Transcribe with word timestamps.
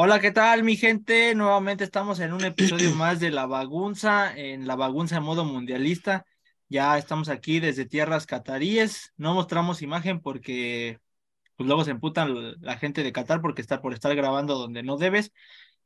Hola, 0.00 0.20
¿qué 0.20 0.30
tal, 0.30 0.62
mi 0.62 0.76
gente? 0.76 1.34
Nuevamente 1.34 1.82
estamos 1.82 2.20
en 2.20 2.32
un 2.32 2.44
episodio 2.44 2.94
más 2.94 3.18
de 3.18 3.32
La 3.32 3.46
Bagunza, 3.46 4.32
en 4.32 4.68
La 4.68 4.76
Bagunza 4.76 5.16
en 5.16 5.24
modo 5.24 5.44
mundialista. 5.44 6.24
Ya 6.68 6.96
estamos 6.98 7.28
aquí 7.28 7.58
desde 7.58 7.84
tierras 7.84 8.24
cataríes. 8.24 9.12
No 9.16 9.34
mostramos 9.34 9.82
imagen 9.82 10.20
porque 10.20 11.00
pues 11.56 11.66
luego 11.66 11.82
se 11.82 11.90
emputan 11.90 12.54
la 12.60 12.78
gente 12.78 13.02
de 13.02 13.10
Qatar 13.10 13.40
porque 13.40 13.60
está 13.60 13.82
por 13.82 13.92
estar 13.92 14.14
grabando 14.14 14.56
donde 14.56 14.84
no 14.84 14.98
debes. 14.98 15.32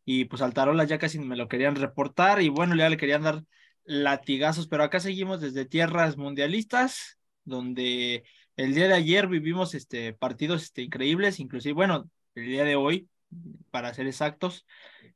Y 0.04 0.26
pues 0.26 0.42
Altarola 0.42 0.84
ya 0.84 0.98
casi 0.98 1.18
me 1.18 1.34
lo 1.34 1.48
querían 1.48 1.76
reportar 1.76 2.42
y 2.42 2.50
bueno, 2.50 2.76
ya 2.76 2.90
le 2.90 2.98
querían 2.98 3.22
dar 3.22 3.42
latigazos, 3.84 4.68
pero 4.68 4.84
acá 4.84 5.00
seguimos 5.00 5.40
desde 5.40 5.64
tierras 5.64 6.18
mundialistas, 6.18 7.18
donde 7.44 8.24
el 8.56 8.74
día 8.74 8.88
de 8.88 8.94
ayer 8.94 9.26
vivimos 9.26 9.74
este 9.74 10.12
partidos 10.12 10.64
este, 10.64 10.82
increíbles, 10.82 11.40
inclusive, 11.40 11.72
bueno, 11.72 12.10
el 12.34 12.44
día 12.44 12.64
de 12.64 12.76
hoy 12.76 13.08
para 13.70 13.92
ser 13.94 14.06
exactos. 14.06 14.66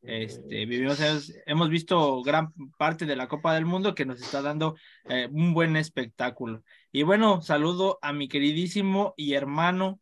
Este, 0.03 0.67
vivimos, 0.67 0.99
hemos 1.47 1.69
visto 1.69 2.23
gran 2.23 2.53
parte 2.79 3.07
de 3.07 3.17
la 3.17 3.29
Copa 3.29 3.55
del 3.55 3.67
Mundo 3.67 3.95
que 3.95 4.07
nos 4.07 4.21
está 4.21 4.43
dando 4.43 4.77
eh, 5.09 5.29
un 5.31 5.53
buen 5.55 5.77
espectáculo. 5.77 6.63
Y 6.93 7.03
bueno, 7.03 7.43
saludo 7.43 7.99
a 8.03 8.13
mi 8.13 8.29
queridísimo 8.29 9.15
y 9.17 9.35
hermano, 9.35 10.01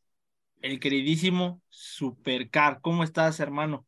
el 0.63 0.81
queridísimo 0.81 1.61
Supercar. 1.69 2.81
¿Cómo 2.81 3.05
estás, 3.05 3.41
hermano? 3.41 3.87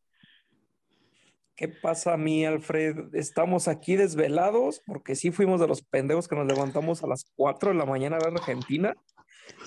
¿Qué 1.55 1.67
pasa 1.67 2.13
a 2.13 2.17
mí, 2.17 2.45
Alfred? 2.45 3.15
Estamos 3.15 3.67
aquí 3.67 3.95
desvelados 3.95 4.81
porque 4.85 5.15
sí 5.15 5.31
fuimos 5.31 5.59
de 5.59 5.67
los 5.67 5.81
pendejos 5.81 6.27
que 6.27 6.35
nos 6.35 6.45
levantamos 6.45 7.03
a 7.03 7.07
las 7.07 7.25
4 7.35 7.71
de 7.71 7.77
la 7.77 7.85
mañana 7.85 8.17
a 8.17 8.19
ver 8.19 8.33
Argentina. 8.37 8.93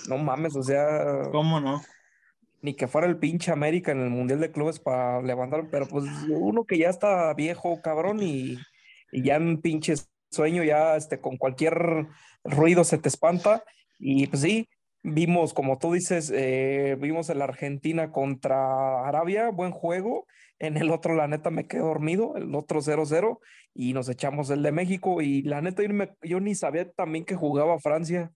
No 0.08 0.19
mames, 0.19 0.55
o 0.55 0.62
sea. 0.62 1.28
¿Cómo 1.33 1.58
no? 1.61 1.83
Ni 2.62 2.75
que 2.75 2.89
fuera 2.89 3.06
el 3.06 3.19
pinche 3.19 3.53
América 3.53 3.92
en 3.92 4.00
el 4.00 4.11
Mundial 4.11 4.41
de 4.41 4.53
Clubes 4.53 4.78
para 4.78 5.22
levantar, 5.22 5.69
pero 5.70 5.86
pues 5.86 6.05
uno 6.28 6.64
que 6.64 6.78
ya 6.78 6.91
está 6.91 7.33
viejo, 7.34 7.80
cabrón, 7.83 8.22
y, 8.22 8.58
ya 9.12 9.36
en 9.36 9.61
pinche 9.61 9.94
sueño, 10.30 10.62
ya 10.64 10.97
este, 10.97 11.20
con 11.20 11.36
cualquier 11.36 12.06
ruido 12.44 12.84
se 12.84 12.98
te 12.98 13.08
espanta. 13.08 13.64
Y 13.98 14.27
pues 14.28 14.42
sí, 14.42 14.69
vimos, 15.03 15.55
como 15.55 15.78
tú 15.78 15.92
dices, 15.92 16.31
eh, 16.34 16.97
vimos 17.00 17.28
el 17.31 17.42
Argentina 17.42 18.12
contra 18.12 19.06
Arabia, 19.06 19.50
buen 19.50 19.72
juego. 19.72 20.27
En 20.58 20.77
el 20.77 20.91
otro, 20.91 21.14
la 21.14 21.27
neta, 21.27 21.50
me 21.50 21.66
quedé 21.66 21.81
dormido, 21.81 22.36
el 22.36 22.55
otro 22.55 22.83
0-0, 22.83 23.38
y 23.75 23.94
nos 23.94 24.08
echamos 24.11 24.50
el 24.50 24.62
de 24.62 24.72
México. 24.72 25.22
Y 25.22 25.42
la 25.42 25.62
neta, 25.62 25.83
yo, 26.22 26.41
ni 26.41 26.55
sabía 26.55 26.91
también 26.92 27.25
que 27.25 27.34
jugaba 27.34 27.78
Francia. 27.81 28.31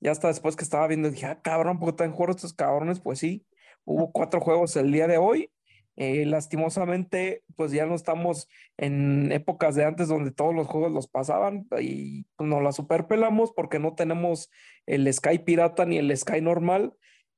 Ya 0.00 0.10
hasta 0.10 0.28
después 0.28 0.56
que 0.56 0.64
estaba 0.64 0.88
viendo, 0.88 1.10
dije, 1.10 1.26
ah, 1.26 1.40
cabrón, 1.40 1.78
porque 1.78 1.90
están 1.90 2.12
jugando 2.12 2.36
estos 2.36 2.54
cabrones? 2.54 3.00
Pues 3.00 3.20
sí, 3.20 3.46
Hubo 3.84 4.12
cuatro 4.12 4.40
juegos 4.40 4.76
el 4.76 4.92
día 4.92 5.06
de 5.06 5.18
hoy. 5.18 5.50
Eh, 5.96 6.24
lastimosamente, 6.24 7.44
pues 7.54 7.70
ya 7.70 7.84
no 7.84 7.94
estamos 7.94 8.48
en 8.78 9.30
épocas 9.30 9.74
de 9.74 9.84
antes 9.84 10.08
donde 10.08 10.30
todos 10.30 10.54
los 10.54 10.66
juegos 10.66 10.90
los 10.90 11.06
pasaban 11.06 11.66
y 11.80 12.24
nos 12.38 12.62
la 12.62 12.72
superpelamos 12.72 13.52
porque 13.52 13.78
no 13.78 13.94
tenemos 13.94 14.50
el 14.86 15.12
Sky 15.12 15.40
pirata 15.40 15.84
ni 15.84 15.98
el 15.98 16.16
Sky 16.16 16.40
normal. 16.40 16.94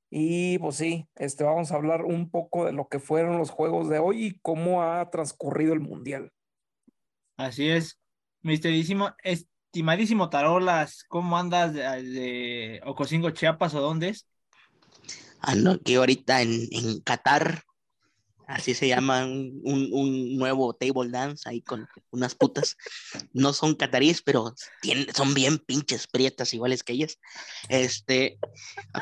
Y 0.09 0.59
pues 0.59 0.77
sí, 0.77 1.09
este, 1.17 1.43
vamos 1.43 1.73
a 1.73 1.75
hablar 1.75 2.05
un 2.05 2.31
poco 2.31 2.67
de 2.67 2.73
lo 2.73 2.89
que 2.89 3.01
fueron 3.01 3.39
los 3.39 3.51
juegos 3.51 3.89
de 3.89 3.99
hoy 3.99 4.27
y 4.27 4.39
cómo 4.41 4.83
ha 4.83 5.11
transcurrido 5.11 5.73
el 5.73 5.81
Mundial. 5.81 6.31
Así 7.37 7.69
es, 7.69 8.01
misterísimo, 8.41 9.11
estimadísimo 9.25 10.31
Tarolas, 10.31 11.05
¿cómo 11.09 11.37
andas 11.37 11.75
de, 11.75 11.83
de 11.83 12.81
Ocosingo, 12.85 13.31
Chiapas 13.31 13.75
o 13.75 13.81
dónde 13.81 14.11
es? 14.11 14.29
Que 15.85 15.97
ahorita 15.97 16.43
en, 16.43 16.69
en 16.71 17.01
Qatar, 17.01 17.65
así 18.47 18.75
se 18.75 18.89
llama 18.89 19.25
un, 19.25 19.89
un, 19.93 20.37
nuevo 20.37 20.75
table 20.75 21.11
dance 21.11 21.49
ahí 21.49 21.63
con 21.63 21.89
unas 22.11 22.35
putas. 22.35 22.77
No 23.33 23.53
son 23.53 23.75
cataríes, 23.75 24.23
pero 24.23 24.55
tienen, 24.81 25.07
son 25.15 25.35
bien 25.35 25.59
pinches 25.59 26.07
prietas 26.07 26.53
iguales 26.55 26.83
que 26.83 26.95
ellas. 26.95 27.19
Este, 27.69 28.39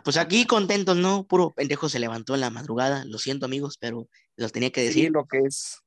pues 0.04 0.16
aquí 0.16 0.47
contentos, 0.47 0.97
¿no? 0.97 1.26
Puro 1.26 1.52
pendejo 1.54 1.88
se 1.88 1.98
levantó 1.98 2.34
en 2.34 2.41
la 2.41 2.50
madrugada. 2.50 3.04
Lo 3.04 3.19
siento, 3.19 3.47
amigos, 3.47 3.76
pero 3.78 4.08
los 4.36 4.52
tenía 4.52 4.70
que 4.70 4.82
decir. 4.82 5.10
lo 5.10 5.26
que 5.26 5.38
es. 5.38 5.78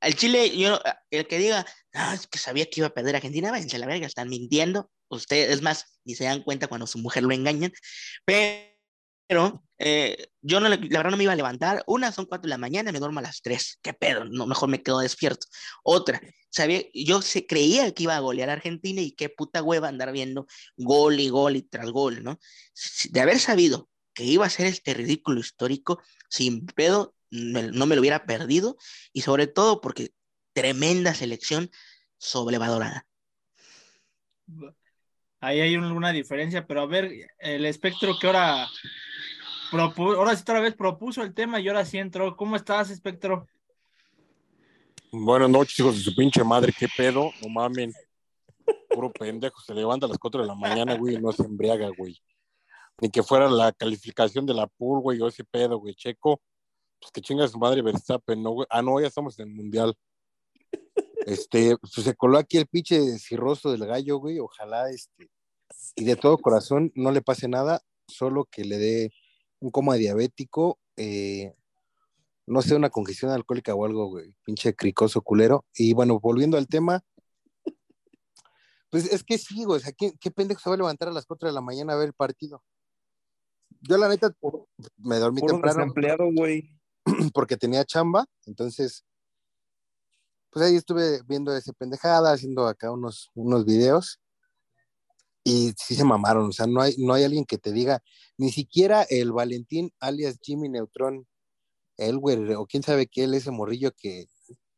El 0.00 0.14
Chile, 0.14 0.56
yo, 0.56 0.78
el 1.10 1.26
que 1.26 1.38
diga, 1.38 1.64
ah, 1.94 2.14
es 2.14 2.26
que 2.26 2.38
sabía 2.38 2.66
que 2.66 2.80
iba 2.80 2.88
a 2.88 2.94
perder 2.94 3.16
Argentina, 3.16 3.50
váyanse 3.50 3.76
a 3.76 3.78
la 3.78 3.86
verga, 3.86 4.06
están 4.06 4.28
mintiendo. 4.28 4.90
Ustedes, 5.08 5.50
es 5.50 5.62
más, 5.62 5.98
ni 6.04 6.14
se 6.14 6.24
dan 6.24 6.42
cuenta 6.42 6.66
cuando 6.66 6.86
su 6.86 6.98
mujer 6.98 7.22
lo 7.22 7.32
engañan. 7.32 7.72
Pero 8.24 8.75
pero 9.26 9.64
eh, 9.78 10.28
yo 10.40 10.60
no, 10.60 10.68
la 10.68 10.76
verdad 10.76 11.10
no 11.10 11.16
me 11.16 11.24
iba 11.24 11.32
a 11.32 11.36
levantar. 11.36 11.82
Una 11.86 12.12
son 12.12 12.26
cuatro 12.26 12.44
de 12.44 12.50
la 12.50 12.58
mañana, 12.58 12.92
me 12.92 12.98
duermo 12.98 13.18
a 13.18 13.22
las 13.22 13.42
tres. 13.42 13.78
¿Qué 13.82 13.92
pedo? 13.92 14.24
No, 14.24 14.46
mejor 14.46 14.68
me 14.68 14.82
quedo 14.82 15.00
despierto. 15.00 15.46
Otra, 15.82 16.20
sabía, 16.50 16.82
yo 16.94 17.22
se 17.22 17.46
creía 17.46 17.92
que 17.92 18.04
iba 18.04 18.16
a 18.16 18.20
golear 18.20 18.50
a 18.50 18.54
Argentina 18.54 19.00
y 19.00 19.12
qué 19.12 19.28
puta 19.28 19.62
hueva 19.62 19.88
andar 19.88 20.12
viendo 20.12 20.46
gol 20.76 21.20
y 21.20 21.28
gol 21.28 21.56
y 21.56 21.62
tras 21.62 21.90
gol, 21.90 22.22
¿no? 22.22 22.38
De 23.10 23.20
haber 23.20 23.38
sabido 23.38 23.88
que 24.14 24.24
iba 24.24 24.46
a 24.46 24.50
ser 24.50 24.66
este 24.66 24.94
ridículo 24.94 25.40
histórico, 25.40 26.00
sin 26.30 26.64
pedo, 26.66 27.14
no 27.30 27.86
me 27.86 27.96
lo 27.96 28.00
hubiera 28.00 28.24
perdido 28.24 28.78
y 29.12 29.22
sobre 29.22 29.46
todo 29.46 29.80
porque 29.80 30.12
tremenda 30.54 31.12
selección 31.12 31.70
sobrevalorada. 32.18 33.06
Ahí 35.40 35.60
hay 35.60 35.76
una 35.76 36.12
diferencia, 36.12 36.66
pero 36.66 36.80
a 36.80 36.86
ver, 36.86 37.12
el 37.38 37.66
espectro 37.66 38.18
que 38.18 38.26
ahora 38.26 38.66
ahora 39.72 40.36
sí 40.36 40.42
otra 40.42 40.60
vez 40.60 40.74
propuso 40.74 41.22
el 41.22 41.34
tema 41.34 41.60
y 41.60 41.68
ahora 41.68 41.84
sí 41.84 41.98
entró. 41.98 42.36
¿Cómo 42.36 42.56
estás, 42.56 42.90
Espectro? 42.90 43.46
Buenas 45.12 45.48
noches, 45.48 45.78
hijos 45.78 45.96
de 45.96 46.02
su 46.02 46.14
pinche 46.14 46.44
madre, 46.44 46.74
qué 46.76 46.88
pedo, 46.94 47.30
no 47.42 47.48
mamen. 47.48 47.92
Puro 48.90 49.12
pendejo, 49.12 49.60
se 49.60 49.74
levanta 49.74 50.06
a 50.06 50.08
las 50.08 50.18
4 50.18 50.42
de 50.42 50.46
la 50.46 50.54
mañana, 50.54 50.96
güey, 50.96 51.14
y 51.14 51.18
no 51.18 51.32
se 51.32 51.44
embriaga, 51.44 51.88
güey. 51.96 52.20
Ni 53.00 53.10
que 53.10 53.22
fuera 53.22 53.48
la 53.48 53.72
calificación 53.72 54.46
de 54.46 54.54
la 54.54 54.66
pool, 54.66 55.00
güey, 55.00 55.20
o 55.20 55.28
ese 55.28 55.44
pedo, 55.44 55.78
güey, 55.78 55.94
checo. 55.94 56.40
Pues 57.00 57.12
que 57.12 57.20
chinga 57.20 57.46
su 57.46 57.58
madre 57.58 57.82
Verstappen, 57.82 58.42
¿no? 58.42 58.56
Ah, 58.68 58.82
no, 58.82 59.00
ya 59.00 59.06
estamos 59.06 59.38
en 59.38 59.48
el 59.48 59.54
mundial. 59.54 59.94
Este, 61.26 61.76
pues 61.76 61.92
se 61.92 62.14
coló 62.14 62.38
aquí 62.38 62.56
el 62.56 62.66
pinche 62.66 63.18
cirroso 63.18 63.70
del 63.70 63.86
gallo, 63.86 64.18
güey, 64.18 64.38
ojalá, 64.38 64.90
este, 64.90 65.28
y 65.96 66.04
de 66.04 66.16
todo 66.16 66.38
corazón 66.38 66.92
no 66.94 67.10
le 67.10 67.22
pase 67.22 67.48
nada, 67.48 67.80
solo 68.06 68.44
que 68.44 68.64
le 68.64 68.78
dé 68.78 69.12
un 69.60 69.70
coma 69.70 69.94
diabético, 69.94 70.78
eh, 70.96 71.54
no 72.46 72.62
sé, 72.62 72.74
una 72.74 72.90
congestión 72.90 73.30
alcohólica 73.30 73.74
o 73.74 73.84
algo, 73.84 74.06
güey, 74.06 74.34
pinche 74.44 74.74
cricoso 74.74 75.22
culero. 75.22 75.64
Y 75.74 75.94
bueno, 75.94 76.20
volviendo 76.20 76.56
al 76.56 76.68
tema, 76.68 77.02
pues 78.90 79.12
es 79.12 79.24
que 79.24 79.38
sí, 79.38 79.64
güey, 79.64 79.78
o 79.78 79.80
sea, 79.80 79.92
¿qué, 79.92 80.30
pendejo 80.30 80.60
se 80.60 80.70
va 80.70 80.74
a 80.74 80.78
levantar 80.78 81.08
a 81.08 81.12
las 81.12 81.26
4 81.26 81.48
de 81.48 81.54
la 81.54 81.60
mañana 81.60 81.92
a 81.92 81.96
ver 81.96 82.08
el 82.08 82.14
partido? 82.14 82.62
Yo 83.80 83.98
la 83.98 84.08
neta 84.08 84.32
me 84.96 85.18
dormí 85.18 85.40
temprano. 85.42 85.82
empleado, 85.82 86.24
güey. 86.32 86.70
Porque 87.34 87.56
tenía 87.56 87.84
chamba, 87.84 88.26
entonces, 88.46 89.04
pues 90.50 90.64
ahí 90.64 90.76
estuve 90.76 91.20
viendo 91.26 91.54
ese 91.54 91.72
pendejada, 91.72 92.32
haciendo 92.32 92.66
acá 92.66 92.90
unos, 92.90 93.30
unos 93.34 93.64
videos 93.64 94.20
y 95.48 95.72
sí 95.78 95.94
se 95.94 96.02
mamaron, 96.02 96.48
o 96.48 96.52
sea, 96.52 96.66
no 96.66 96.82
hay, 96.82 96.96
no 96.98 97.14
hay 97.14 97.22
alguien 97.22 97.44
que 97.44 97.56
te 97.56 97.70
diga, 97.70 98.02
ni 98.36 98.50
siquiera 98.50 99.06
el 99.08 99.30
Valentín 99.30 99.92
alias 100.00 100.40
Jimmy 100.42 100.68
Neutron, 100.68 101.24
el 101.98 102.18
güey, 102.18 102.52
o 102.54 102.66
quién 102.66 102.82
sabe 102.82 103.06
qué, 103.06 103.22
él 103.22 103.34
ese 103.34 103.52
morrillo 103.52 103.92
que 103.92 104.26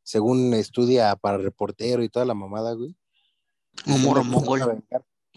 según 0.03 0.53
estudia 0.53 1.17
para 1.17 1.39
reportero 1.39 2.03
y 2.03 2.11
toda 2.11 2.27
la 2.27 2.35
mamada, 2.35 2.75
güey. 2.75 2.95
Humor 3.87 4.23
mongol. 4.25 4.85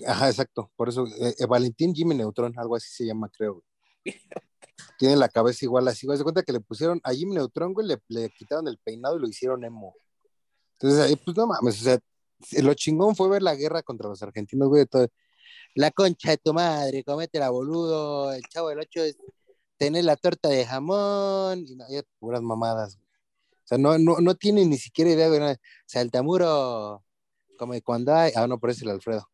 Ajá, 0.06 0.28
exacto, 0.28 0.70
por 0.76 0.90
eso, 0.90 1.08
eh, 1.08 1.34
eh, 1.40 1.46
Valentín 1.46 1.96
Jimmy 1.96 2.14
Neutron, 2.14 2.54
algo 2.60 2.76
así 2.76 2.90
se 2.92 3.06
llama, 3.06 3.30
creo, 3.30 3.64
Tiene 5.00 5.16
la 5.16 5.30
cabeza 5.30 5.64
igual 5.64 5.88
así, 5.88 6.06
güey, 6.06 6.18
se 6.18 6.24
cuenta 6.24 6.44
que 6.44 6.52
le 6.52 6.60
pusieron 6.60 7.00
a 7.06 7.14
Jimmy 7.14 7.36
Neutron, 7.36 7.74
güey, 7.74 7.88
le, 7.88 8.00
le 8.10 8.30
quitaron 8.32 8.68
el 8.68 8.78
peinado 8.80 9.16
y 9.16 9.22
lo 9.22 9.30
hicieron 9.30 9.64
emo. 9.64 9.96
Entonces, 10.74 11.18
pues 11.24 11.38
no 11.38 11.48
mames, 11.48 11.80
o 11.80 11.84
sea, 11.86 12.00
lo 12.62 12.74
chingón 12.74 13.16
fue 13.16 13.30
ver 13.30 13.42
la 13.42 13.56
guerra 13.56 13.82
contra 13.84 14.10
los 14.10 14.22
argentinos, 14.22 14.68
güey. 14.68 14.86
Todo. 14.86 15.08
La 15.74 15.92
concha 15.92 16.32
de 16.32 16.38
tu 16.38 16.54
madre, 16.54 17.04
la 17.34 17.50
boludo. 17.50 18.34
El 18.34 18.44
chavo 18.44 18.70
del 18.70 18.80
8 18.80 19.04
es 19.04 19.18
tener 19.78 20.04
la 20.04 20.16
torta 20.16 20.50
de 20.50 20.66
jamón. 20.66 21.66
Y 21.68 21.76
no, 21.76 21.86
puras 22.20 22.42
mamadas. 22.42 22.96
O 22.96 23.68
sea, 23.68 23.78
no, 23.78 23.98
no, 23.98 24.18
no 24.20 24.36
tiene 24.36 24.66
ni 24.66 24.78
siquiera 24.78 25.12
idea, 25.12 25.30
güey. 25.30 25.56
Saltamuro, 25.86 27.04
como 27.58 27.74
cuando 27.82 28.14
hay. 28.14 28.32
Ah, 28.36 28.48
no, 28.48 28.60
por 28.60 28.70
eso 28.70 28.86
el 28.86 28.92
Alfredo. 28.92 29.30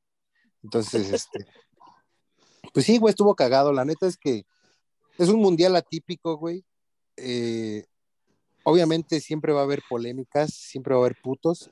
Entonces, 0.64 1.12
este. 1.12 1.46
Pues 2.74 2.86
sí, 2.86 3.00
güey, 3.00 3.12
estuvo 3.12 3.34
cagado. 3.34 3.74
La 3.74 3.86
neta 3.86 4.06
es 4.06 4.18
que 4.18 4.46
es 5.18 5.30
un 5.30 5.40
mundial 5.40 5.76
atípico, 5.76 6.38
güey. 6.38 6.64
Eh, 7.16 7.86
obviamente 8.64 9.20
siempre 9.22 9.54
va 9.54 9.62
a 9.62 9.64
haber 9.64 9.82
polémicas, 9.90 10.54
siempre 10.54 10.94
va 10.94 11.00
a 11.00 11.06
haber 11.06 11.18
putos 11.24 11.72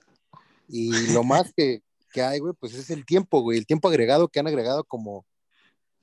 y 0.68 1.12
lo 1.14 1.24
más 1.24 1.54
que, 1.56 1.82
hay, 2.22 2.40
güey, 2.40 2.54
pues 2.60 2.74
es 2.74 2.90
el 2.90 3.06
tiempo, 3.06 3.42
güey, 3.42 3.58
el 3.58 3.66
tiempo 3.66 3.88
agregado 3.88 4.28
que 4.28 4.40
han 4.40 4.48
agregado 4.48 4.84
como 4.84 5.26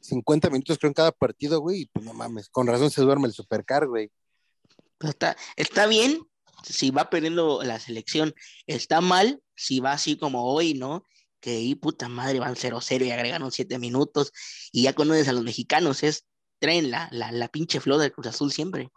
50 0.01 0.51
minutos 0.51 0.79
creo 0.79 0.89
en 0.89 0.95
cada 0.95 1.13
partido, 1.13 1.61
güey, 1.61 1.83
y 1.83 1.87
pues 1.87 2.05
no 2.05 2.13
mames, 2.13 2.49
con 2.49 2.67
razón 2.67 2.91
se 2.91 3.03
duerme 3.03 3.29
el 3.29 3.35
supercar, 3.35 3.87
güey. 3.87 4.11
Está, 5.01 5.37
está 5.57 5.87
bien 5.87 6.27
si 6.65 6.91
va 6.91 7.11
perdiendo 7.11 7.63
la 7.63 7.79
selección, 7.81 8.35
está 8.67 9.01
mal, 9.01 9.43
si 9.55 9.81
va 9.81 9.93
así 9.93 10.17
como 10.17 10.45
hoy, 10.45 10.75
¿no? 10.75 11.05
Que 11.41 11.51
ahí, 11.57 11.75
puta 11.75 12.09
madre, 12.09 12.39
van 12.39 12.55
0-0 12.55 13.05
y 13.05 13.11
agregaron 13.11 13.51
7 13.51 13.79
minutos 13.79 14.33
y 14.71 14.83
ya 14.83 14.95
conoces 14.95 15.29
a 15.29 15.33
los 15.33 15.43
mexicanos, 15.43 16.03
es 16.03 16.25
traen 16.59 16.91
la, 16.91 17.09
la, 17.11 17.33
la 17.33 17.49
pinche 17.49 17.81
flor 17.81 18.01
del 18.01 18.13
Cruz 18.13 18.29
Azul 18.29 18.53
siempre. 18.53 18.91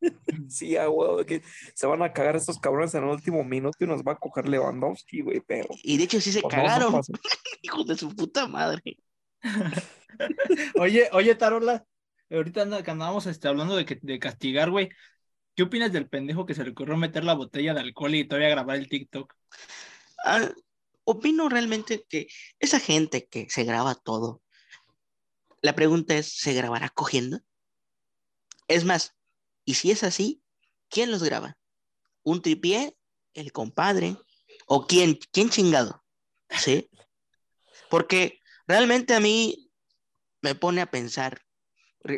Sí, 0.48 0.76
a 0.76 0.88
huevo, 0.88 1.24
que 1.24 1.42
se 1.74 1.86
van 1.86 2.02
a 2.02 2.12
cagar 2.12 2.36
estos 2.36 2.58
cabrones 2.58 2.94
en 2.94 3.04
el 3.04 3.10
último 3.10 3.44
minuto 3.44 3.76
y 3.80 3.86
nos 3.86 4.02
va 4.02 4.12
a 4.12 4.18
coger 4.18 4.48
Lewandowski, 4.48 5.22
güey, 5.22 5.40
pero. 5.40 5.68
Y 5.82 5.98
de 5.98 6.04
hecho 6.04 6.20
sí 6.20 6.32
se 6.32 6.40
pues, 6.40 6.54
no, 6.54 6.62
no 6.62 6.68
cagaron, 6.68 7.00
hijos 7.62 7.86
de 7.86 7.96
su 7.96 8.14
puta 8.14 8.46
madre. 8.46 8.82
Oye, 10.80 11.08
oye, 11.12 11.34
Tarola, 11.36 11.84
ahorita 12.30 12.62
anda- 12.62 12.82
que 12.82 12.90
andábamos 12.90 13.26
este, 13.26 13.46
hablando 13.46 13.76
de, 13.76 13.84
que, 13.84 13.98
de 14.02 14.18
castigar, 14.18 14.70
güey. 14.70 14.88
¿Qué 15.54 15.62
opinas 15.64 15.92
del 15.92 16.08
pendejo 16.08 16.46
que 16.46 16.54
se 16.54 16.64
le 16.64 16.70
ocurrió 16.70 16.96
meter 16.96 17.24
la 17.24 17.34
botella 17.34 17.74
de 17.74 17.80
alcohol 17.80 18.14
y 18.14 18.26
todavía 18.26 18.48
grabar 18.48 18.76
el 18.76 18.88
TikTok? 18.88 19.34
Ah, 20.24 20.48
opino 21.04 21.48
realmente 21.48 22.04
que 22.08 22.28
esa 22.58 22.80
gente 22.80 23.26
que 23.26 23.48
se 23.48 23.64
graba 23.64 23.94
todo, 23.94 24.42
la 25.62 25.74
pregunta 25.74 26.16
es, 26.16 26.36
¿se 26.36 26.52
grabará 26.52 26.88
cogiendo? 26.90 27.40
Es 28.68 28.84
más, 28.84 29.17
y 29.68 29.74
si 29.74 29.90
es 29.90 30.02
así, 30.02 30.42
¿quién 30.88 31.10
los 31.10 31.22
graba? 31.22 31.58
¿Un 32.22 32.40
tripié? 32.40 32.96
¿El 33.34 33.52
compadre? 33.52 34.16
¿O 34.66 34.86
quién? 34.86 35.18
¿Quién 35.30 35.50
chingado? 35.50 36.02
¿Sí? 36.48 36.88
Porque 37.90 38.40
realmente 38.66 39.12
a 39.12 39.20
mí 39.20 39.70
me 40.40 40.54
pone 40.54 40.80
a 40.80 40.90
pensar 40.90 41.42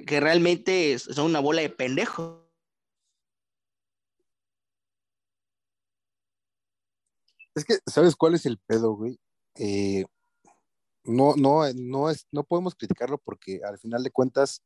que 0.06 0.20
realmente 0.20 0.96
son 1.00 1.26
una 1.26 1.40
bola 1.40 1.62
de 1.62 1.70
pendejos. 1.70 2.46
Es 7.56 7.64
que, 7.64 7.80
¿sabes 7.84 8.14
cuál 8.14 8.36
es 8.36 8.46
el 8.46 8.58
pedo, 8.58 8.92
güey? 8.92 9.18
Eh, 9.56 10.04
no, 11.02 11.34
no, 11.34 11.64
no 11.74 12.10
es, 12.10 12.28
no 12.30 12.44
podemos 12.44 12.76
criticarlo 12.76 13.18
porque 13.18 13.60
al 13.64 13.76
final 13.80 14.04
de 14.04 14.12
cuentas, 14.12 14.62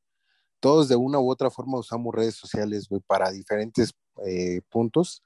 todos 0.65 0.89
de 0.89 0.97
una 0.97 1.21
u 1.21 1.31
otra 1.31 1.51
forma 1.51 1.79
usamos 1.79 2.15
redes 2.15 2.37
sociales, 2.37 2.89
güey, 2.89 3.03
para 3.07 3.31
diferentes 3.31 3.93
eh, 4.27 4.63
puntos, 4.71 5.23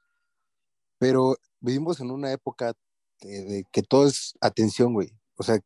pero 0.99 1.37
vivimos 1.61 2.00
en 2.00 2.11
una 2.11 2.32
época 2.32 2.73
de, 3.20 3.44
de 3.44 3.64
que 3.70 3.82
todo 3.82 4.08
es 4.08 4.35
atención, 4.40 4.94
güey. 4.94 5.12
O 5.37 5.44
sea, 5.44 5.61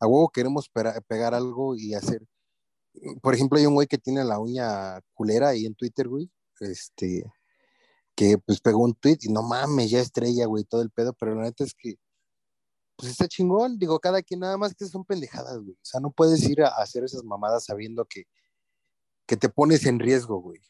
a 0.00 0.08
huevo 0.08 0.28
queremos 0.30 0.68
pegar 1.06 1.34
algo 1.34 1.76
y 1.76 1.94
hacer. 1.94 2.26
Por 3.22 3.34
ejemplo, 3.34 3.60
hay 3.60 3.66
un 3.66 3.74
güey 3.74 3.86
que 3.86 3.96
tiene 3.96 4.24
la 4.24 4.40
uña 4.40 5.00
culera 5.14 5.50
ahí 5.50 5.66
en 5.66 5.76
Twitter, 5.76 6.08
güey. 6.08 6.28
Este, 6.58 7.24
que 8.16 8.38
pues 8.38 8.60
pegó 8.60 8.82
un 8.82 8.94
tweet 8.94 9.18
y 9.20 9.32
no 9.32 9.44
mames, 9.44 9.88
ya 9.92 10.00
estrella, 10.00 10.46
güey, 10.46 10.64
todo 10.64 10.82
el 10.82 10.90
pedo, 10.90 11.12
pero 11.12 11.36
la 11.36 11.42
neta 11.42 11.62
es 11.62 11.74
que 11.74 11.94
pues 12.96 13.12
está 13.12 13.28
chingón, 13.28 13.78
digo, 13.78 14.00
cada 14.00 14.20
quien 14.20 14.40
nada 14.40 14.56
más 14.58 14.74
que 14.74 14.84
son 14.86 15.04
pendejadas, 15.04 15.58
güey. 15.58 15.74
O 15.74 15.84
sea, 15.84 16.00
no 16.00 16.10
puedes 16.10 16.42
ir 16.42 16.64
a 16.64 16.70
hacer 16.70 17.04
esas 17.04 17.22
mamadas 17.22 17.66
sabiendo 17.66 18.04
que, 18.04 18.24
que 19.32 19.38
te 19.38 19.48
pones 19.48 19.86
en 19.86 19.98
riesgo, 19.98 20.42
güey. 20.42 20.60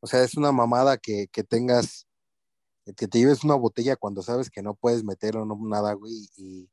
O 0.00 0.08
sea, 0.08 0.24
es 0.24 0.36
una 0.36 0.50
mamada 0.50 0.98
que, 0.98 1.28
que 1.30 1.44
tengas, 1.44 2.08
que 2.96 3.06
te 3.06 3.16
lleves 3.20 3.44
una 3.44 3.54
botella 3.54 3.94
cuando 3.94 4.22
sabes 4.22 4.50
que 4.50 4.60
no 4.60 4.74
puedes 4.74 5.04
meter 5.04 5.36
o 5.36 5.44
no 5.44 5.56
nada, 5.62 5.92
güey, 5.92 6.28
y, 6.36 6.68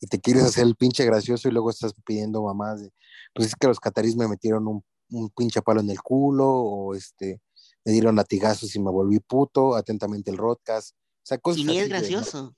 y 0.00 0.06
te 0.06 0.18
quieres 0.18 0.44
hacer 0.44 0.64
el 0.64 0.76
pinche 0.76 1.04
gracioso 1.04 1.46
y 1.46 1.50
luego 1.50 1.68
estás 1.68 1.92
pidiendo 2.06 2.40
de, 2.78 2.90
pues 3.34 3.48
es 3.48 3.54
que 3.54 3.66
los 3.66 3.78
catarís 3.80 4.16
me 4.16 4.26
metieron 4.28 4.66
un, 4.66 4.82
un 5.10 5.28
pinche 5.28 5.60
palo 5.60 5.82
en 5.82 5.90
el 5.90 6.00
culo, 6.00 6.48
o 6.48 6.94
este, 6.94 7.42
me 7.84 7.92
dieron 7.92 8.16
latigazos 8.16 8.74
y 8.76 8.80
me 8.80 8.90
volví 8.90 9.20
puto, 9.20 9.76
atentamente 9.76 10.30
el 10.30 10.38
rodcast. 10.38 10.92
O 10.96 11.26
sea, 11.26 11.36
cosas 11.36 11.60
Y 11.60 11.64
ni 11.64 11.80
es 11.80 11.90
gracioso. 11.90 12.54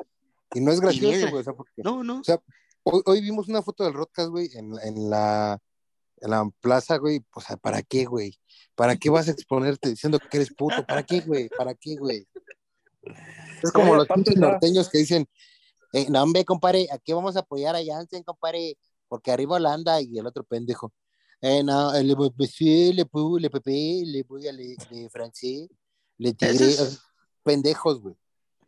Y 0.54 0.60
no 0.60 0.70
es 0.70 0.80
gracioso, 0.80 1.16
gra- 1.26 1.30
güey, 1.30 1.40
o 1.40 1.44
sea, 1.44 1.52
porque 1.54 1.82
No, 1.82 2.04
no. 2.04 2.20
o 2.20 2.22
sea, 2.24 2.40
hoy, 2.84 3.02
hoy 3.06 3.20
vimos 3.20 3.48
una 3.48 3.60
foto 3.60 3.82
del 3.82 3.94
Rodcast, 3.94 4.30
güey, 4.30 4.50
en, 4.54 4.72
en 4.84 5.10
la, 5.10 5.60
en 6.20 6.30
la 6.30 6.48
plaza, 6.60 6.96
güey. 6.96 7.24
O 7.34 7.40
sea, 7.40 7.56
¿para 7.56 7.82
qué, 7.82 8.04
güey? 8.04 8.38
¿Para 8.74 8.96
qué 8.96 9.10
vas 9.10 9.28
a 9.28 9.32
exponerte 9.32 9.90
diciendo 9.90 10.18
que 10.18 10.36
eres 10.36 10.52
puto? 10.54 10.84
¿Para 10.86 11.02
qué, 11.02 11.20
güey? 11.20 11.48
¿Para 11.48 11.74
qué, 11.74 11.96
güey? 11.96 12.26
Es 13.62 13.72
como 13.72 13.94
y 13.94 13.98
los 13.98 14.08
pinches 14.08 14.36
norteños 14.36 14.88
que 14.88 14.98
dicen, 14.98 15.26
eh, 15.92 16.06
no, 16.08 16.22
hombre, 16.22 16.44
compadre, 16.44 16.86
aquí 16.92 17.12
vamos 17.12 17.36
a 17.36 17.40
apoyar 17.40 17.74
a 17.74 17.84
Jansen, 17.84 18.22
compadre, 18.22 18.76
porque 19.08 19.32
arriba 19.32 19.56
Holanda 19.56 20.00
y 20.00 20.18
el 20.18 20.26
otro 20.26 20.44
pendejo. 20.44 20.92
Eh, 21.40 21.62
no, 21.62 21.92
le 21.92 22.14
monsieur, 22.14 22.94
le 22.94 23.06
pu, 23.06 23.38
le 23.38 23.48
pepe, 23.50 24.02
le 24.04 24.22
voy 24.24 24.46
a 24.46 24.52
le, 24.52 24.76
le 24.90 25.08
francés, 25.08 25.68
le 26.18 26.34
tigre, 26.34 26.74
pendejos, 27.42 28.00
güey. 28.00 28.14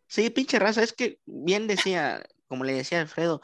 Sí, 0.07 0.29
pinche 0.29 0.59
raza, 0.59 0.83
es 0.83 0.93
que 0.93 1.19
bien 1.25 1.67
decía, 1.67 2.23
como 2.53 2.65
le 2.65 2.73
decía 2.73 3.01
Alfredo, 3.01 3.41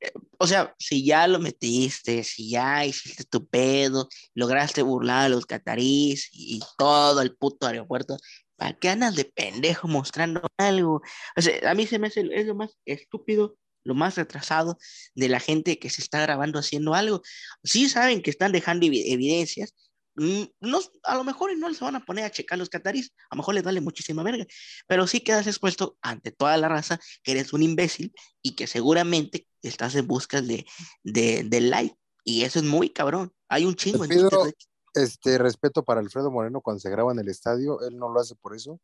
eh, 0.00 0.10
o 0.38 0.46
sea, 0.46 0.74
si 0.78 1.04
ya 1.04 1.26
lo 1.28 1.38
metiste, 1.38 2.24
si 2.24 2.50
ya 2.50 2.84
hiciste 2.84 3.24
tu 3.24 3.46
pedo, 3.48 4.08
lograste 4.34 4.82
burlar 4.82 5.26
a 5.26 5.28
los 5.28 5.46
catarís 5.46 6.28
y 6.32 6.60
todo 6.76 7.22
el 7.22 7.36
puto 7.36 7.66
aeropuerto, 7.68 8.18
¿para 8.56 8.74
qué 8.78 8.88
andas 8.90 9.14
de 9.16 9.24
pendejo 9.26 9.86
mostrando 9.88 10.42
algo? 10.58 11.02
O 11.36 11.42
sea, 11.42 11.70
a 11.70 11.74
mí 11.74 11.86
se 11.86 11.98
me 12.00 12.08
hace, 12.08 12.28
es 12.32 12.46
lo 12.46 12.54
más 12.56 12.76
estúpido, 12.84 13.56
lo 13.84 13.94
más 13.94 14.16
retrasado 14.16 14.76
de 15.14 15.28
la 15.28 15.40
gente 15.40 15.78
que 15.78 15.90
se 15.90 16.02
está 16.02 16.20
grabando 16.20 16.58
haciendo 16.58 16.94
algo. 16.94 17.22
Sí 17.62 17.88
saben 17.88 18.22
que 18.22 18.30
están 18.30 18.52
dejando 18.52 18.86
evi- 18.86 19.04
evidencias, 19.12 19.74
no, 20.18 20.80
a 21.04 21.14
lo 21.16 21.24
mejor 21.24 21.56
no 21.56 21.72
se 21.72 21.84
van 21.84 21.96
a 21.96 22.04
poner 22.04 22.24
a 22.24 22.30
checar 22.30 22.58
los 22.58 22.68
catarís, 22.68 23.12
a 23.30 23.34
lo 23.34 23.38
mejor 23.38 23.54
les 23.54 23.64
vale 23.64 23.80
muchísima 23.80 24.22
verga, 24.22 24.44
pero 24.86 25.06
sí 25.06 25.20
quedas 25.20 25.46
expuesto 25.46 25.96
ante 26.02 26.32
toda 26.32 26.56
la 26.56 26.68
raza 26.68 26.98
que 27.22 27.32
eres 27.32 27.52
un 27.52 27.62
imbécil 27.62 28.12
y 28.42 28.54
que 28.54 28.66
seguramente 28.66 29.46
estás 29.62 29.94
en 29.94 30.06
busca 30.06 30.42
de, 30.42 30.66
de, 31.02 31.44
de 31.44 31.60
like. 31.60 31.96
Y 32.24 32.42
eso 32.44 32.58
es 32.58 32.64
muy 32.64 32.90
cabrón. 32.90 33.32
Hay 33.48 33.64
un 33.64 33.74
chingo 33.74 34.04
en 34.04 34.10
pido- 34.10 34.52
este 34.94 35.38
respeto 35.38 35.84
para 35.84 36.00
Alfredo 36.00 36.30
Moreno 36.30 36.60
cuando 36.60 36.80
se 36.80 36.90
graba 36.90 37.12
en 37.12 37.18
el 37.20 37.28
estadio, 37.28 37.80
él 37.86 37.96
no 37.96 38.08
lo 38.08 38.20
hace 38.20 38.34
por 38.34 38.54
eso, 38.54 38.80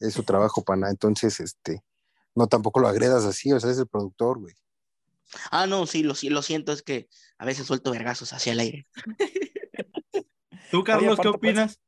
es 0.00 0.14
su 0.14 0.22
trabajo 0.22 0.62
pana, 0.62 0.90
entonces 0.90 1.40
este 1.40 1.82
no 2.34 2.46
tampoco 2.48 2.80
lo 2.80 2.88
agredas 2.88 3.24
así, 3.24 3.52
o 3.52 3.58
sea, 3.58 3.70
es 3.70 3.78
el 3.78 3.86
productor, 3.86 4.38
güey. 4.38 4.54
Ah, 5.50 5.66
no, 5.66 5.86
sí, 5.86 6.02
lo, 6.02 6.14
sí, 6.14 6.28
lo 6.28 6.42
siento, 6.42 6.72
es 6.72 6.82
que 6.82 7.08
a 7.38 7.44
veces 7.46 7.66
suelto 7.66 7.90
vergazos 7.90 8.32
hacia 8.32 8.52
el 8.52 8.60
aire. 8.60 8.86
¿Tú, 10.70 10.84
Carlos, 10.84 11.16
qué 11.16 11.22
pues, 11.22 11.34
opinas? 11.36 11.80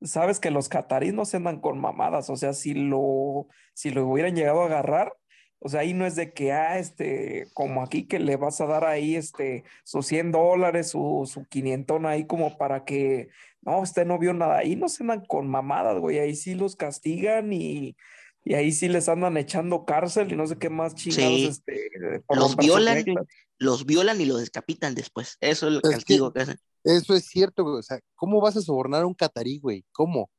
sabes 0.00 0.40
que 0.40 0.50
los 0.50 0.68
cataríes 0.68 1.14
no 1.14 1.24
se 1.24 1.38
andan 1.38 1.60
con 1.60 1.80
mamadas, 1.80 2.30
o 2.30 2.36
sea, 2.36 2.52
si 2.52 2.74
lo, 2.74 3.48
si 3.74 3.90
lo 3.90 4.06
hubieran 4.06 4.36
llegado 4.36 4.62
a 4.62 4.66
agarrar, 4.66 5.12
o 5.60 5.68
sea, 5.68 5.80
ahí 5.80 5.92
no 5.92 6.06
es 6.06 6.14
de 6.14 6.32
que, 6.32 6.52
ah, 6.52 6.78
este, 6.78 7.48
como 7.52 7.82
aquí 7.82 8.06
que 8.06 8.20
le 8.20 8.36
vas 8.36 8.60
a 8.60 8.66
dar 8.66 8.84
ahí, 8.84 9.16
este, 9.16 9.64
sus 9.84 10.06
100 10.06 10.30
dólares, 10.30 10.90
su, 10.90 11.28
su 11.32 11.44
quinientón 11.46 12.06
ahí 12.06 12.26
como 12.26 12.56
para 12.56 12.84
que, 12.84 13.28
no, 13.62 13.80
usted 13.80 14.06
no 14.06 14.18
vio 14.18 14.32
nada, 14.34 14.58
ahí 14.58 14.76
no 14.76 14.88
se 14.88 15.02
andan 15.02 15.24
con 15.26 15.48
mamadas, 15.48 15.98
güey, 15.98 16.20
ahí 16.20 16.36
sí 16.36 16.54
los 16.54 16.76
castigan 16.76 17.52
y, 17.52 17.96
y 18.44 18.54
ahí 18.54 18.72
sí 18.72 18.88
les 18.88 19.08
andan 19.08 19.36
echando 19.36 19.84
cárcel 19.84 20.32
y 20.32 20.36
no 20.36 20.46
sé 20.46 20.56
qué 20.56 20.70
más 20.70 20.94
chingados, 20.94 21.36
Sí. 21.36 21.46
este, 21.46 22.20
por 22.26 22.38
Los 22.38 22.56
violan. 22.56 22.94
reglas. 22.94 23.26
Los 23.58 23.84
violan 23.86 24.20
y 24.20 24.24
los 24.24 24.38
descapitan 24.40 24.94
después. 24.94 25.36
Eso 25.40 25.66
es 25.66 25.72
el 25.72 25.76
Es 25.78 25.82
que- 25.82 25.90
castigo 25.96 26.32
que 26.32 26.40
hacen. 26.42 26.60
Eso 26.84 27.14
es 27.14 27.26
cierto, 27.26 27.64
güey, 27.64 27.76
o 27.78 27.82
sea, 27.82 27.98
¿cómo 28.14 28.40
vas 28.40 28.56
a 28.56 28.62
sobornar 28.62 29.02
a 29.02 29.06
un 29.06 29.14
catarí, 29.14 29.58
güey? 29.58 29.84
¿Cómo? 29.92 30.30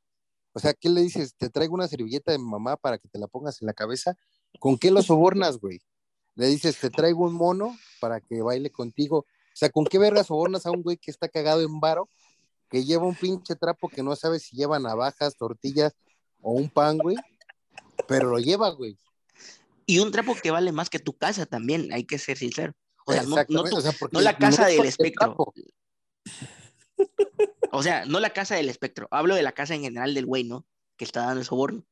O 0.54 0.60
sea, 0.60 0.74
¿qué 0.74 0.90
le 0.90 1.02
dices? 1.02 1.36
Te 1.36 1.50
traigo 1.50 1.76
una 1.76 1.88
servilleta 1.88 2.32
de 2.32 2.40
mi 2.40 2.46
mamá 2.46 2.76
para 2.78 2.98
que 2.98 3.08
te 3.08 3.20
la 3.20 3.28
pongas 3.28 3.62
en 3.62 3.68
la 3.68 3.74
cabeza. 3.74 4.16
¿Con 4.60 4.78
qué 4.78 4.90
lo 4.90 5.02
sobornas, 5.04 5.58
güey? 5.60 5.80
Le 6.36 6.48
dices, 6.48 6.78
te 6.80 6.90
traigo 6.90 7.24
un 7.26 7.34
mono 7.34 7.78
para 8.00 8.20
que 8.22 8.42
baile 8.42 8.72
contigo. 8.72 9.18
O 9.20 9.26
sea, 9.60 9.70
¿con 9.70 9.84
qué 9.86 10.00
verga 10.00 10.24
sobornas 10.24 10.66
a 10.66 10.72
un 10.72 10.82
güey 10.82 10.98
que 10.98 11.12
está 11.12 11.28
cagado 11.28 11.62
en 11.62 11.80
varo, 11.82 12.10
que 12.70 12.86
lleva 12.86 13.06
un 13.06 13.16
pinche 13.16 13.56
trapo 13.56 13.90
que 13.90 14.02
no 14.02 14.16
sabe 14.16 14.40
si 14.40 14.56
lleva 14.56 14.80
navajas, 14.80 15.36
tortillas 15.36 15.94
o 16.42 16.54
un 16.54 16.70
pan, 16.70 16.98
güey? 16.98 17.18
Pero 18.10 18.30
lo 18.30 18.40
lleva, 18.40 18.70
güey. 18.72 18.98
Y 19.86 20.00
un 20.00 20.12
trapo 20.12 20.36
que 20.36 20.52
vale 20.52 20.72
más 20.72 20.90
que 20.90 21.00
tu 21.00 21.18
casa 21.18 21.46
también, 21.46 21.92
hay 21.94 22.04
que 22.04 22.20
ser 22.20 22.38
sincero. 22.38 22.74
O 23.06 23.14
sea, 23.14 23.24
no, 23.24 23.30
no, 23.30 23.36
Exactamente, 23.38 23.70
tu- 23.72 23.78
o 23.78 23.82
sea, 23.82 23.92
porque 23.94 24.18
no 24.18 24.22
la 24.22 24.38
casa 24.38 24.68
del 24.68 24.86
espectro. 24.86 25.28
trapo. 25.28 25.54
O 27.72 27.84
sea, 27.84 28.04
no 28.06 28.20
la 28.20 28.32
casa 28.32 28.56
del 28.56 28.68
espectro. 28.68 29.08
Hablo 29.12 29.36
de 29.36 29.44
la 29.44 29.52
casa 29.52 29.76
en 29.76 29.84
general 29.84 30.16
del 30.16 30.26
güey, 30.26 30.44
¿no? 30.44 30.66
Que 30.98 31.06
está 31.06 31.22
dando 31.22 31.40
el 31.40 31.46
soborno. 31.46 31.86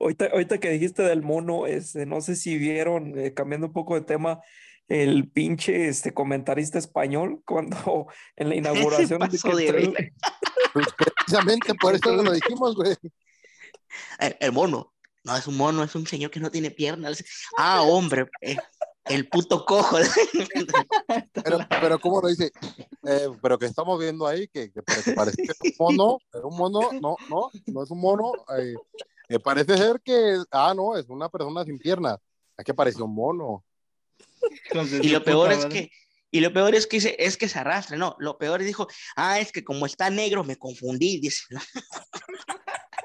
Ahorita, 0.00 0.26
ahorita 0.32 0.58
que 0.58 0.70
dijiste 0.70 1.02
del 1.02 1.22
mono, 1.22 1.66
este, 1.66 2.06
no 2.06 2.20
sé 2.20 2.36
si 2.36 2.56
vieron, 2.56 3.18
eh, 3.18 3.34
cambiando 3.34 3.66
un 3.66 3.72
poco 3.72 3.96
de 3.96 4.02
tema, 4.02 4.40
el 4.88 5.28
pinche 5.28 5.88
este, 5.88 6.14
comentarista 6.14 6.78
español 6.78 7.42
cuando 7.46 8.06
en 8.36 8.48
la 8.48 8.54
inauguración 8.56 9.20
de 9.20 9.28
de. 9.28 10.12
Pues 10.72 10.86
precisamente 10.96 11.74
por 11.74 11.94
eso 11.94 12.12
lo 12.12 12.32
dijimos, 12.32 12.76
güey. 12.76 12.94
El, 14.18 14.36
el 14.40 14.52
mono. 14.52 14.92
No 15.24 15.36
es 15.36 15.46
un 15.46 15.56
mono, 15.56 15.82
es 15.82 15.94
un 15.94 16.06
señor 16.06 16.30
que 16.30 16.40
no 16.40 16.50
tiene 16.50 16.70
piernas. 16.70 17.22
Ah, 17.58 17.82
hombre, 17.82 18.26
eh, 18.40 18.56
el 19.06 19.28
puto 19.28 19.64
cojo. 19.64 19.98
Pero, 21.44 21.58
pero 21.80 21.98
¿cómo 21.98 22.20
lo 22.20 22.28
dice? 22.28 22.52
Eh, 23.04 23.28
pero 23.40 23.58
que 23.58 23.66
estamos 23.66 23.98
viendo 23.98 24.26
ahí 24.26 24.48
que, 24.48 24.70
que, 24.70 24.82
parece 25.14 25.36
que 25.42 25.52
es 25.52 25.58
un 25.62 25.96
mono, 25.96 26.18
es 26.32 26.40
un 26.42 26.56
mono, 26.56 26.80
no, 27.00 27.16
no, 27.30 27.50
no 27.66 27.82
es 27.82 27.90
un 27.90 28.00
mono. 28.00 28.32
eh, 28.58 28.74
eh, 29.28 29.38
parece 29.38 29.76
ser 29.76 30.00
que, 30.02 30.38
ah, 30.50 30.74
no, 30.74 30.96
es 30.96 31.08
una 31.08 31.28
persona 31.28 31.64
sin 31.64 31.78
piernas. 31.78 32.18
Es 32.56 32.64
que 32.64 32.74
parece 32.74 33.02
un 33.02 33.14
mono. 33.14 33.64
De 34.72 35.00
Y 35.02 35.08
lo 35.08 35.22
peor 35.24 35.52
es 35.52 35.58
madre. 35.58 35.70
que, 35.70 35.90
y 36.30 36.40
lo 36.40 36.52
peor 36.52 36.74
es 36.74 36.86
que 36.86 36.96
dice, 36.98 37.16
es 37.18 37.36
que 37.36 37.48
se 37.48 37.58
arrastra, 37.58 37.96
no, 37.96 38.16
lo 38.18 38.36
peor 38.38 38.60
es 38.60 38.66
dijo, 38.66 38.86
ah, 39.16 39.38
es 39.40 39.52
que 39.52 39.64
como 39.64 39.86
está 39.86 40.10
negro 40.10 40.44
me 40.44 40.56
confundí, 40.56 41.20
dice. 41.20 41.44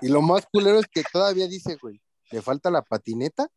Y 0.04 0.10
lo 0.10 0.22
más 0.22 0.46
culero 0.52 0.80
es 0.80 0.86
que 0.88 1.02
todavía 1.12 1.48
dice, 1.48 1.78
güey, 1.82 2.02
le 2.32 2.42
falta 2.42 2.70
la 2.70 2.82
patineta. 2.82 3.48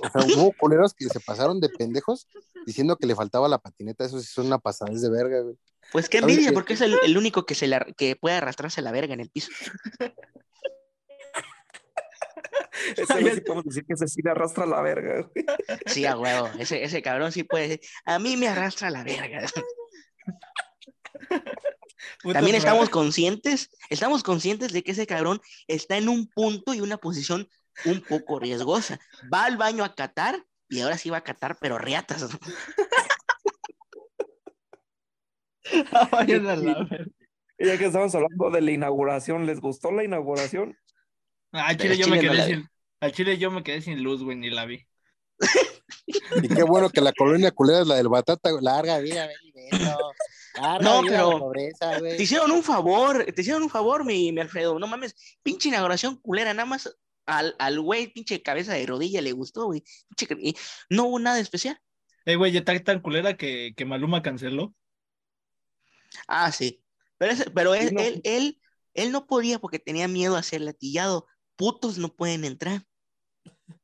O 0.00 0.10
sea, 0.10 0.36
hubo 0.36 0.52
culeros 0.52 0.92
que 0.92 1.06
se 1.06 1.20
pasaron 1.20 1.58
de 1.58 1.70
pendejos 1.70 2.28
diciendo 2.66 2.96
que 2.96 3.06
le 3.06 3.14
faltaba 3.14 3.48
la 3.48 3.56
patineta. 3.56 4.04
Eso 4.04 4.20
sí 4.20 4.26
es 4.30 4.38
una 4.38 4.58
pasada 4.58 4.92
de 4.92 5.10
verga, 5.10 5.40
güey. 5.40 5.56
Pues 5.90 6.10
qué 6.10 6.20
¿Sabes 6.20 6.34
envidia, 6.34 6.52
porque 6.52 6.74
es 6.74 6.82
el, 6.82 6.98
el 7.02 7.16
único 7.16 7.46
que, 7.46 7.54
se 7.54 7.66
la, 7.66 7.86
que 7.96 8.14
puede 8.14 8.36
arrastrarse 8.36 8.82
la 8.82 8.92
verga 8.92 9.14
en 9.14 9.20
el 9.20 9.30
piso. 9.30 9.50
Ese 12.96 13.20
güey 13.20 13.34
sí 13.34 13.40
podemos 13.40 13.64
decir 13.64 13.84
que 13.84 13.94
ese 13.94 14.06
sí 14.06 14.22
le 14.22 14.30
arrastra 14.30 14.64
la 14.64 14.80
verga, 14.80 15.28
güey. 15.34 15.46
Sí, 15.86 16.06
a 16.06 16.16
huevo, 16.16 16.48
ese, 16.58 16.84
ese 16.84 17.02
cabrón 17.02 17.32
sí 17.32 17.42
puede 17.42 17.68
decir, 17.68 17.80
a 18.04 18.18
mí 18.18 18.36
me 18.36 18.48
arrastra 18.48 18.88
la 18.88 19.02
verga. 19.02 19.46
También 22.32 22.56
estamos 22.56 22.88
conscientes, 22.88 23.70
estamos 23.90 24.22
conscientes 24.22 24.72
de 24.72 24.82
que 24.82 24.92
ese 24.92 25.06
cabrón 25.06 25.40
está 25.66 25.96
en 25.96 26.08
un 26.08 26.28
punto 26.28 26.74
y 26.74 26.80
una 26.80 26.98
posición 26.98 27.48
un 27.84 28.00
poco 28.00 28.38
riesgosa. 28.38 28.98
Va 29.32 29.44
al 29.44 29.56
baño 29.56 29.84
a 29.84 29.94
catar 29.94 30.44
y 30.68 30.80
ahora 30.80 30.98
sí 30.98 31.10
va 31.10 31.18
a 31.18 31.24
catar, 31.24 31.58
pero 31.60 31.78
riatas. 31.78 32.26
ya 37.58 37.78
que 37.78 37.84
estamos 37.84 38.14
hablando 38.14 38.50
de 38.50 38.60
la 38.60 38.70
inauguración, 38.70 39.46
¿les 39.46 39.60
gustó 39.60 39.90
la 39.90 40.04
inauguración? 40.04 40.76
Ah, 41.52 41.68
al 41.68 41.76
Chile 41.76 41.96
yo 41.96 42.06
quedé 42.10 42.46
sin. 42.46 42.68
Al 43.00 43.12
Chile 43.12 43.38
yo 43.38 43.50
me 43.50 43.62
quedé 43.62 43.80
sin 43.80 44.02
luz, 44.02 44.22
güey, 44.22 44.36
ni 44.36 44.50
la 44.50 44.66
vi. 44.66 44.86
Y 46.42 46.48
qué 46.48 46.62
bueno 46.62 46.90
que 46.90 47.00
la 47.00 47.12
colonia 47.12 47.50
culera 47.50 47.80
es 47.80 47.86
la 47.86 47.96
del 47.96 48.08
batata. 48.08 48.50
güey. 48.50 48.62
Larga 48.64 48.98
vida, 48.98 49.26
ven. 49.26 49.80
Larga 50.60 50.78
No, 50.80 51.02
vida 51.02 51.12
pero- 51.12 51.32
la 51.32 51.38
pobreza, 51.38 51.98
güey. 51.98 52.16
Te 52.16 52.22
hicieron 52.22 52.50
un 52.50 52.62
favor, 52.62 53.24
te 53.34 53.40
hicieron 53.40 53.62
un 53.62 53.70
favor, 53.70 54.04
mi, 54.04 54.32
mi 54.32 54.40
Alfredo. 54.40 54.78
No 54.78 54.86
mames, 54.86 55.14
pinche 55.42 55.68
inauguración 55.68 56.16
culera, 56.16 56.52
nada 56.54 56.66
más 56.66 56.90
al, 57.26 57.54
al 57.58 57.80
güey, 57.80 58.08
pinche 58.12 58.42
cabeza 58.42 58.72
de 58.72 58.86
rodilla 58.86 59.20
le 59.20 59.32
gustó, 59.32 59.66
güey. 59.66 59.82
Pinche 60.16 60.54
no 60.90 61.04
hubo 61.04 61.18
nada 61.18 61.38
especial. 61.38 61.80
Eh, 62.24 62.36
güey, 62.36 62.52
ya 62.52 62.58
está 62.60 62.78
tan 62.82 63.00
culera 63.00 63.36
que, 63.36 63.72
que 63.76 63.84
Maluma 63.84 64.22
canceló. 64.22 64.74
Ah, 66.26 66.52
sí. 66.52 66.82
Pero, 67.18 67.32
ese- 67.32 67.50
pero 67.50 67.74
él, 67.74 67.94
no. 67.94 68.00
él, 68.00 68.20
él, 68.24 68.60
él 68.94 69.12
no 69.12 69.26
podía 69.26 69.58
porque 69.58 69.78
tenía 69.78 70.08
miedo 70.08 70.36
a 70.36 70.42
ser 70.42 70.60
latillado. 70.60 71.26
Putos 71.56 71.98
no 71.98 72.14
pueden 72.14 72.44
entrar. 72.44 72.84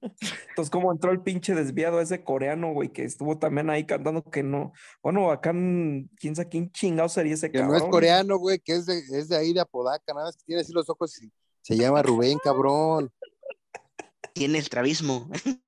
Entonces, 0.00 0.70
¿cómo 0.70 0.92
entró 0.92 1.10
el 1.10 1.22
pinche 1.22 1.54
desviado 1.54 2.00
ese 2.00 2.22
coreano, 2.22 2.72
güey, 2.72 2.90
que 2.90 3.04
estuvo 3.04 3.38
también 3.38 3.70
ahí 3.70 3.84
cantando 3.84 4.22
que 4.22 4.42
no? 4.42 4.72
Bueno, 5.02 5.30
acá, 5.30 5.52
quién 5.52 6.36
sabe 6.36 6.48
quién 6.48 6.70
chingado 6.72 7.08
sería 7.08 7.34
ese 7.34 7.50
Que 7.50 7.58
cabrón. 7.58 7.78
no 7.78 7.84
es 7.84 7.90
coreano, 7.90 8.38
güey, 8.38 8.58
que 8.58 8.72
es 8.74 8.86
de, 8.86 8.98
es 8.98 9.28
de 9.28 9.36
ahí 9.36 9.52
de 9.52 9.60
Apodaca. 9.60 10.12
Nada 10.12 10.26
más 10.26 10.36
que 10.36 10.44
tiene 10.44 10.62
así 10.62 10.72
los 10.72 10.88
ojos 10.88 11.20
y 11.22 11.32
se 11.62 11.76
llama 11.76 12.02
Rubén, 12.02 12.38
cabrón. 12.42 13.10
Tiene 14.32 14.58
el 14.58 14.68
travismo. 14.68 15.28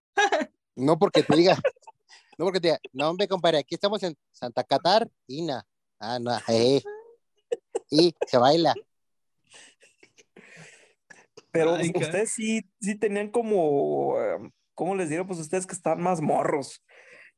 No 0.78 0.98
porque 0.98 1.22
te 1.22 1.34
diga, 1.34 1.56
no 2.36 2.44
porque 2.44 2.60
te 2.60 2.68
diga, 2.68 2.80
no, 2.92 3.08
hombre, 3.08 3.26
compadre, 3.26 3.56
aquí 3.58 3.74
estamos 3.74 4.02
en 4.02 4.14
Santa 4.30 4.62
Catarina. 4.62 5.66
Ah, 5.98 6.18
no, 6.18 6.36
eh. 6.48 6.82
Y 7.90 8.14
se 8.26 8.36
baila. 8.36 8.74
Pero 11.56 11.74
Ay, 11.76 11.90
ustedes 11.94 12.32
sí, 12.32 12.68
sí 12.80 12.96
tenían 12.96 13.30
como, 13.30 14.20
eh, 14.20 14.50
¿cómo 14.74 14.94
les 14.94 15.08
digo? 15.08 15.26
Pues 15.26 15.38
ustedes 15.38 15.66
que 15.66 15.74
están 15.74 16.02
más 16.02 16.20
morros. 16.20 16.82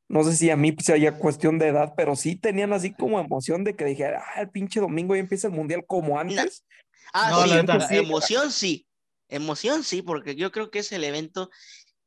No 0.09 0.23
sé 0.23 0.35
si 0.35 0.49
a 0.49 0.57
mí 0.57 0.71
pues, 0.71 0.89
haya 0.89 1.17
cuestión 1.17 1.57
de 1.57 1.67
edad, 1.67 1.93
pero 1.95 2.15
sí 2.15 2.35
tenían 2.35 2.73
así 2.73 2.93
como 2.93 3.19
emoción 3.19 3.63
de 3.63 3.75
que 3.75 3.85
dijera, 3.85 4.23
ah, 4.35 4.41
el 4.41 4.49
pinche 4.49 4.79
domingo 4.81 5.15
ya 5.15 5.21
empieza 5.21 5.47
el 5.47 5.53
mundial 5.53 5.85
como 5.87 6.19
antes. 6.19 6.65
Ah, 7.13 7.29
No, 7.29 7.43
sí, 7.43 7.49
la 7.49 7.77
la 7.77 7.95
emoción 7.95 8.51
sí. 8.51 8.85
Emoción 9.29 9.83
sí, 9.83 10.01
porque 10.01 10.35
yo 10.35 10.51
creo 10.51 10.69
que 10.71 10.79
es 10.79 10.91
el 10.91 11.03
evento 11.03 11.49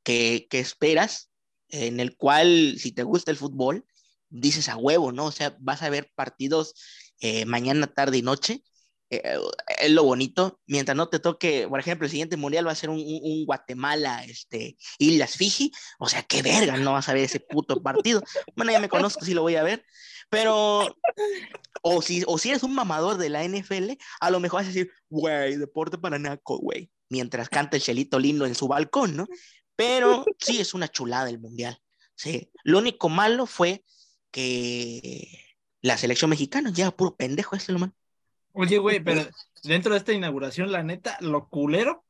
que, 0.02 0.48
que 0.50 0.58
esperas, 0.58 1.30
en 1.68 2.00
el 2.00 2.16
cual, 2.16 2.76
si 2.78 2.92
te 2.92 3.04
gusta 3.04 3.30
el 3.30 3.36
fútbol, 3.38 3.86
dices 4.28 4.68
a 4.68 4.76
huevo, 4.76 5.12
¿no? 5.12 5.26
O 5.26 5.32
sea, 5.32 5.56
vas 5.60 5.82
a 5.82 5.88
ver 5.88 6.10
partidos 6.14 6.74
eh, 7.20 7.46
mañana, 7.46 7.86
tarde 7.86 8.18
y 8.18 8.22
noche. 8.22 8.62
Eh, 9.12 9.38
es 9.78 9.90
lo 9.90 10.04
bonito. 10.04 10.60
Mientras 10.66 10.96
no 10.96 11.08
te 11.08 11.18
toque, 11.18 11.66
por 11.68 11.78
ejemplo, 11.78 12.06
el 12.06 12.10
siguiente 12.10 12.38
mundial 12.38 12.66
va 12.66 12.72
a 12.72 12.76
ser 12.76 12.88
un, 12.88 13.44
Guatemala, 13.44 14.24
este, 14.24 14.78
Islas 14.98 15.36
Fiji. 15.36 15.70
O 15.98 16.08
sea, 16.08 16.22
qué 16.22 16.40
verga, 16.40 16.78
no 16.78 16.92
vas 16.92 17.08
a 17.08 17.12
ver 17.12 17.24
ese 17.24 17.40
puto 17.40 17.82
partido. 17.82 18.22
Bueno, 18.56 18.72
ya 18.72 18.80
me 18.80 18.88
conozco, 18.88 19.24
sí 19.24 19.34
lo 19.34 19.42
voy 19.42 19.56
a 19.56 19.62
ver. 19.62 19.84
Pero, 20.30 20.96
o 21.82 22.00
si, 22.00 22.22
o 22.26 22.38
si 22.38 22.50
eres 22.50 22.62
un 22.62 22.74
mamador 22.74 23.18
de 23.18 23.28
la 23.28 23.44
NFL, 23.44 23.92
a 24.20 24.30
lo 24.30 24.40
mejor 24.40 24.60
vas 24.60 24.66
a 24.66 24.72
decir, 24.72 24.90
güey, 25.10 25.56
deporte 25.56 25.98
para 25.98 26.18
naco, 26.18 26.58
güey. 26.58 26.90
Mientras 27.10 27.50
canta 27.50 27.76
el 27.76 27.82
chelito 27.82 28.18
lindo 28.18 28.46
en 28.46 28.54
su 28.54 28.66
balcón, 28.66 29.14
¿no? 29.14 29.28
Pero 29.76 30.24
sí 30.38 30.58
es 30.60 30.72
una 30.72 30.88
chulada 30.88 31.28
el 31.28 31.38
mundial. 31.38 31.78
Sí. 32.14 32.50
Lo 32.64 32.78
único 32.78 33.10
malo 33.10 33.44
fue 33.44 33.84
que 34.30 35.28
la 35.82 35.98
selección 35.98 36.30
mexicana 36.30 36.70
ya 36.72 36.90
puro 36.90 37.16
pendejo, 37.16 37.56
es 37.56 37.68
lo 37.68 37.78
malo. 37.78 37.92
Oye, 38.52 38.78
güey, 38.78 39.00
pero 39.02 39.26
dentro 39.62 39.92
de 39.92 39.98
esta 39.98 40.12
inauguración, 40.12 40.70
la 40.70 40.82
neta, 40.82 41.16
lo 41.20 41.48
culero, 41.48 42.04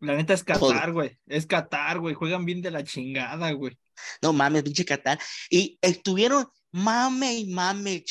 la 0.00 0.16
neta 0.16 0.34
es 0.34 0.42
Qatar, 0.42 0.92
güey. 0.92 1.18
Es 1.26 1.46
Qatar, 1.46 2.00
güey. 2.00 2.14
Juegan 2.14 2.44
bien 2.44 2.60
de 2.60 2.72
la 2.72 2.82
chingada, 2.82 3.52
güey. 3.52 3.78
No 4.20 4.32
mames, 4.32 4.64
pinche 4.64 4.84
Qatar. 4.84 5.20
Y 5.48 5.78
estuvieron 5.80 6.46
mame 6.72 7.34
y 7.34 7.46
mame 7.46 7.94
el 7.94 8.04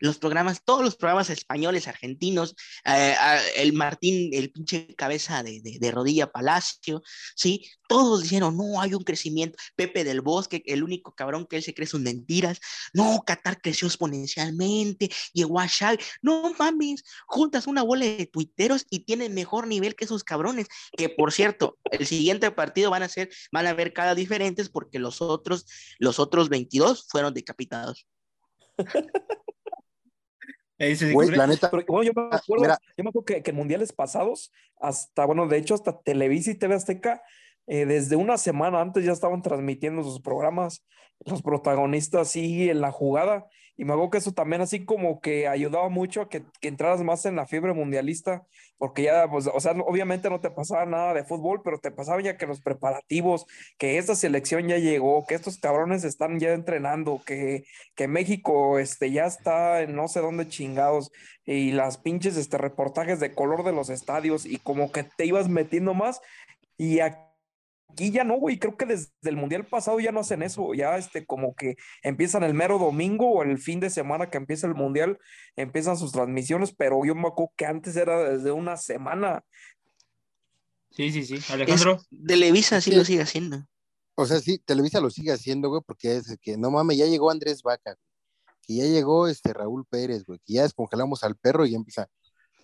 los 0.00 0.18
programas, 0.18 0.62
todos 0.64 0.82
los 0.82 0.96
programas 0.96 1.30
españoles, 1.30 1.88
argentinos, 1.88 2.54
eh, 2.84 3.14
el 3.56 3.72
Martín, 3.72 4.30
el 4.32 4.50
pinche 4.50 4.94
cabeza 4.96 5.42
de, 5.42 5.90
rodilla 5.90 6.30
Palacio, 6.30 7.02
¿sí? 7.34 7.68
Todos 7.88 8.22
dijeron, 8.22 8.56
no, 8.56 8.80
hay 8.80 8.94
un 8.94 9.02
crecimiento. 9.02 9.56
Pepe 9.74 10.04
del 10.04 10.20
Bosque, 10.20 10.62
el 10.66 10.82
único 10.82 11.14
cabrón 11.14 11.46
que 11.46 11.56
él 11.56 11.62
se 11.62 11.74
cree 11.74 11.86
sus 11.86 12.00
mentiras. 12.00 12.60
No, 12.92 13.22
Qatar 13.26 13.60
creció 13.60 13.88
exponencialmente, 13.88 15.10
llegó 15.32 15.58
a 15.58 15.68
Xavi. 15.68 15.98
No 16.22 16.52
mames, 16.58 17.02
juntas 17.26 17.66
una 17.66 17.82
bola 17.82 18.04
de 18.04 18.26
tuiteros 18.26 18.86
y 18.90 19.00
tienen 19.00 19.34
mejor 19.34 19.66
nivel 19.66 19.94
que 19.94 20.04
esos 20.04 20.22
cabrones. 20.22 20.68
Que 20.96 21.08
por 21.08 21.32
cierto, 21.32 21.78
el 21.90 22.06
siguiente 22.06 22.50
partido 22.50 22.90
van 22.90 23.02
a 23.02 23.08
ser, 23.08 23.30
van 23.52 23.66
a 23.66 23.74
ver 23.74 23.92
cada 23.92 24.14
diferentes 24.14 24.68
porque 24.68 24.98
los 24.98 25.22
otros, 25.22 25.66
los 25.98 26.18
otros 26.18 26.48
22 26.48 27.06
fueron 27.08 27.34
decapitados. 27.34 28.06
Güey, 31.12 31.30
la 31.30 31.48
neta, 31.48 31.70
bueno, 31.88 32.04
yo 32.04 32.12
me 32.14 32.28
Ah, 32.30 32.36
acuerdo, 32.36 32.62
mira. 32.62 32.78
yo 32.96 33.02
me 33.02 33.10
acuerdo 33.10 33.24
que, 33.24 33.42
que 33.42 33.50
en 33.50 33.56
mundiales 33.56 33.92
pasados, 33.92 34.52
hasta, 34.80 35.24
bueno, 35.24 35.48
de 35.48 35.56
hecho, 35.56 35.74
hasta 35.74 36.00
Televisa 36.02 36.52
y 36.52 36.54
TV 36.54 36.76
Azteca, 36.76 37.20
eh, 37.66 37.84
desde 37.84 38.14
una 38.14 38.38
semana 38.38 38.80
antes 38.80 39.04
ya 39.04 39.10
estaban 39.12 39.42
transmitiendo 39.42 40.04
sus 40.04 40.20
programas, 40.20 40.86
los 41.26 41.42
protagonistas 41.42 42.28
sí 42.30 42.70
en 42.70 42.80
la 42.80 42.92
jugada, 42.92 43.46
y 43.78 43.84
me 43.84 43.92
acuerdo 43.92 44.10
que 44.10 44.18
eso 44.18 44.32
también 44.32 44.60
así 44.60 44.84
como 44.84 45.20
que 45.20 45.46
ayudaba 45.46 45.88
mucho 45.88 46.22
a 46.22 46.28
que, 46.28 46.42
entraras 46.62 47.00
más 47.04 47.24
en 47.26 47.36
la 47.36 47.46
fiebre 47.46 47.72
mundialista, 47.72 48.44
porque 48.76 49.04
ya, 49.04 49.30
pues, 49.30 49.46
o 49.46 49.60
sea, 49.60 49.70
obviamente 49.72 50.28
no 50.28 50.40
te 50.40 50.50
pasaba 50.50 50.84
nada 50.84 51.14
de 51.14 51.22
fútbol, 51.24 51.62
pero 51.62 51.78
te 51.78 51.92
pasaba 51.92 52.20
ya 52.20 52.36
que 52.36 52.46
los 52.46 52.60
preparativos, 52.60 53.46
que 53.78 53.98
esta 53.98 54.16
selección 54.16 54.66
ya 54.66 54.78
llegó, 54.78 55.24
que 55.26 55.36
estos 55.36 55.58
cabrones 55.58 56.02
están 56.02 56.40
ya 56.40 56.54
entrenando, 56.54 57.22
que, 57.24 57.64
que 57.94 58.08
México 58.08 58.80
este, 58.80 59.12
ya 59.12 59.26
está 59.26 59.80
en 59.82 59.94
no 59.94 60.08
sé 60.08 60.20
dónde 60.20 60.48
chingados 60.48 61.12
y 61.46 61.70
las 61.70 61.98
pinches 61.98 62.36
este, 62.36 62.58
reportajes 62.58 63.20
de 63.20 63.32
color 63.32 63.62
de 63.62 63.72
los 63.72 63.90
estadios 63.90 64.44
y 64.44 64.58
como 64.58 64.90
que 64.90 65.04
te 65.04 65.24
ibas 65.24 65.48
metiendo 65.48 65.94
más 65.94 66.20
y 66.76 66.98
aquí 66.98 67.27
ya 67.96 68.22
no, 68.24 68.36
güey, 68.38 68.58
creo 68.58 68.76
que 68.76 68.86
desde 68.86 69.10
el 69.22 69.36
mundial 69.36 69.66
pasado 69.66 69.98
ya 69.98 70.12
no 70.12 70.20
hacen 70.20 70.42
eso, 70.42 70.74
ya 70.74 70.96
este 70.98 71.26
como 71.26 71.54
que 71.56 71.76
empiezan 72.02 72.42
el 72.44 72.54
mero 72.54 72.78
domingo 72.78 73.30
o 73.30 73.42
el 73.42 73.58
fin 73.58 73.80
de 73.80 73.90
semana 73.90 74.30
que 74.30 74.36
empieza 74.38 74.66
el 74.66 74.74
mundial, 74.74 75.18
empiezan 75.56 75.96
sus 75.96 76.12
transmisiones, 76.12 76.72
pero 76.74 77.04
yo 77.04 77.14
me 77.14 77.28
acuerdo 77.28 77.52
que 77.56 77.66
antes 77.66 77.96
era 77.96 78.30
desde 78.30 78.52
una 78.52 78.76
semana. 78.76 79.42
Sí, 80.90 81.10
sí, 81.12 81.24
sí. 81.24 81.34
Es, 81.36 81.50
Alejandro. 81.50 82.00
Televisa 82.26 82.80
sí 82.80 82.90
Sí. 82.90 82.96
lo 82.96 83.04
sigue 83.04 83.22
haciendo. 83.22 83.64
o 84.14 84.26
sea, 84.26 84.40
sí, 84.40 84.58
Televisa 84.58 85.00
lo 85.00 85.10
sigue 85.10 85.32
haciendo, 85.32 85.68
güey, 85.68 85.80
porque 85.86 86.16
es 86.16 86.36
que 86.40 86.56
no 86.56 86.70
mames, 86.70 86.96
ya 86.98 87.06
llegó 87.06 87.30
Andrés 87.30 87.62
Vaca, 87.62 87.94
güey, 87.94 88.56
que 88.66 88.74
ya 88.76 88.84
llegó 88.84 89.28
este 89.28 89.52
Raúl 89.52 89.86
Pérez, 89.86 90.24
güey, 90.24 90.40
que 90.44 90.54
ya 90.54 90.62
descongelamos 90.62 91.22
al 91.24 91.36
perro 91.36 91.64
y 91.66 91.70
ya 91.70 91.76
empieza. 91.76 92.08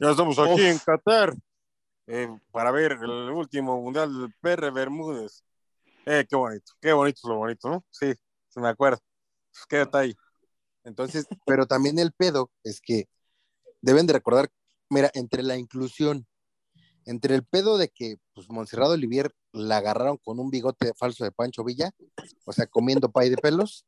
Ya 0.01 0.11
estamos 0.11 0.39
aquí 0.39 0.53
Uf. 0.55 0.61
en 0.61 0.79
Qatar 0.79 1.35
eh, 2.07 2.29
para 2.51 2.71
ver 2.71 2.93
el 2.93 3.31
último 3.31 3.81
mundial 3.81 4.13
del 4.13 4.35
PR 4.41 4.71
Bermúdez. 4.71 5.43
Eh, 6.07 6.27
qué 6.29 6.37
bonito, 6.37 6.73
qué 6.81 6.93
bonito 6.93 7.29
lo 7.29 7.37
bonito, 7.37 7.71
¿no? 7.71 7.85
Sí, 7.91 8.13
se 8.49 8.61
me 8.61 8.69
acuerda. 8.69 8.99
Qué 9.69 9.79
detalle. 9.79 10.15
Entonces, 10.85 11.27
pero 11.47 11.67
también 11.67 11.99
el 11.99 12.13
pedo 12.13 12.51
es 12.63 12.81
que 12.81 13.09
deben 13.81 14.07
de 14.07 14.13
recordar, 14.15 14.51
mira, 14.91 15.11
entre 15.15 15.43
la 15.43 15.57
inclusión, 15.57 16.27
entre 17.07 17.35
el 17.35 17.45
pedo 17.45 17.79
de 17.79 17.89
que 17.89 18.17
pues 18.35 18.49
Monserrado 18.51 18.93
Olivier 18.95 19.35
la 19.53 19.79
agarraron 19.79 20.19
con 20.19 20.39
un 20.41 20.51
bigote 20.51 20.93
falso 20.95 21.25
de 21.25 21.33
Pancho 21.33 21.65
Villa, 21.65 21.91
o 22.45 22.53
sea, 22.53 22.67
comiendo 22.67 23.11
pay 23.13 23.31
de 23.31 23.37
pelos, 23.37 23.87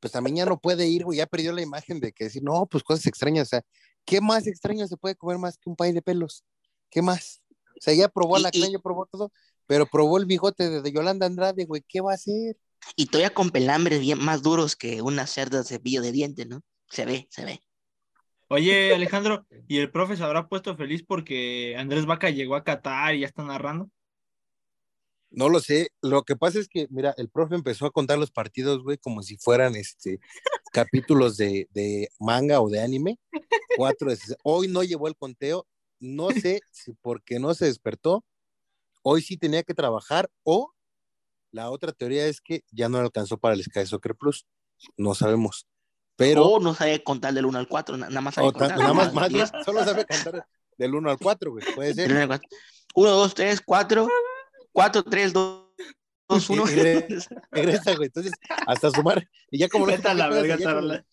pues 0.00 0.12
también 0.12 0.36
ya 0.36 0.46
no 0.46 0.58
puede 0.58 0.86
ir, 0.86 1.04
güey, 1.04 1.18
ya 1.18 1.26
perdió 1.26 1.52
la 1.52 1.62
imagen 1.62 2.00
de 2.00 2.12
que 2.12 2.24
decir, 2.24 2.42
no, 2.42 2.66
pues 2.66 2.82
cosas 2.82 3.06
extrañas, 3.06 3.48
o 3.48 3.50
sea, 3.50 3.62
¿qué 4.04 4.20
más 4.20 4.46
extraño 4.46 4.86
se 4.86 4.96
puede 4.96 5.16
comer 5.16 5.38
más 5.38 5.56
que 5.56 5.70
un 5.70 5.76
pay 5.76 5.92
de 5.92 6.02
pelos? 6.02 6.44
¿Qué 6.90 7.02
más? 7.02 7.42
O 7.76 7.80
sea, 7.80 7.94
ya 7.94 8.08
probó 8.08 8.38
Y- 8.38 8.42
la 8.42 8.50
y- 8.52 8.78
probó 8.78 9.06
todo, 9.06 9.32
pero 9.66 9.86
probó 9.86 10.18
el 10.18 10.26
bigote 10.26 10.68
de, 10.70 10.82
de 10.82 10.92
Yolanda 10.92 11.26
Andrade, 11.26 11.64
güey, 11.64 11.82
¿qué 11.88 12.00
va 12.00 12.12
a 12.12 12.14
hacer? 12.14 12.56
Y 12.96 13.06
todavía 13.06 13.32
con 13.32 13.50
pelambres 13.50 14.00
bien 14.00 14.18
más 14.22 14.42
duros 14.42 14.76
que 14.76 15.00
unas 15.02 15.30
cerdas 15.30 15.68
de 15.68 15.76
cepillo 15.76 16.02
de 16.02 16.12
diente, 16.12 16.44
¿no? 16.44 16.60
Se 16.90 17.04
ve, 17.06 17.26
se 17.30 17.44
ve. 17.44 17.60
Oye, 18.48 18.94
Alejandro, 18.94 19.46
¿y 19.66 19.78
el 19.78 19.90
profe 19.90 20.16
se 20.16 20.22
habrá 20.22 20.48
puesto 20.48 20.76
feliz 20.76 21.02
porque 21.06 21.74
Andrés 21.78 22.04
Vaca 22.04 22.28
llegó 22.30 22.56
a 22.56 22.62
Qatar 22.62 23.14
y 23.14 23.20
ya 23.20 23.26
está 23.26 23.42
narrando? 23.42 23.90
No 25.30 25.48
lo 25.48 25.58
sé, 25.58 25.88
lo 26.00 26.22
que 26.22 26.36
pasa 26.36 26.60
es 26.60 26.68
que, 26.68 26.86
mira, 26.90 27.12
el 27.16 27.28
profe 27.28 27.56
empezó 27.56 27.86
a 27.86 27.90
contar 27.90 28.18
los 28.18 28.30
partidos, 28.30 28.82
güey, 28.84 28.98
como 28.98 29.22
si 29.22 29.36
fueran 29.36 29.74
este 29.74 30.20
capítulos 30.72 31.36
de, 31.36 31.68
de 31.72 32.08
manga 32.20 32.60
o 32.60 32.68
de 32.68 32.80
anime. 32.80 33.18
Cuatro 33.76 34.10
de 34.10 34.18
Hoy 34.44 34.68
no 34.68 34.84
llevó 34.84 35.08
el 35.08 35.16
conteo, 35.16 35.66
no 36.00 36.30
sé 36.30 36.60
si 36.70 36.92
porque 36.94 37.38
no 37.38 37.54
se 37.54 37.66
despertó, 37.66 38.24
hoy 39.02 39.22
sí 39.22 39.36
tenía 39.36 39.62
que 39.62 39.74
trabajar, 39.74 40.30
o 40.42 40.72
la 41.50 41.70
otra 41.70 41.92
teoría 41.92 42.26
es 42.26 42.40
que 42.40 42.64
ya 42.70 42.88
no 42.88 42.98
alcanzó 42.98 43.38
para 43.38 43.54
el 43.54 43.62
Sky 43.62 43.86
Soccer 43.86 44.14
Plus, 44.14 44.46
no 44.96 45.14
sabemos. 45.14 45.66
Pero, 46.16 46.44
O 46.44 46.60
no 46.60 46.74
sabe 46.74 47.02
contar 47.02 47.34
del 47.34 47.46
1 47.46 47.58
al 47.58 47.68
4, 47.68 47.96
nada 47.96 48.20
más 48.20 48.34
sabe 48.34 48.52
contar. 48.52 48.78
nada 48.78 48.94
más, 48.94 49.12
más, 49.12 49.28
10, 49.28 49.52
más, 49.52 49.64
solo 49.64 49.84
sabe 49.84 50.06
contar 50.06 50.46
del 50.78 50.94
1 50.94 51.10
al 51.10 51.18
4, 51.18 51.50
güey, 51.50 51.64
puede 51.74 51.94
ser. 51.94 52.10
1 52.10 52.20
al 52.20 52.28
4. 52.28 52.48
1, 52.94 53.10
2, 53.10 53.34
3, 53.34 53.60
4, 53.60 54.08
4, 54.72 55.02
3, 55.02 55.32
2, 55.32 55.63
2, 56.28 56.50
1. 56.50 56.64
Y 56.70 56.74
regresa, 57.50 57.94
güey. 57.94 58.06
Entonces, 58.06 58.32
hasta 58.66 58.90
sumar. 58.90 59.28
Y 59.50 59.58
ya 59.58 59.68
como 59.68 59.86
no 59.86 59.92
Vete 59.92 60.14
la 60.14 60.24
qué 60.26 60.30
pedo, 60.30 60.42
verga, 60.42 60.58
Tarola. 60.58 61.04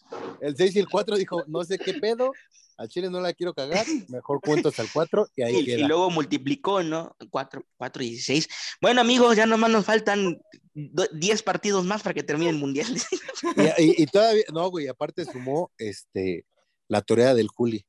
el, 0.41 0.47
el 0.49 0.55
6 0.57 0.75
y 0.75 0.79
el 0.79 0.87
4 0.89 1.17
dijo, 1.17 1.43
no 1.47 1.63
sé 1.63 1.77
qué 1.77 1.93
pedo, 1.95 2.31
al 2.77 2.87
Chile 2.89 3.09
no 3.09 3.19
la 3.19 3.33
quiero 3.33 3.53
cagar, 3.53 3.85
mejor 4.09 4.41
cuento 4.41 4.69
hasta 4.69 4.81
el 4.81 4.89
4 4.91 5.27
y 5.35 5.41
ahí 5.43 5.55
Y, 5.55 5.59
y 5.59 5.65
queda. 5.65 5.87
luego 5.87 6.09
multiplicó, 6.09 6.81
¿no? 6.81 7.15
4, 7.29 7.63
4 7.77 8.03
y 8.03 8.09
16. 8.11 8.47
Bueno, 8.81 9.01
amigos, 9.01 9.35
ya 9.35 9.45
nomás 9.45 9.69
nos 9.69 9.85
faltan 9.85 10.39
do- 10.73 11.07
10 11.13 11.43
partidos 11.43 11.85
más 11.85 12.01
para 12.01 12.13
que 12.15 12.23
termine 12.23 12.49
el 12.49 12.57
mundial. 12.57 12.87
Y, 13.77 13.83
y- 13.83 14.03
y 14.03 14.05
todavía, 14.07 14.43
no, 14.53 14.69
güey, 14.69 14.87
aparte 14.87 15.25
sumó 15.25 15.71
este, 15.77 16.45
la 16.87 17.01
toreada 17.01 17.35
del 17.35 17.49
Juli, 17.49 17.85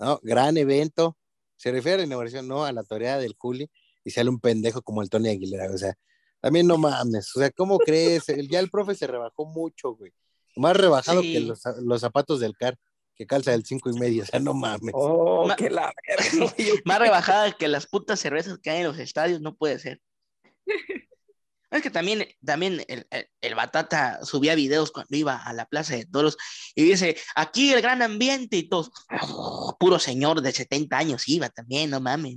¿no? 0.00 0.18
Gran 0.22 0.56
evento. 0.56 1.16
Se 1.56 1.70
refiere 1.70 1.94
a 1.94 1.98
la 1.98 2.04
inauguración, 2.06 2.48
no, 2.48 2.64
a 2.64 2.72
la 2.72 2.82
toreada 2.82 3.18
del 3.20 3.34
Juli 3.38 3.70
y 4.04 4.10
sale 4.10 4.30
un 4.30 4.40
pendejo 4.40 4.82
como 4.82 5.02
el 5.02 5.08
Tony 5.10 5.28
Aguilera, 5.28 5.70
o 5.72 5.78
sea, 5.78 5.94
también 6.42 6.66
no 6.66 6.76
mames, 6.76 7.34
o 7.34 7.40
sea, 7.40 7.50
¿cómo 7.50 7.78
crees? 7.78 8.28
El- 8.28 8.48
ya 8.48 8.58
el 8.60 8.68
profe 8.68 8.94
se 8.94 9.06
rebajó 9.06 9.46
mucho, 9.46 9.94
güey. 9.94 10.12
Más 10.56 10.76
rebajado 10.76 11.22
Sí. 11.22 11.32
que 11.32 11.40
los, 11.40 11.60
los 11.82 12.00
zapatos 12.02 12.40
del 12.40 12.54
CAR, 12.56 12.76
que 13.14 13.26
calza 13.26 13.52
del 13.52 13.64
5 13.64 13.88
y 13.90 13.98
medio, 13.98 14.22
o 14.24 14.26
sea, 14.26 14.40
no 14.40 14.52
mames. 14.52 14.92
Oh, 14.94 15.46
Ma- 15.46 15.56
que 15.56 15.70
la 15.70 15.92
verga. 16.06 16.54
Más 16.84 16.98
rebajada 16.98 17.52
que 17.52 17.68
las 17.68 17.86
putas 17.86 18.20
cervezas 18.20 18.58
que 18.58 18.70
hay 18.70 18.78
en 18.80 18.88
los 18.88 18.98
estadios, 18.98 19.40
no 19.40 19.54
puede 19.56 19.78
ser. 19.78 20.00
Es 21.70 21.80
que 21.80 21.88
también, 21.90 22.26
también 22.44 22.84
el, 22.86 23.06
el- 23.08 23.28
el 23.40 23.54
Batata 23.54 24.22
subía 24.26 24.54
videos 24.54 24.90
cuando 24.92 25.16
iba 25.16 25.36
a 25.36 25.54
la 25.54 25.64
Plaza 25.64 25.96
de 25.96 26.04
Toros 26.04 26.36
y 26.74 26.82
dice, 26.84 27.16
aquí 27.34 27.72
el 27.72 27.80
gran 27.80 28.02
ambiente 28.02 28.58
y 28.58 28.68
todos, 28.68 28.90
"Oh, 29.22 29.74
puro 29.80 29.98
señor 29.98 30.42
de 30.42 30.52
70 30.52 30.98
años 30.98 31.26
iba 31.28 31.48
también, 31.48 31.88
no 31.88 31.98
mames. 31.98 32.36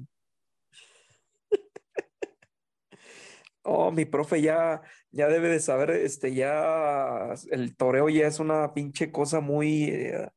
Oh, 3.68 3.92
mi 3.92 4.06
profe 4.06 4.42
ya, 4.42 4.82
ya 5.12 5.28
debe 5.28 5.50
de 5.50 5.60
saber, 5.60 5.90
este, 5.90 6.36
ya 6.36 7.34
el 7.50 7.76
toreo 7.76 8.10
ya 8.10 8.28
es 8.28 8.40
una 8.40 8.74
pinche 8.76 9.12
cosa 9.12 9.40
muy, 9.40 9.86
eh, 9.86 10.30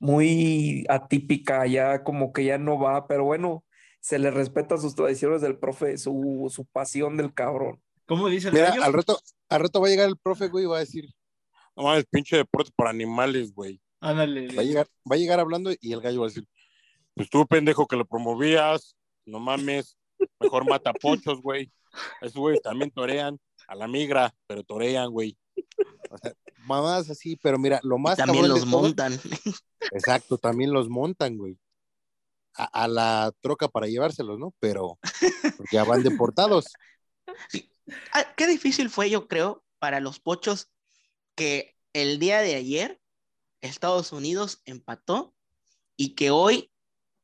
muy 0.00 0.84
atípica, 0.88 1.66
ya 1.66 2.02
como 2.02 2.32
que 2.32 2.44
ya 2.44 2.58
no 2.58 2.78
va, 2.78 3.06
pero 3.06 3.24
bueno, 3.24 3.64
se 4.00 4.18
le 4.18 4.32
respeta 4.32 4.76
sus 4.76 4.96
tradiciones 4.96 5.40
del 5.40 5.56
profe, 5.56 5.96
su, 5.98 6.50
su 6.52 6.66
pasión 6.66 7.16
del 7.16 7.32
cabrón. 7.32 7.80
¿Cómo 8.06 8.28
dice 8.28 8.48
el 8.48 8.54
Mira, 8.54 8.70
gallo? 8.70 8.82
al 8.82 8.92
rato, 8.92 9.20
al 9.48 9.60
rato 9.60 9.80
va 9.80 9.86
a 9.86 9.90
llegar 9.90 10.08
el 10.08 10.18
profe, 10.18 10.48
güey, 10.48 10.64
y 10.64 10.66
va 10.66 10.78
a 10.78 10.80
decir, 10.80 11.08
no 11.76 11.84
mames, 11.84 12.04
pinche 12.10 12.36
deporte 12.36 12.70
para 12.74 12.90
animales, 12.90 13.54
güey. 13.54 13.80
Ándale. 14.00 14.54
Va 14.54 14.62
a 14.62 14.64
llegar, 14.64 14.86
va 15.10 15.14
a 15.14 15.18
llegar 15.18 15.38
hablando 15.40 15.70
y 15.80 15.92
el 15.92 16.00
gallo 16.00 16.20
va 16.20 16.26
a 16.26 16.28
decir, 16.28 16.44
pues 17.14 17.30
tú, 17.30 17.46
pendejo, 17.46 17.86
que 17.86 17.96
lo 17.96 18.04
promovías, 18.04 18.96
no 19.24 19.38
mames, 19.38 19.96
mejor 20.40 20.68
mata 20.68 20.92
pochos, 20.92 21.40
güey. 21.40 21.70
Esos 22.20 22.36
güeyes 22.36 22.62
también 22.62 22.90
torean 22.90 23.38
a 23.68 23.74
la 23.74 23.88
migra, 23.88 24.34
pero 24.46 24.62
torean, 24.64 25.10
güey. 25.10 25.36
O 26.10 26.18
sea, 26.18 26.32
mamadas 26.66 27.10
así, 27.10 27.36
pero 27.36 27.58
mira, 27.58 27.80
lo 27.82 27.98
más 27.98 28.16
También 28.16 28.42
cabrón 28.44 28.54
de 28.56 28.60
los 28.60 28.70
todo- 28.70 28.82
montan. 28.82 29.20
Exacto, 29.92 30.38
también 30.38 30.72
los 30.72 30.88
montan, 30.88 31.36
güey. 31.36 31.58
A, 32.56 32.84
a 32.84 32.88
la 32.88 33.32
troca 33.40 33.68
para 33.68 33.86
llevárselos, 33.88 34.38
¿no? 34.38 34.54
Pero 34.60 34.98
porque 35.56 35.72
ya 35.76 35.84
van 35.84 36.02
deportados. 36.02 36.66
Ah, 38.12 38.24
qué 38.36 38.46
difícil 38.46 38.90
fue, 38.90 39.10
yo 39.10 39.26
creo, 39.28 39.64
para 39.78 40.00
los 40.00 40.20
pochos 40.20 40.70
que 41.34 41.76
el 41.92 42.18
día 42.18 42.40
de 42.40 42.54
ayer 42.54 43.00
Estados 43.60 44.12
Unidos 44.12 44.62
empató 44.64 45.34
y 45.96 46.14
que 46.14 46.30
hoy 46.30 46.70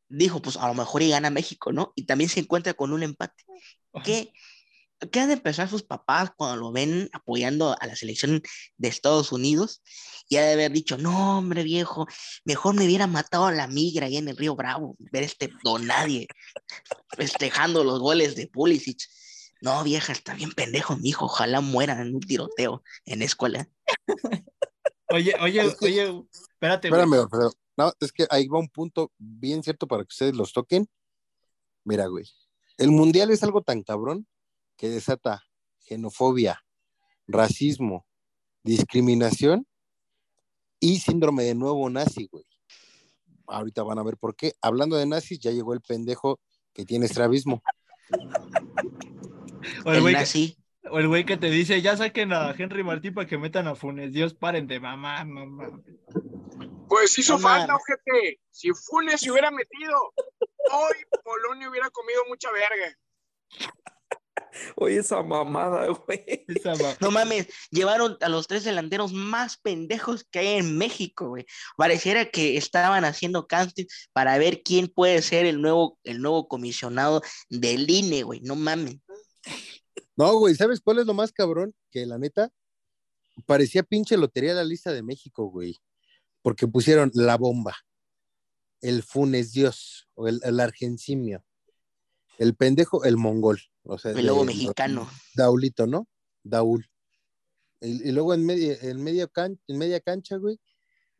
dijo, 0.08 0.42
pues 0.42 0.56
a 0.56 0.66
lo 0.66 0.74
mejor 0.74 1.02
y 1.02 1.10
gana 1.10 1.30
México, 1.30 1.72
¿no? 1.72 1.92
Y 1.94 2.04
también 2.06 2.28
se 2.28 2.40
encuentra 2.40 2.74
con 2.74 2.92
un 2.92 3.02
empate. 3.04 3.44
¿Qué, 4.04 4.32
qué 5.10 5.20
han 5.20 5.28
de 5.28 5.36
pensar 5.36 5.68
sus 5.68 5.82
papás 5.82 6.30
cuando 6.36 6.56
lo 6.56 6.72
ven 6.72 7.08
apoyando 7.12 7.76
a 7.80 7.86
la 7.86 7.96
selección 7.96 8.42
de 8.76 8.88
Estados 8.88 9.32
Unidos? 9.32 9.82
Y 10.28 10.36
ha 10.36 10.42
de 10.44 10.52
haber 10.52 10.72
dicho, 10.72 10.96
no, 10.98 11.38
hombre 11.38 11.62
viejo, 11.62 12.06
mejor 12.44 12.74
me 12.74 12.84
hubiera 12.84 13.06
matado 13.06 13.46
a 13.46 13.52
la 13.52 13.66
migra 13.66 14.06
ahí 14.06 14.16
en 14.16 14.28
el 14.28 14.36
Río 14.36 14.54
Bravo, 14.56 14.96
ver 14.98 15.24
este 15.24 15.52
don 15.64 15.86
nadie 15.86 16.26
festejando 17.16 17.82
los 17.84 17.98
goles 17.98 18.36
de 18.36 18.46
Pulisic. 18.46 19.00
No, 19.62 19.82
vieja, 19.84 20.12
está 20.12 20.34
bien 20.34 20.52
pendejo, 20.52 20.96
mi 20.96 21.10
hijo. 21.10 21.26
Ojalá 21.26 21.60
muera 21.60 22.00
en 22.00 22.14
un 22.14 22.20
tiroteo 22.20 22.82
en 23.04 23.18
la 23.18 23.24
escuela. 23.26 23.68
Oye, 25.08 25.34
oye, 25.40 25.60
Es 25.60 25.76
que- 25.76 25.86
oye, 25.86 26.22
espérate, 26.32 26.88
güey. 26.88 27.00
Espérame, 27.00 27.22
Alfredo. 27.24 27.52
No, 27.76 27.92
es 28.00 28.12
que 28.12 28.26
ahí 28.30 28.46
va 28.46 28.58
un 28.58 28.68
punto 28.68 29.12
bien 29.18 29.62
cierto 29.62 29.86
para 29.86 30.02
que 30.04 30.08
ustedes 30.10 30.34
los 30.34 30.52
toquen. 30.52 30.88
Mira, 31.84 32.06
güey. 32.06 32.24
El 32.78 32.90
mundial 32.90 33.30
es 33.30 33.42
algo 33.42 33.62
tan 33.62 33.82
cabrón 33.82 34.26
que 34.80 34.88
desata 34.88 35.44
xenofobia, 35.80 36.64
racismo, 37.28 38.06
discriminación 38.62 39.66
y 40.80 41.00
síndrome 41.00 41.44
de 41.44 41.54
nuevo 41.54 41.90
nazi, 41.90 42.28
güey. 42.32 42.46
Ahorita 43.46 43.82
van 43.82 43.98
a 43.98 44.02
ver 44.02 44.16
por 44.16 44.34
qué. 44.34 44.54
Hablando 44.62 44.96
de 44.96 45.04
nazis, 45.04 45.38
ya 45.38 45.50
llegó 45.50 45.74
el 45.74 45.82
pendejo 45.82 46.40
que 46.72 46.86
tiene 46.86 47.04
estrabismo. 47.04 47.62
O 49.84 49.90
el 49.90 49.96
El 49.96 50.00
güey 50.00 50.14
que- 50.14 50.20
nazi. 50.20 50.56
o 50.90 50.98
el 50.98 51.08
güey 51.08 51.26
que 51.26 51.36
te 51.36 51.50
dice, 51.50 51.82
ya 51.82 51.94
saquen 51.98 52.32
a 52.32 52.52
Henry 52.56 52.82
Martín 52.82 53.12
para 53.12 53.26
que 53.26 53.36
metan 53.36 53.68
a 53.68 53.74
Funes. 53.74 54.12
Dios, 54.12 54.32
paren 54.32 54.66
de 54.66 54.80
mamá, 54.80 55.22
mamá. 55.26 55.78
Pues 56.88 57.18
hizo 57.18 57.38
falta, 57.38 57.74
ojete. 57.76 58.40
Si 58.50 58.70
Funes 58.72 59.20
se 59.20 59.30
hubiera 59.30 59.50
metido, 59.50 59.94
hoy 60.72 60.96
Polonia 61.22 61.68
hubiera 61.68 61.90
comido 61.90 62.22
mucha 62.28 62.48
verga. 62.50 62.96
Oye, 64.76 64.98
esa 64.98 65.22
mamada, 65.22 65.86
güey. 66.06 66.44
Esa 66.48 66.74
ma- 66.74 66.96
No 67.00 67.10
mames, 67.10 67.46
llevaron 67.70 68.16
a 68.20 68.28
los 68.28 68.46
tres 68.46 68.64
delanteros 68.64 69.12
más 69.12 69.56
pendejos 69.58 70.24
que 70.24 70.38
hay 70.40 70.46
en 70.58 70.76
México, 70.78 71.28
güey. 71.28 71.46
Pareciera 71.76 72.30
que 72.30 72.56
estaban 72.56 73.04
haciendo 73.04 73.46
casting 73.46 73.86
para 74.12 74.38
ver 74.38 74.62
quién 74.62 74.88
puede 74.88 75.22
ser 75.22 75.46
el 75.46 75.60
nuevo, 75.60 75.98
el 76.04 76.20
nuevo 76.20 76.48
comisionado 76.48 77.22
del 77.48 77.88
INE, 77.88 78.22
güey. 78.22 78.40
No 78.40 78.56
mames. 78.56 78.96
No, 80.16 80.34
güey, 80.38 80.54
¿sabes 80.54 80.80
cuál 80.80 80.98
es 80.98 81.06
lo 81.06 81.14
más 81.14 81.32
cabrón? 81.32 81.74
Que 81.90 82.04
la 82.06 82.18
neta 82.18 82.50
parecía 83.46 83.82
pinche 83.82 84.16
lotería 84.16 84.52
la 84.54 84.64
lista 84.64 84.92
de 84.92 85.02
México, 85.02 85.46
güey. 85.50 85.78
Porque 86.42 86.66
pusieron 86.66 87.10
la 87.14 87.36
bomba, 87.36 87.76
el 88.80 89.02
Funes 89.02 89.52
Dios, 89.52 90.08
o 90.14 90.26
el, 90.28 90.40
el 90.42 90.58
Argencimio, 90.60 91.44
el 92.40 92.56
pendejo, 92.56 93.04
el 93.04 93.16
mongol. 93.16 93.60
O 93.84 93.98
sea, 93.98 94.10
El 94.12 94.26
lobo 94.26 94.40
de- 94.40 94.46
mexicano. 94.46 95.08
Daulito, 95.34 95.86
¿no? 95.86 96.08
Daul. 96.42 96.88
Y, 97.80 98.08
y 98.08 98.12
luego 98.12 98.34
en 98.34 98.44
media, 98.44 98.76
en, 98.82 99.02
medio 99.02 99.28
can- 99.28 99.60
en 99.68 99.78
media 99.78 100.00
cancha, 100.00 100.36
güey, 100.36 100.58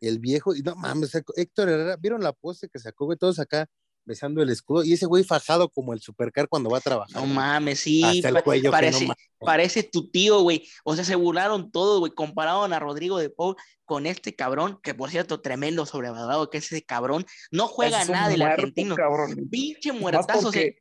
el 0.01 0.19
viejo, 0.19 0.55
y 0.55 0.63
no 0.63 0.75
mames, 0.77 1.11
sacó- 1.11 1.35
Héctor 1.37 1.69
Herrera, 1.69 1.97
¿vieron 1.97 2.23
la 2.23 2.33
pose 2.33 2.69
que 2.69 2.79
sacó, 2.79 3.05
güey? 3.07 3.19
Todos 3.19 3.39
acá 3.39 3.67
besando 4.07 4.43
el 4.43 4.49
escudo, 4.49 4.83
y 4.83 4.95
ese 4.95 5.05
güey 5.07 5.23
fajado 5.25 5.69
como 5.69 5.93
el 5.93 6.01
supercar 6.01 6.49
cuando 6.49 6.71
va 6.71 6.79
a 6.79 6.81
trabajar. 6.81 7.15
No 7.15 7.27
mames, 7.27 7.81
sí. 7.81 8.03
Hasta 8.03 8.31
el 8.31 8.43
cuello, 8.43 8.63
que 8.63 8.69
no 8.69 8.73
parece, 8.73 9.07
mames. 9.07 9.17
parece 9.39 9.83
tu 9.85 10.11
tío, 10.11 10.41
güey. 10.41 10.67
O 10.85 10.97
sea, 10.97 11.05
se 11.05 11.15
burlaron 11.17 11.71
todos, 11.71 12.01
güey. 12.01 12.13
Compararon 12.13 12.73
a 12.73 12.79
Rodrigo 12.79 13.19
de 13.19 13.29
Paul 13.31 13.57
con 13.85 14.07
este 14.07 14.35
cabrón, 14.35 14.81
que 14.83 14.95
por 14.95 15.11
cierto, 15.11 15.41
tremendo 15.43 15.85
sobrevalorado 15.87 16.49
que 16.51 16.59
es 16.59 16.65
ese 16.73 16.83
cabrón. 16.83 17.25
No 17.51 17.69
juega 17.69 18.03
Es 18.03 18.09
nada 18.09 18.33
el 18.33 18.39
muerto, 18.41 18.55
argentino. 18.55 18.97
cabrón. 18.97 19.49
Pinche 19.51 19.93
muertazo. 19.93 20.49
o 20.49 20.53
sea, 20.53 20.63
porque, 20.63 20.79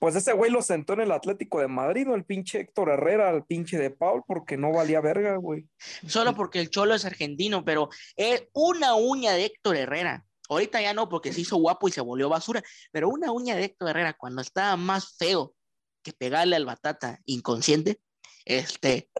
pues 0.00 0.16
ese 0.16 0.32
güey 0.32 0.50
lo 0.50 0.62
sentó 0.62 0.94
en 0.94 1.02
el 1.02 1.12
Atlético 1.12 1.60
de 1.60 1.68
Madrid, 1.68 2.06
¿no? 2.06 2.14
El 2.14 2.24
pinche 2.24 2.58
Héctor 2.60 2.88
Herrera, 2.88 3.28
el 3.30 3.44
pinche 3.44 3.76
de 3.76 3.90
Paul, 3.90 4.22
porque 4.26 4.56
no 4.56 4.72
valía 4.72 5.02
verga, 5.02 5.36
güey. 5.36 5.68
solo 6.06 6.34
porque 6.34 6.58
el 6.58 6.70
Cholo 6.70 6.94
es 6.94 7.04
argentino, 7.04 7.66
pero 7.66 7.90
es 8.16 8.44
una 8.54 8.94
uña 8.94 9.32
de 9.34 9.44
Héctor 9.44 9.76
Herrera. 9.76 10.24
Ahorita 10.48 10.80
ya 10.80 10.94
no, 10.94 11.10
porque 11.10 11.34
se 11.34 11.42
hizo 11.42 11.58
guapo 11.58 11.86
y 11.86 11.92
se 11.92 12.00
volvió 12.00 12.30
basura, 12.30 12.62
pero 12.90 13.10
una 13.10 13.30
uña 13.30 13.54
de 13.56 13.64
Héctor 13.64 13.90
Herrera 13.90 14.14
cuando 14.14 14.40
estaba 14.40 14.74
más 14.76 15.18
feo 15.18 15.54
que 16.02 16.14
pegarle 16.14 16.56
al 16.56 16.64
batata 16.64 17.20
inconsciente, 17.26 18.00
este, 18.46 19.10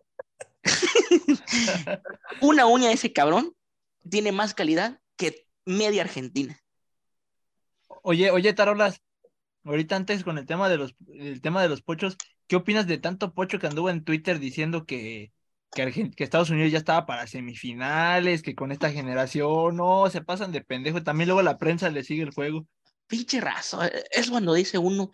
una 2.40 2.64
uña 2.64 2.88
de 2.88 2.94
ese 2.94 3.12
cabrón 3.12 3.54
tiene 4.08 4.32
más 4.32 4.54
calidad 4.54 4.98
que 5.16 5.46
media 5.66 6.02
Argentina. 6.02 6.58
Oye, 8.02 8.30
oye, 8.30 8.54
Tarolas, 8.54 9.02
ahorita 9.64 9.96
antes 9.96 10.24
con 10.24 10.38
el 10.38 10.46
tema 10.46 10.68
de 10.68 10.76
los, 10.76 10.94
el 11.14 11.40
tema 11.40 11.62
de 11.62 11.68
los 11.68 11.82
pochos, 11.82 12.16
¿qué 12.46 12.56
opinas 12.56 12.86
de 12.86 12.98
tanto 12.98 13.32
pocho 13.34 13.58
que 13.58 13.66
anduvo 13.66 13.90
en 13.90 14.04
Twitter 14.04 14.38
diciendo 14.38 14.86
que, 14.86 15.32
que, 15.72 16.10
Estados 16.18 16.50
Unidos 16.50 16.72
ya 16.72 16.78
estaba 16.78 17.06
para 17.06 17.26
semifinales, 17.26 18.42
que 18.42 18.54
con 18.54 18.72
esta 18.72 18.90
generación, 18.90 19.76
no, 19.76 20.08
se 20.10 20.22
pasan 20.22 20.52
de 20.52 20.62
pendejo, 20.62 21.02
también 21.02 21.28
luego 21.28 21.42
la 21.42 21.58
prensa 21.58 21.90
le 21.90 22.04
sigue 22.04 22.22
el 22.22 22.32
juego. 22.32 22.66
Pinche 23.06 23.40
razo, 23.40 23.82
eh, 23.84 24.04
es 24.10 24.30
cuando 24.30 24.54
dice 24.54 24.78
uno, 24.78 25.10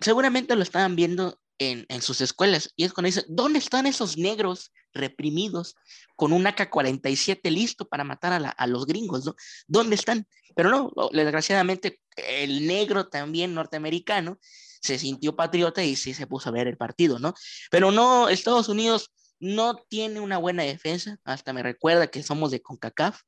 seguramente 0.00 0.56
lo 0.56 0.62
estaban 0.62 0.96
viendo 0.96 1.38
en, 1.58 1.86
en 1.88 2.02
sus 2.02 2.20
escuelas, 2.20 2.72
y 2.76 2.84
es 2.84 2.92
cuando 2.92 3.06
dice, 3.08 3.24
¿dónde 3.28 3.58
están 3.58 3.86
esos 3.86 4.16
negros 4.16 4.72
reprimidos 4.92 5.74
con 6.16 6.32
un 6.32 6.46
AK-47 6.46 7.50
listo 7.50 7.86
para 7.88 8.04
matar 8.04 8.32
a, 8.32 8.38
la- 8.40 8.50
a 8.50 8.66
los 8.66 8.86
gringos? 8.86 9.32
¿Dónde 9.66 9.96
están? 9.96 10.26
Pero 10.58 10.70
no, 10.70 11.08
desgraciadamente 11.12 12.00
el 12.16 12.66
negro 12.66 13.06
también 13.06 13.54
norteamericano 13.54 14.40
se 14.82 14.98
sintió 14.98 15.36
patriota 15.36 15.84
y 15.84 15.94
sí 15.94 16.14
se 16.14 16.26
puso 16.26 16.48
a 16.48 16.52
ver 16.52 16.66
el 16.66 16.76
partido, 16.76 17.20
¿no? 17.20 17.32
Pero 17.70 17.92
no, 17.92 18.28
Estados 18.28 18.68
Unidos 18.68 19.12
no 19.38 19.76
tiene 19.88 20.18
una 20.18 20.36
buena 20.36 20.64
defensa, 20.64 21.20
hasta 21.22 21.52
me 21.52 21.62
recuerda 21.62 22.08
que 22.08 22.24
somos 22.24 22.50
de 22.50 22.60
CONCACAF. 22.60 23.20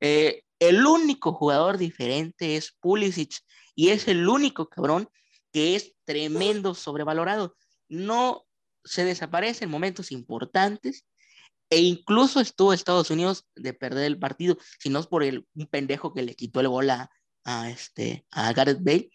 Eh, 0.00 0.42
el 0.58 0.86
único 0.86 1.34
jugador 1.34 1.76
diferente 1.76 2.56
es 2.56 2.72
Pulisic 2.80 3.34
y 3.74 3.90
es 3.90 4.08
el 4.08 4.26
único 4.26 4.70
cabrón 4.70 5.10
que 5.52 5.76
es 5.76 5.92
tremendo 6.06 6.74
sobrevalorado. 6.74 7.56
No 7.90 8.46
se 8.84 9.04
desaparece 9.04 9.64
en 9.64 9.70
momentos 9.70 10.10
importantes 10.12 11.04
e 11.70 11.78
incluso 11.80 12.40
estuvo 12.40 12.72
Estados 12.72 13.10
Unidos 13.10 13.46
de 13.54 13.72
perder 13.72 14.04
el 14.04 14.18
partido, 14.18 14.58
si 14.78 14.90
no 14.90 14.98
es 14.98 15.06
por 15.06 15.22
el, 15.22 15.46
un 15.54 15.66
pendejo 15.66 16.12
que 16.12 16.22
le 16.22 16.34
quitó 16.34 16.60
el 16.60 16.68
gol 16.68 16.90
a, 16.90 17.10
a, 17.44 17.70
este, 17.70 18.26
a 18.32 18.52
Gareth 18.52 18.82
Bale, 18.82 19.10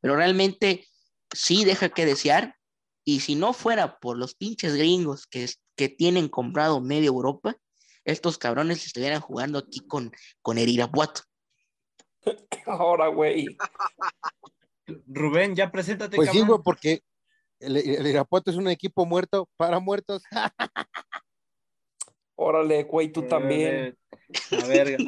pero 0.00 0.14
realmente 0.14 0.86
sí 1.32 1.64
deja 1.64 1.88
que 1.88 2.04
desear 2.04 2.56
y 3.04 3.20
si 3.20 3.34
no 3.34 3.52
fuera 3.52 3.98
por 3.98 4.18
los 4.18 4.34
pinches 4.34 4.76
gringos 4.76 5.26
que, 5.26 5.48
que 5.76 5.88
tienen 5.88 6.28
comprado 6.28 6.80
media 6.80 7.08
Europa, 7.08 7.56
estos 8.04 8.36
cabrones 8.36 8.84
estuvieran 8.84 9.20
jugando 9.20 9.58
aquí 9.58 9.80
con, 9.80 10.12
con 10.42 10.58
el 10.58 10.68
Irapuato. 10.68 11.22
Ahora, 12.66 13.08
güey. 13.08 13.56
Rubén, 15.06 15.54
ya 15.56 15.72
preséntate, 15.72 16.16
Pues 16.16 16.30
sí, 16.30 16.40
cabrón. 16.40 16.56
güey, 16.56 16.62
porque 16.64 17.00
el, 17.60 17.76
el 17.78 18.06
Irapuato 18.06 18.50
es 18.50 18.58
un 18.58 18.68
equipo 18.68 19.06
muerto 19.06 19.48
para 19.56 19.78
muertos. 19.80 20.22
Órale, 22.36 22.82
güey, 22.84 23.12
tú 23.12 23.26
también. 23.26 23.96
La 24.50 24.66
verga. 24.66 24.98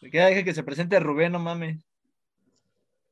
Deja 0.00 0.44
que 0.44 0.54
se 0.54 0.62
presente 0.62 1.00
Rubén, 1.00 1.32
no 1.32 1.38
mames. 1.38 1.84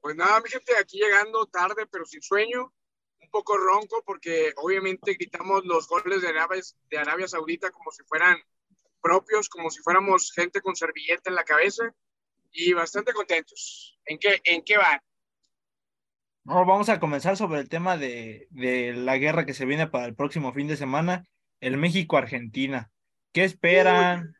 Pues 0.00 0.14
nada, 0.14 0.40
mi 0.40 0.48
gente, 0.48 0.72
aquí 0.78 0.98
llegando 0.98 1.46
tarde, 1.46 1.86
pero 1.90 2.04
sin 2.04 2.22
sueño, 2.22 2.72
un 3.20 3.30
poco 3.30 3.56
ronco, 3.56 4.02
porque 4.06 4.52
obviamente 4.56 5.14
gritamos 5.14 5.64
los 5.64 5.88
goles 5.88 6.22
de 6.22 6.28
Arabia, 6.28 6.62
de 6.88 6.98
Arabia 6.98 7.26
Saudita 7.26 7.70
como 7.72 7.90
si 7.90 8.04
fueran 8.04 8.38
propios, 9.02 9.48
como 9.48 9.68
si 9.68 9.82
fuéramos 9.82 10.32
gente 10.32 10.60
con 10.60 10.76
servilleta 10.76 11.30
en 11.30 11.34
la 11.34 11.44
cabeza, 11.44 11.92
y 12.52 12.72
bastante 12.72 13.12
contentos. 13.12 13.98
¿En 14.04 14.18
qué, 14.18 14.40
en 14.44 14.62
qué 14.62 14.76
van? 14.76 15.00
No, 16.44 16.64
vamos 16.64 16.88
a 16.88 17.00
comenzar 17.00 17.36
sobre 17.36 17.58
el 17.58 17.68
tema 17.68 17.96
de, 17.96 18.46
de 18.50 18.92
la 18.92 19.18
guerra 19.18 19.44
que 19.44 19.54
se 19.54 19.66
viene 19.66 19.88
para 19.88 20.06
el 20.06 20.14
próximo 20.14 20.52
fin 20.52 20.68
de 20.68 20.76
semana, 20.76 21.24
el 21.60 21.76
México-Argentina. 21.76 22.92
¿Qué 23.36 23.44
esperan? 23.44 24.34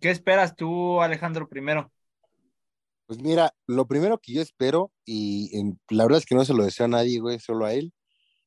¿Qué 0.00 0.08
esperas 0.08 0.54
tú, 0.54 1.02
Alejandro, 1.02 1.48
primero? 1.48 1.90
Pues 3.06 3.20
mira, 3.20 3.52
lo 3.66 3.88
primero 3.88 4.18
que 4.18 4.34
yo 4.34 4.40
espero, 4.40 4.92
y 5.04 5.50
en- 5.58 5.80
la 5.90 6.04
verdad 6.04 6.20
es 6.20 6.26
que 6.26 6.36
no 6.36 6.44
se 6.44 6.54
lo 6.54 6.62
deseo 6.62 6.86
a 6.86 6.90
nadie, 6.90 7.18
güey, 7.18 7.40
solo 7.40 7.66
a 7.66 7.72
él, 7.72 7.92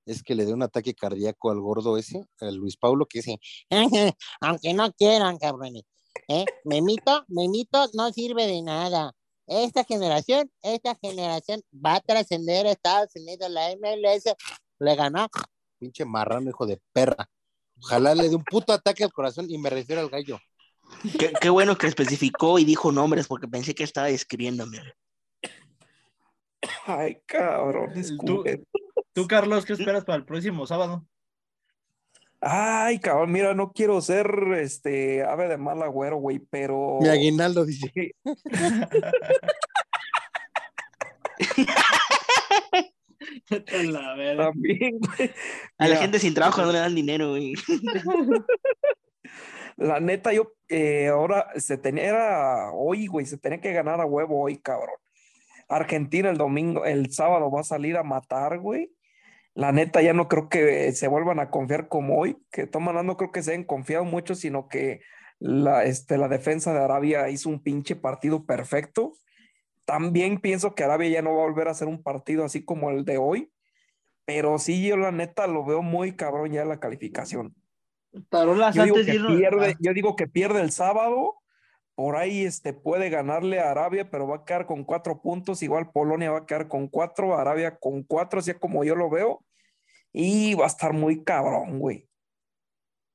es 0.05 0.23
que 0.23 0.35
le 0.35 0.45
dé 0.45 0.53
un 0.53 0.63
ataque 0.63 0.93
cardíaco 0.93 1.51
al 1.51 1.59
gordo 1.59 1.97
ese, 1.97 2.23
al 2.39 2.55
Luis 2.55 2.77
Pablo, 2.77 3.07
que 3.07 3.19
ese, 3.19 3.39
Aunque 4.39 4.73
no 4.73 4.89
quieran, 4.93 5.37
cabrones. 5.37 5.83
¿eh? 6.29 6.45
Memito, 6.63 7.25
Memito 7.27 7.89
no 7.93 8.09
sirve 8.13 8.47
de 8.47 8.61
nada. 8.61 9.11
Esta 9.47 9.83
generación, 9.83 10.49
esta 10.61 10.95
generación 10.95 11.61
va 11.73 11.95
a 11.95 11.99
trascender 11.99 12.67
a 12.67 12.71
Estados 12.71 13.09
Unidos. 13.17 13.49
La 13.49 13.69
MLS 13.71 14.33
le 14.79 14.95
ganó. 14.95 15.27
pinche 15.77 16.05
marrano, 16.05 16.49
hijo 16.49 16.65
de 16.65 16.79
perra. 16.93 17.29
Ojalá 17.81 18.15
le 18.15 18.29
dé 18.29 18.35
un 18.35 18.43
puto 18.43 18.73
ataque 18.73 19.03
al 19.03 19.11
corazón 19.11 19.45
y 19.49 19.57
me 19.57 19.69
refiero 19.69 20.01
al 20.01 20.09
gallo. 20.09 20.39
Qué, 21.17 21.31
qué 21.39 21.49
bueno 21.49 21.77
que 21.77 21.87
especificó 21.87 22.59
y 22.59 22.65
dijo 22.65 22.91
nombres 22.91 23.27
porque 23.27 23.47
pensé 23.47 23.75
que 23.75 23.83
estaba 23.83 24.07
describiéndome. 24.07 24.79
Ay, 26.85 27.17
cabrón. 27.25 27.93
Tú-. 28.25 28.43
Tú, 29.13 29.27
Carlos, 29.27 29.65
¿qué 29.65 29.73
esperas 29.73 30.05
para 30.05 30.17
el 30.17 30.25
próximo 30.25 30.65
sábado? 30.67 31.05
Ay, 32.41 32.99
cabrón, 32.99 33.31
mira, 33.31 33.53
no 33.53 33.73
quiero 33.73 33.99
ser 33.99 34.31
este 34.55 35.23
ave 35.23 35.49
de 35.49 35.57
mal 35.57 35.81
agüero, 35.81 36.17
güey, 36.17 36.39
pero. 36.39 36.99
Mi 37.01 37.09
aguinaldo 37.09 37.65
dice. 37.65 37.91
La 43.91 44.15
verga. 44.15 44.51
También, 44.51 44.99
güey. 44.99 45.31
A 45.77 45.87
la 45.87 45.95
Mira, 45.95 46.01
gente 46.01 46.19
sin 46.19 46.33
trabajo 46.33 46.61
no 46.61 46.71
le 46.71 46.79
dan 46.79 46.95
dinero, 46.95 47.29
güey. 47.29 47.53
La 49.77 49.99
neta, 50.01 50.33
yo 50.33 50.53
eh, 50.67 51.07
ahora 51.07 51.47
se 51.55 51.77
tenía, 51.77 52.03
era 52.03 52.71
hoy, 52.73 53.07
güey, 53.07 53.25
se 53.25 53.37
tenía 53.37 53.61
que 53.61 53.71
ganar 53.71 54.01
a 54.01 54.05
huevo 54.05 54.41
hoy, 54.41 54.57
cabrón. 54.57 54.95
Argentina 55.69 56.29
el 56.29 56.37
domingo, 56.37 56.83
el 56.83 57.11
sábado 57.13 57.49
va 57.49 57.61
a 57.61 57.63
salir 57.63 57.95
a 57.95 58.03
matar, 58.03 58.59
güey. 58.59 58.91
La 59.53 59.71
neta, 59.71 60.01
ya 60.01 60.13
no 60.13 60.27
creo 60.27 60.49
que 60.49 60.91
se 60.91 61.07
vuelvan 61.07 61.39
a 61.39 61.49
confiar 61.49 61.87
como 61.87 62.17
hoy, 62.19 62.37
que 62.51 62.67
toman, 62.67 63.05
no 63.05 63.17
creo 63.17 63.31
que 63.31 63.41
se 63.41 63.51
hayan 63.51 63.63
confiado 63.63 64.03
mucho, 64.03 64.35
sino 64.35 64.67
que 64.67 64.99
la, 65.39 65.85
este, 65.85 66.17
la 66.17 66.27
defensa 66.27 66.73
de 66.73 66.79
Arabia 66.79 67.29
hizo 67.29 67.49
un 67.49 67.63
pinche 67.63 67.95
partido 67.95 68.45
perfecto. 68.45 69.13
También 69.89 70.39
pienso 70.39 70.75
que 70.75 70.83
Arabia 70.83 71.09
ya 71.09 71.21
no 71.23 71.33
va 71.33 71.41
a 71.41 71.47
volver 71.47 71.67
a 71.67 71.71
hacer 71.71 71.87
un 71.87 72.03
partido 72.03 72.45
así 72.45 72.63
como 72.63 72.91
el 72.91 73.05
de 73.05 73.17
hoy, 73.17 73.51
pero 74.23 74.59
sí, 74.59 74.87
yo 74.87 74.97
la 74.97 75.11
neta 75.11 75.47
lo 75.47 75.65
veo 75.65 75.81
muy 75.81 76.15
cabrón 76.15 76.51
ya 76.51 76.63
la 76.63 76.79
calificación. 76.79 77.55
Tarolas, 78.29 78.75
Yo 78.75 78.83
digo, 78.83 78.97
antes 78.97 79.07
de 79.07 79.11
que 79.13 79.17
irnos- 79.17 79.35
pierde, 79.35 79.71
Ah, 79.71 79.77
yo 79.79 79.93
digo 79.95 80.15
que 80.15 80.27
pierde 80.27 80.61
el 80.61 80.71
sábado. 80.71 81.37
Por 81.95 82.17
ahí 82.17 82.43
este, 82.45 82.71
puede 82.71 83.09
ganarle 83.09 83.59
a 83.59 83.71
Arabia, 83.71 84.11
pero 84.11 84.27
va 84.27 84.35
a 84.35 84.45
quedar 84.45 84.67
con 84.67 84.83
cuatro 84.83 85.23
puntos. 85.23 85.63
Igual 85.63 85.89
Polonia 85.91 86.29
va 86.29 86.37
a 86.37 86.45
quedar 86.45 86.67
con 86.67 86.87
cuatro, 86.87 87.35
Arabia 87.35 87.75
con 87.79 88.03
cuatro, 88.03 88.41
así 88.41 88.53
como 88.53 88.83
yo 88.83 88.93
lo 88.95 89.09
veo. 89.09 89.43
Y 90.13 90.53
va 90.53 90.65
a 90.65 90.67
estar 90.67 90.93
muy 90.93 91.23
cabrón, 91.23 91.79
güey. 91.79 92.07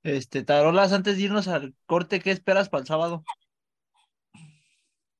Este, 0.02 0.42
Tarolas, 0.42 0.92
antes 0.92 1.18
de 1.18 1.22
irnos 1.22 1.46
al 1.46 1.72
corte, 1.86 2.18
¿qué 2.18 2.32
esperas 2.32 2.68
para 2.68 2.80
el 2.80 2.88
sábado? 2.88 3.22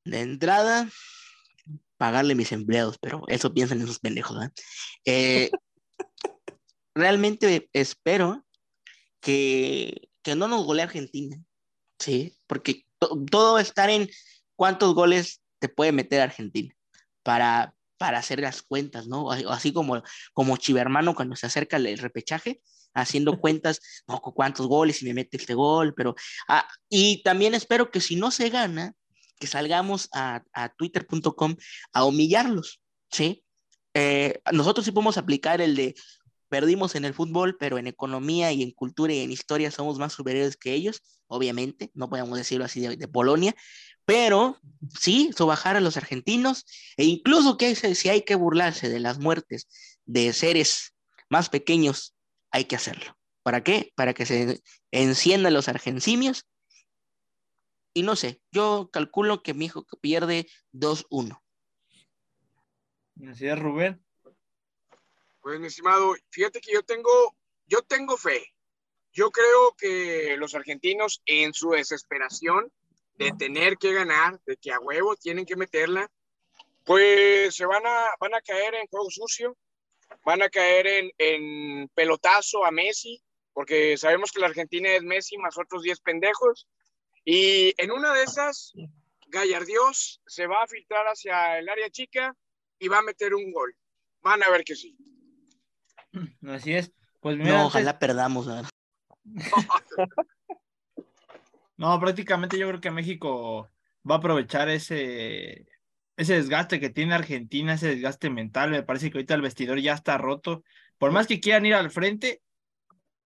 De 0.05 0.21
entrada, 0.21 0.89
pagarle 1.97 2.33
a 2.33 2.37
mis 2.37 2.53
empleados, 2.53 2.99
pero 3.01 3.23
eso 3.29 3.53
piensan 3.55 3.81
esos 3.83 3.99
pendejos, 3.99 4.37
¿verdad? 4.37 4.53
Eh, 5.05 5.51
realmente 6.95 7.69
espero 7.73 8.45
que, 9.21 10.09
que 10.23 10.35
no 10.35 10.49
nos 10.49 10.65
golee 10.65 10.83
Argentina, 10.83 11.37
¿sí? 11.99 12.37
Porque 12.47 12.85
to- 12.99 13.19
todo 13.31 13.55
va 13.55 13.59
a 13.61 13.63
estar 13.63 13.91
en 13.91 14.09
cuántos 14.57 14.95
goles 14.95 15.41
te 15.59 15.69
puede 15.69 15.93
meter 15.93 16.21
Argentina 16.21 16.75
para, 17.23 17.75
para 17.97 18.19
hacer 18.19 18.41
las 18.41 18.63
cuentas, 18.63 19.07
¿no? 19.07 19.31
Así- 19.31 19.73
como, 19.73 20.03
como 20.33 20.57
Chivermano 20.57 21.15
cuando 21.15 21.37
se 21.37 21.47
acerca 21.47 21.77
el 21.79 21.99
repechaje, 21.99 22.61
haciendo 22.95 23.33
cuentas, 23.41 23.81
no, 24.07 24.21
cu- 24.21 24.35
cuántos 24.35 24.67
goles 24.67 25.03
y 25.03 25.07
me 25.07 25.15
mete 25.15 25.37
este 25.37 25.55
gol, 25.55 25.95
pero... 25.95 26.15
ah, 26.49 26.69
y 26.89 27.23
también 27.23 27.55
espero 27.55 27.91
que 27.91 28.01
si 28.01 28.17
no 28.17 28.31
se 28.31 28.51
gana, 28.51 28.95
que 29.39 29.47
salgamos 29.47 30.09
a, 30.13 30.43
a 30.53 30.69
twitter.com 30.71 31.57
a 31.93 32.05
humillarlos, 32.05 32.81
¿sí? 33.11 33.45
Eh, 33.95 34.41
nosotros 34.53 34.85
sí 34.85 34.93
podemos 34.93 35.19
aplicar 35.19 35.61
el 35.61 35.77
de 35.77 35.95
perdimos 36.49 36.95
en 36.95 37.05
el 37.05 37.15
fútbol, 37.15 37.57
pero 37.59 37.79
en 37.79 37.87
economía 37.87 38.53
y 38.53 38.63
en 38.63 38.71
cultura 38.71 39.13
y 39.13 39.21
en 39.21 39.33
historia 39.33 39.71
somos 39.71 39.99
más 39.99 40.13
superiores 40.13 40.57
que 40.57 40.73
ellos, 40.73 41.03
obviamente, 41.27 41.91
no 41.95 42.09
podemos 42.09 42.39
decirlo 42.39 42.65
así 42.65 42.81
de, 42.81 42.97
de 42.97 43.09
Polonia, 43.09 43.55
pero 44.05 44.61
sí, 44.99 45.31
sobajar 45.37 45.77
a 45.77 45.81
los 45.81 45.97
argentinos 45.97 46.65
e 46.97 47.05
incluso 47.05 47.57
que 47.57 47.75
si 47.75 48.09
hay 48.09 48.23
que 48.23 48.35
burlarse 48.35 48.89
de 48.89 49.01
las 49.01 49.19
muertes 49.19 49.69
de 50.05 50.33
seres 50.33 50.95
más 51.31 51.49
pequeños, 51.49 52.15
hay 52.51 52.67
que 52.67 52.77
hacerlo. 52.77 53.17
¿Para 53.43 53.63
qué? 53.63 53.93
Para 53.95 54.15
que 54.15 54.27
se 54.27 54.63
enciendan 54.91 55.55
los 55.55 55.69
argencimios. 55.69 56.47
Y 57.95 58.03
no 58.03 58.17
sé, 58.17 58.43
yo 58.51 58.91
calculo 58.93 59.43
que 59.43 59.55
mi 59.55 59.67
hijo 59.67 59.87
pierde 60.01 60.49
2-1. 60.73 61.41
Así 63.31 63.47
es, 63.47 63.59
Rubén. 63.59 64.05
Pues, 65.41 65.61
mi 65.61 65.69
estimado, 65.69 66.15
fíjate 66.31 66.61
que 66.61 66.73
yo 66.73 66.83
tengo, 66.83 67.37
yo 67.67 67.83
tengo 67.83 68.17
fe. 68.17 68.53
Yo 69.13 69.31
creo 69.31 69.77
que 69.79 70.37
los 70.39 70.55
argentinos, 70.57 71.23
en 71.27 71.55
su 71.55 71.71
desesperación 71.71 72.73
de 73.15 73.31
tener 73.39 73.77
que 73.77 73.93
ganar, 73.93 74.41
de 74.45 74.57
que 74.57 74.73
a 74.73 74.81
huevo 74.81 75.15
tienen 75.15 75.47
que 75.47 75.55
meterla, 75.55 76.11
pues 76.85 77.55
se 77.55 77.65
van 77.65 77.87
a, 77.87 78.09
van 78.19 78.35
a 78.35 78.41
caer 78.41 78.75
en 78.75 78.89
juego 78.89 79.09
sucio, 79.11 79.57
van 80.25 80.43
a 80.43 80.49
caer 80.49 80.87
en, 80.87 81.11
en 81.19 81.89
pelotazo 81.91 82.65
a 82.65 82.73
Messi, 82.73 83.23
porque 83.53 83.97
sabemos 83.97 84.33
que 84.33 84.41
la 84.41 84.49
Argentina 84.49 84.91
es 84.91 85.03
Messi 85.03 85.39
más 85.39 85.57
otros 85.57 85.83
10 85.83 86.01
pendejos. 86.01 86.67
Y 87.25 87.75
en 87.83 87.91
una 87.91 88.13
de 88.13 88.23
esas, 88.25 88.73
Gallardios 89.29 90.21
se 90.27 90.47
va 90.47 90.63
a 90.63 90.67
filtrar 90.67 91.07
hacia 91.07 91.59
el 91.59 91.69
área 91.69 91.89
chica 91.91 92.37
y 92.79 92.89
va 92.89 92.99
a 92.99 93.03
meter 93.03 93.35
un 93.35 93.51
gol. 93.53 93.75
Van 94.23 94.43
a 94.43 94.51
ver 94.51 94.65
que 94.65 94.75
sí. 94.77 94.97
Así 96.47 96.75
es. 96.75 96.93
Pues 97.21 97.37
mira, 97.37 97.51
No, 97.51 97.57
antes- 97.57 97.67
ojalá 97.69 97.99
perdamos. 97.99 98.47
No, 101.77 101.99
prácticamente 101.99 102.57
yo 102.57 102.69
creo 102.69 102.81
que 102.81 102.93
México 102.93 103.69
va 104.09 104.15
a 104.15 104.19
aprovechar 104.19 104.69
ese, 104.69 105.67
ese 106.17 106.35
desgaste 106.35 106.79
que 106.79 106.89
tiene 106.89 107.15
Argentina, 107.17 107.75
ese 107.75 107.89
desgaste 107.89 108.31
mental. 108.31 108.71
Me 108.71 108.85
parece 108.85 109.11
que 109.11 109.19
ahorita 109.19 109.35
el 109.35 109.43
vestidor 109.43 109.81
ya 109.81 109.95
está 109.95 110.17
roto. 110.17 110.63
Por 110.99 111.11
más 111.11 111.27
que 111.27 111.41
quieran 111.41 111.67
ir 111.67 111.75
al 111.75 111.91
frente, 111.91 112.43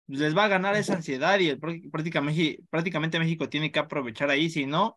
les 0.06 0.36
va 0.36 0.44
a 0.44 0.48
ganar 0.48 0.76
esa 0.76 0.94
ansiedad 0.94 1.38
y 1.38 1.48
el, 1.48 1.60
prá- 1.60 1.90
prácticamente, 1.90 2.58
prácticamente 2.70 3.18
México 3.18 3.48
tiene 3.48 3.70
que 3.72 3.78
aprovechar 3.78 4.30
ahí. 4.30 4.50
Si 4.50 4.66
no, 4.66 4.96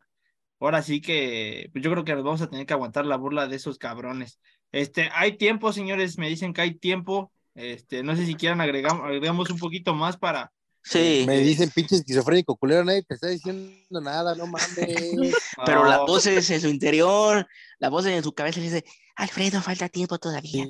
ahora 0.60 0.82
sí 0.82 1.02
que 1.02 1.70
pues 1.72 1.84
yo 1.84 1.92
creo 1.92 2.04
que 2.04 2.14
nos 2.16 2.24
vamos 2.24 2.42
a 2.42 2.50
tener 2.50 2.66
que 2.66 2.74
aguantar 2.74 3.06
la 3.06 3.18
burla 3.18 3.48
de 3.48 3.56
esos 3.56 3.78
cabrones. 3.78 4.40
Este, 4.72 5.10
hay 5.14 5.38
tiempo, 5.38 5.72
señores, 5.72 6.18
me 6.18 6.30
dicen 6.30 6.54
que 6.54 6.62
hay 6.62 6.76
tiempo. 6.76 7.32
Este, 7.56 8.04
no 8.04 8.16
sé 8.16 8.26
si 8.26 8.36
quieran 8.36 8.62
agregamos, 8.62 9.04
agregamos 9.06 9.50
un 9.50 9.58
poquito 9.58 9.94
más 9.96 10.18
para 10.18 10.52
Sí, 10.84 11.26
Me 11.28 11.40
dicen 11.40 11.70
pinche 11.76 11.96
esquizofrénico 11.98 12.56
culero, 12.56 12.86
nadie 12.86 13.04
te 13.04 13.16
está 13.16 13.28
diciendo 13.28 14.00
nada, 14.02 14.36
no 14.36 14.48
mames. 14.48 14.72
pero 15.66 15.84
la 15.84 15.98
No, 15.98 16.06
voz 16.08 16.26
es 16.28 16.50
en 16.50 16.62
su 16.62 16.70
interior, 16.70 17.46
la 17.80 17.90
voz 17.90 18.06
en 18.06 18.24
su 18.24 18.32
cabeza 18.34 18.62
dice, 18.62 18.86
Alfredo, 19.18 19.62
falta 19.62 19.90
tiempo 19.90 20.18
todavía. 20.18 20.66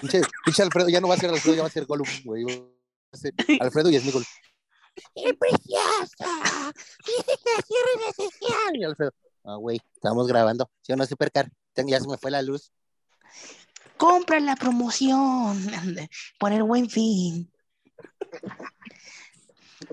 Pinche, 0.00 0.20
pinche 0.44 0.62
Alfredo, 0.62 0.90
ya 0.90 1.00
no 1.00 1.08
va 1.08 1.14
a 1.14 1.18
ser 1.18 1.30
Alfredo, 1.30 1.56
ya 1.56 1.62
va 1.62 1.68
a 1.68 1.70
ser 1.70 1.86
Gollum, 1.86 2.06
güey. 2.24 2.44
Alfredo 3.60 3.90
y 3.90 3.98
Smigol. 3.98 4.24
¡Qué 5.14 5.34
preciosa! 5.34 6.72
Dice 7.06 7.38
que 7.44 7.62
cierre 7.62 8.06
la 8.06 8.12
sesión. 8.12 8.76
Y 8.76 8.84
Alfredo, 8.84 9.12
ah, 9.44 9.56
güey, 9.56 9.80
estamos 9.94 10.26
grabando. 10.26 10.70
¿Sí 10.82 10.92
o 10.92 10.96
no, 10.96 11.04
Supercar? 11.06 11.50
Ya 11.86 12.00
se 12.00 12.08
me 12.08 12.16
fue 12.16 12.30
la 12.30 12.40
luz. 12.42 12.72
Compra 13.98 14.40
la 14.40 14.56
promoción 14.56 15.58
por 16.38 16.52
el 16.52 16.62
buen 16.62 16.88
fin. 16.88 17.52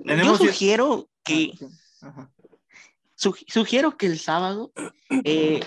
Yo 0.06 0.38
sugiero 0.38 1.10
que 1.24 1.54
Ajá. 2.02 2.32
Su- 3.16 3.38
sugiero 3.48 3.96
que 3.98 4.06
el 4.08 4.20
sábado, 4.20 4.74
eh, 5.24 5.62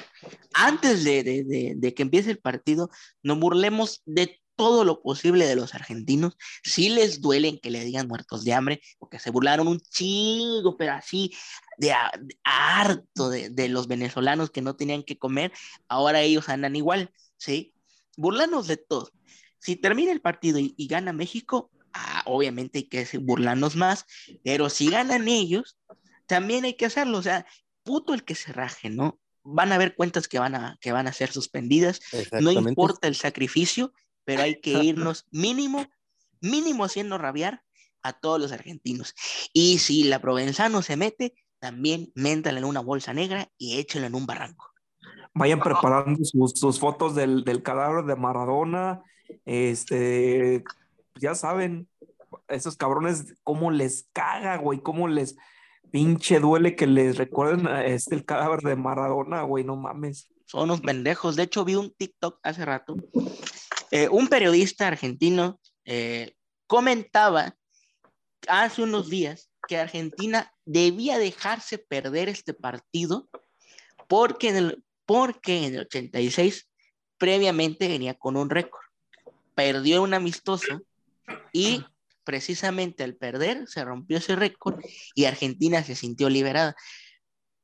antes 0.53 1.05
de, 1.05 1.23
de- 1.23 1.45
de- 1.45 1.73
de 1.77 1.95
que 1.95 2.03
empiece 2.03 2.31
el 2.31 2.39
partido, 2.39 2.91
nos 3.23 3.39
burlemos 3.39 4.03
de 4.05 4.39
todo 4.57 4.85
lo 4.85 5.03
posible 5.03 5.47
de 5.47 5.57
los 5.57 5.75
argentinos. 5.75 6.37
Si 6.65 6.89
les 6.89 7.21
duelen 7.21 7.59
que 7.59 7.71
le 7.71 7.85
digan 7.85 8.09
muertos 8.09 8.45
de 8.45 8.53
hambre, 8.55 8.81
porque 8.99 9.19
se 9.19 9.31
burlaron 9.31 9.69
un 9.69 9.81
chingo, 9.81 10.77
pero 10.77 10.93
así 10.95 11.33
de, 11.79 11.93
a- 11.93 12.13
de 12.21 12.39
harto 12.45 13.29
de, 13.31 13.51
de 13.51 13.69
los 13.69 13.87
venezolanos 13.89 14.51
que 14.51 14.63
no 14.63 14.77
tenían 14.77 15.03
que 15.03 15.19
comer, 15.19 15.53
ahora 15.89 16.23
ellos 16.23 16.49
andan 16.49 16.77
igual, 16.77 17.13
¿sí? 17.37 17.75
Burlarnos 18.17 18.67
de 18.67 18.77
todo. 18.79 19.11
Si 19.59 19.77
termina 19.77 20.13
el 20.13 20.21
partido 20.21 20.59
y, 20.59 20.75
y 20.77 20.87
gana 20.87 21.13
México, 21.13 21.71
ah, 21.93 22.23
obviamente 22.27 22.79
hay 22.79 22.85
que 22.89 23.07
burlarnos 23.19 23.77
más, 23.77 24.05
pero 24.43 24.71
si 24.71 24.91
ganan 24.91 25.29
ellos, 25.29 25.77
también 26.27 26.65
hay 26.65 26.75
que 26.75 26.87
hacerlo, 26.87 27.19
o 27.19 27.23
sea, 27.23 27.47
puto 27.83 28.15
el 28.15 28.25
que 28.25 28.35
se 28.35 28.53
raje, 28.53 28.91
¿no? 28.91 29.19
Van 29.45 29.71
a 29.71 29.77
haber 29.77 29.95
cuentas 29.95 30.27
que 30.29 30.39
van 30.39 30.55
a, 30.57 30.77
que 30.81 30.93
van 30.93 31.07
a 31.07 31.13
ser 31.13 31.31
suspendidas, 31.33 32.01
no 32.41 32.51
importa 32.71 33.07
el 33.09 33.15
sacrificio, 33.15 33.93
pero 34.27 34.43
hay 34.43 34.61
que 34.61 34.85
irnos 34.85 35.27
mínimo, 35.31 35.87
mínimo 36.43 36.85
haciendo 36.85 37.17
rabiar 37.17 37.63
a 38.03 38.13
todos 38.13 38.41
los 38.41 38.53
argentinos. 38.53 39.15
Y 39.53 39.79
si 39.79 40.05
la 40.05 40.21
Provenzano 40.21 40.83
se 40.83 40.97
mete, 40.97 41.35
también 41.59 42.13
méntala 42.15 42.59
en 42.59 42.65
una 42.65 42.81
bolsa 42.81 43.15
negra 43.15 43.49
y 43.57 43.79
échenlo 43.79 44.09
en 44.09 44.15
un 44.15 44.27
barranco. 44.27 44.71
Vayan 45.33 45.61
preparando 45.61 46.25
sus, 46.25 46.53
sus 46.59 46.79
fotos 46.81 47.15
del, 47.15 47.45
del 47.45 47.63
cadáver 47.63 48.05
de 48.05 48.17
Maradona. 48.17 49.03
Este, 49.45 50.65
ya 51.15 51.35
saben, 51.35 51.89
esos 52.49 52.77
cabrones, 52.77 53.35
cómo 53.45 53.71
les 53.71 54.09
caga, 54.13 54.57
güey, 54.57 54.81
cómo 54.81 55.09
les 55.09 55.37
pinche 55.91 56.41
duele 56.41 56.75
que 56.75 56.87
les 56.87 57.17
recuerden 57.17 57.69
a 57.69 57.85
este, 57.85 58.17
el 58.17 58.25
cadáver 58.25 58.61
de 58.61 58.77
Maradona, 58.77 59.43
güey, 59.43 59.63
no 59.63 59.77
mames. 59.77 60.29
Son 60.47 60.65
unos 60.65 60.81
pendejos. 60.81 61.37
De 61.37 61.45
hecho, 61.45 61.65
vi 61.65 61.75
un 61.75 61.93
TikTok 61.93 62.39
hace 62.43 62.65
rato. 62.65 62.97
Eh, 63.97 64.11
un 64.11 64.29
periodista 64.29 64.89
argentino 64.89 65.59
eh, 65.87 66.35
comentaba 66.67 67.57
hace 68.47 68.83
unos 68.83 69.09
días 69.09 69.51
que 69.67 69.79
Argentina 69.79 70.53
debía 70.67 71.17
dejarse 71.17 71.79
perder 71.79 72.29
este 72.29 72.53
partido 72.53 73.27
porque 74.07 74.51
en 74.51 74.57
el, 74.57 74.85
porque 75.07 75.57
en 75.57 75.73
el 75.73 75.81
86 75.81 76.69
previamente 77.17 77.89
venía 77.89 78.13
con 78.13 78.37
un 78.37 78.51
récord. 78.51 78.85
Perdió 79.55 80.03
un 80.03 80.13
amistoso 80.13 80.83
y 81.55 81.83
precisamente 82.23 83.03
al 83.03 83.17
perder 83.17 83.67
se 83.67 83.83
rompió 83.83 84.19
ese 84.19 84.37
récord 84.37 84.79
y 85.15 85.25
Argentina 85.25 85.83
se 85.83 85.95
sintió 85.95 86.29
liberada. 86.29 86.77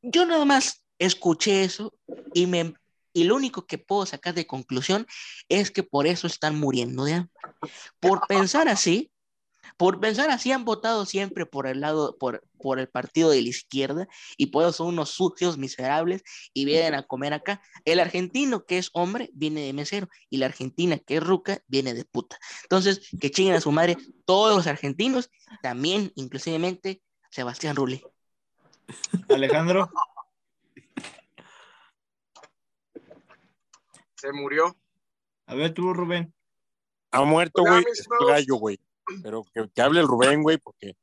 Yo 0.00 0.24
nada 0.24 0.46
más 0.46 0.82
escuché 0.98 1.64
eso 1.64 1.92
y 2.32 2.46
me 2.46 2.72
y 3.12 3.24
lo 3.24 3.36
único 3.36 3.66
que 3.66 3.78
puedo 3.78 4.06
sacar 4.06 4.34
de 4.34 4.46
conclusión 4.46 5.06
es 5.48 5.70
que 5.70 5.82
por 5.82 6.06
eso 6.06 6.26
están 6.26 6.58
muriendo 6.58 7.04
de 7.04 7.14
hambre. 7.14 7.32
Por 8.00 8.20
pensar 8.28 8.68
así, 8.68 9.12
por 9.76 10.00
pensar 10.00 10.30
así 10.30 10.52
han 10.52 10.64
votado 10.64 11.06
siempre 11.06 11.46
por 11.46 11.66
el 11.66 11.80
lado, 11.80 12.16
por, 12.18 12.44
por 12.58 12.78
el 12.78 12.88
partido 12.88 13.30
de 13.30 13.42
la 13.42 13.48
izquierda 13.48 14.08
y 14.36 14.46
por 14.46 14.64
eso 14.64 14.72
son 14.72 14.88
unos 14.88 15.10
sucios 15.10 15.58
miserables 15.58 16.22
y 16.52 16.64
vienen 16.64 16.94
a 16.94 17.04
comer 17.04 17.32
acá. 17.32 17.62
El 17.84 18.00
argentino 18.00 18.64
que 18.64 18.78
es 18.78 18.90
hombre 18.92 19.30
viene 19.32 19.62
de 19.62 19.72
mesero 19.72 20.08
y 20.28 20.38
la 20.38 20.46
argentina 20.46 20.98
que 20.98 21.16
es 21.16 21.22
ruca 21.22 21.60
viene 21.66 21.94
de 21.94 22.04
puta. 22.04 22.38
Entonces, 22.64 23.08
que 23.20 23.30
chinguen 23.30 23.54
a 23.54 23.60
su 23.60 23.72
madre 23.72 23.96
todos 24.24 24.56
los 24.56 24.66
argentinos, 24.66 25.30
también 25.62 26.12
inclusivemente 26.16 27.02
Sebastián 27.30 27.76
Rulli. 27.76 28.02
Alejandro, 29.28 29.90
Se 34.22 34.32
murió. 34.32 34.76
a 35.46 35.54
ver 35.56 35.74
tú, 35.74 35.92
Rubén. 35.92 36.32
Ha 37.10 37.24
muerto, 37.24 37.62
güey. 37.62 37.84
gallo, 38.28 38.54
güey. 38.54 38.78
Pero 39.20 39.42
que, 39.52 39.68
que 39.74 39.82
hable 39.82 39.98
el 39.98 40.06
Rubén, 40.06 40.44
güey, 40.44 40.58
porque 40.58 40.94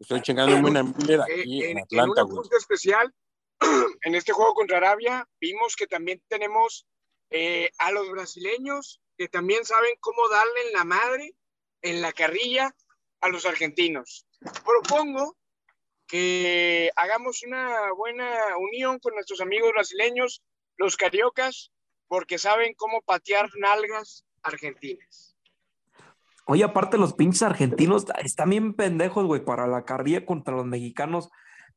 estoy 0.00 0.22
chingándome 0.22 0.70
una 0.70 0.82
Miller 0.82 1.20
Eh, 1.28 1.40
aquí 1.42 1.64
en, 1.64 1.70
en 1.72 1.76
en 1.76 1.84
Atlanta, 1.84 2.24
un 2.24 2.30
güey. 2.30 2.48
especial, 2.56 3.14
en 4.00 4.14
este 4.14 4.32
juego 4.32 4.54
contra 4.54 4.78
Arabia, 4.78 5.28
vimos 5.38 5.76
que 5.76 5.86
también 5.86 6.22
tenemos 6.28 6.86
eh, 7.28 7.70
a 7.76 7.92
los 7.92 8.10
brasileños 8.10 9.02
que 9.18 9.28
también 9.28 9.66
saben 9.66 9.92
cómo 10.00 10.26
darle 10.30 10.68
en 10.68 10.72
la 10.72 10.84
madre, 10.84 11.34
en 11.82 12.00
la 12.00 12.12
carrilla, 12.12 12.74
a 13.20 13.28
los 13.28 13.44
argentinos. 13.44 14.24
Propongo 14.64 15.36
que 16.06 16.90
hagamos 16.96 17.42
una 17.42 17.92
buena 17.92 18.56
unión 18.56 18.98
con 18.98 19.12
nuestros 19.12 19.42
amigos 19.42 19.72
brasileños, 19.72 20.42
los 20.78 20.96
cariocas, 20.96 21.70
porque 22.12 22.36
saben 22.36 22.74
cómo 22.76 23.00
patear 23.00 23.48
nalgas 23.58 24.26
argentinas. 24.42 25.34
Oye, 26.44 26.62
aparte 26.62 26.98
los 26.98 27.14
pinches 27.14 27.40
argentinos 27.40 28.04
están 28.22 28.50
bien 28.50 28.74
pendejos, 28.74 29.24
güey, 29.24 29.42
para 29.42 29.66
la 29.66 29.86
carrilla 29.86 30.26
contra 30.26 30.54
los 30.54 30.66
mexicanos. 30.66 31.30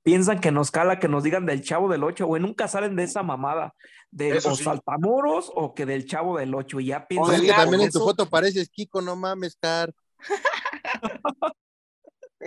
piensan 0.03 0.41
que 0.41 0.51
nos 0.51 0.71
cala 0.71 0.99
que 0.99 1.07
nos 1.07 1.23
digan 1.23 1.45
del 1.45 1.63
chavo 1.63 1.87
del 1.87 2.03
8, 2.03 2.25
güey. 2.27 2.41
Nunca 2.41 2.67
salen 2.67 2.97
de 2.97 3.03
esa 3.03 3.23
mamada. 3.23 3.73
De 4.11 4.35
Eso 4.35 4.51
o 4.51 4.55
sí. 4.57 4.65
saltamoros 4.65 5.53
o 5.55 5.73
que 5.73 5.85
del 5.85 6.05
chavo 6.05 6.37
del 6.37 6.53
8. 6.53 6.81
Y 6.81 6.87
ya 6.87 7.07
piensan 7.07 7.37
del 7.37 7.45
que 7.45 7.53
también 7.53 7.83
en 7.83 7.91
tu 7.91 7.99
foto 7.99 8.29
pareces 8.29 8.67
Kiko, 8.67 9.01
no 9.01 9.15
mames, 9.15 9.55
Car. 9.55 9.93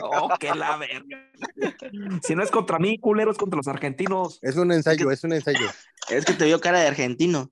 Oh, 0.03 0.29
que 0.39 0.55
la 0.55 0.77
verga. 0.77 1.31
Si 2.23 2.35
no 2.35 2.43
es 2.43 2.51
contra 2.51 2.79
mí, 2.79 2.99
culero, 2.99 3.31
es 3.31 3.39
contra 3.39 3.57
los 3.57 3.69
argentinos. 3.69 4.39
Es 4.43 4.57
un 4.57 4.73
ensayo, 4.73 5.11
es 5.11 5.25
un 5.25 5.33
ensayo. 5.33 5.67
Es 6.09 6.25
que 6.25 6.33
te 6.35 6.45
vio 6.45 6.61
cara 6.61 6.81
de 6.81 6.89
argentino. 6.89 7.51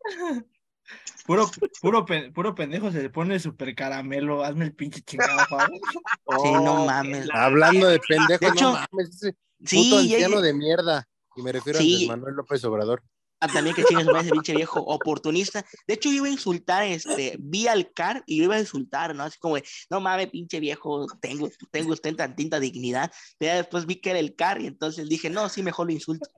Puro, 1.26 1.50
puro, 1.82 2.04
puro 2.32 2.54
pendejo 2.54 2.92
se 2.92 3.02
le 3.02 3.10
pone 3.10 3.38
super 3.40 3.74
caramelo. 3.74 4.44
Hazme 4.44 4.66
el 4.66 4.74
pinche 4.74 5.00
chingado, 5.02 5.44
favor. 5.46 5.70
Sí, 5.72 6.52
no 6.52 6.82
Oh, 6.82 6.86
mames. 6.86 7.28
Hablando 7.32 7.88
de 7.88 7.98
pendejo, 7.98 8.40
De 8.44 8.48
hecho, 8.52 8.64
no 8.64 8.72
mames, 8.72 9.08
ese 9.10 9.36
Sí, 9.64 9.90
puto 9.90 10.02
ya- 10.02 10.14
anciano 10.16 10.40
de 10.40 10.54
mierda. 10.54 11.08
Y 11.34 11.42
me 11.42 11.50
refiero 11.52 11.78
a. 11.78 11.82
Andrés 11.82 12.08
Manuel 12.08 12.34
López 12.34 12.64
Obrador. 12.64 13.02
Ah, 13.38 13.48
también 13.48 13.76
que 13.76 13.82
madre 13.92 14.20
ese 14.20 14.30
pinche 14.30 14.54
viejo 14.54 14.80
oportunista. 14.80 15.64
De 15.86 15.94
hecho, 15.94 16.08
yo 16.08 16.16
iba 16.16 16.26
a 16.26 16.30
insultar, 16.30 16.84
este, 16.84 17.36
vi 17.38 17.66
al 17.68 17.92
CAR 17.92 18.22
y 18.26 18.38
lo 18.38 18.44
iba 18.44 18.56
a 18.56 18.60
insultar, 18.60 19.14
¿no? 19.14 19.24
Así 19.24 19.38
como 19.38 19.56
de, 19.56 19.64
no 19.90 20.00
mames, 20.00 20.30
pinche 20.30 20.58
viejo, 20.58 21.06
tengo, 21.20 21.50
tengo 21.70 21.92
usted 21.92 22.16
tantita 22.16 22.58
dignidad. 22.58 23.12
Pero 23.38 23.52
ya 23.52 23.56
después 23.56 23.84
vi 23.84 23.96
que 23.96 24.10
era 24.10 24.18
el 24.18 24.34
CAR 24.34 24.62
y 24.62 24.66
entonces 24.66 25.08
dije, 25.08 25.28
no, 25.28 25.48
sí, 25.50 25.62
mejor 25.62 25.86
lo 25.86 25.92
insulto. 25.92 26.28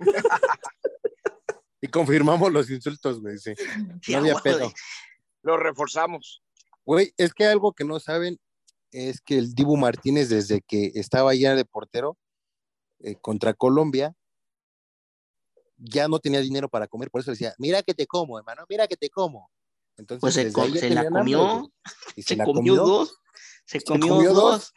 Y 1.84 1.88
confirmamos 1.88 2.50
los 2.50 2.70
insultos, 2.70 3.20
güey. 3.20 3.36
Sí. 3.36 3.52
Sí, 4.00 4.12
No 4.12 4.20
había 4.20 4.36
pedo. 4.36 4.72
Lo 5.42 5.58
reforzamos. 5.58 6.42
Güey, 6.86 7.12
es 7.18 7.34
que 7.34 7.44
algo 7.44 7.74
que 7.74 7.84
no 7.84 8.00
saben 8.00 8.40
es 8.90 9.20
que 9.20 9.36
el 9.36 9.54
Dibu 9.54 9.76
Martínez, 9.76 10.30
desde 10.30 10.62
que 10.62 10.92
estaba 10.94 11.34
ya 11.34 11.54
de 11.54 11.66
portero 11.66 12.16
eh, 13.00 13.16
contra 13.20 13.52
Colombia, 13.52 14.14
ya 15.84 16.08
no 16.08 16.18
tenía 16.18 16.40
dinero 16.40 16.68
para 16.68 16.86
comer, 16.86 17.10
por 17.10 17.20
eso 17.20 17.30
decía, 17.30 17.54
mira 17.58 17.82
que 17.82 17.94
te 17.94 18.06
como, 18.06 18.38
hermano, 18.38 18.64
mira 18.68 18.86
que 18.86 18.96
te 18.96 19.10
como. 19.10 19.50
Entonces, 19.96 20.20
Pues 20.20 20.34
se, 20.34 20.52
co- 20.52 20.66
la 20.94 21.08
comió. 21.08 21.70
Y 22.16 22.22
se, 22.22 22.36
la 22.36 22.44
comió, 22.44 22.74
dos, 22.76 23.16
se 23.64 23.80
comió, 23.82 24.14
comió 24.14 24.32
dos. 24.32 24.42
dos. 24.42 24.72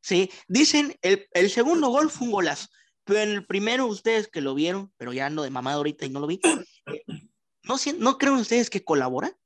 Sí, 0.00 0.30
dicen, 0.46 0.96
el, 1.02 1.26
el 1.32 1.50
segundo 1.50 1.88
gol 1.88 2.10
fue 2.10 2.26
un 2.28 2.32
golazo, 2.32 2.68
pero 3.04 3.20
en 3.20 3.30
el 3.30 3.46
primero 3.46 3.86
ustedes 3.86 4.28
que 4.28 4.40
lo 4.40 4.54
vieron, 4.54 4.92
pero 4.96 5.12
ya 5.12 5.26
ando 5.26 5.42
de 5.42 5.50
mamada 5.50 5.78
ahorita 5.78 6.06
y 6.06 6.10
no 6.10 6.20
lo 6.20 6.28
vi, 6.28 6.40
eh, 6.86 7.02
¿no, 7.64 7.76
¿no 7.98 8.18
creen 8.18 8.36
ustedes 8.36 8.70
que 8.70 8.84
colabora? 8.84 9.36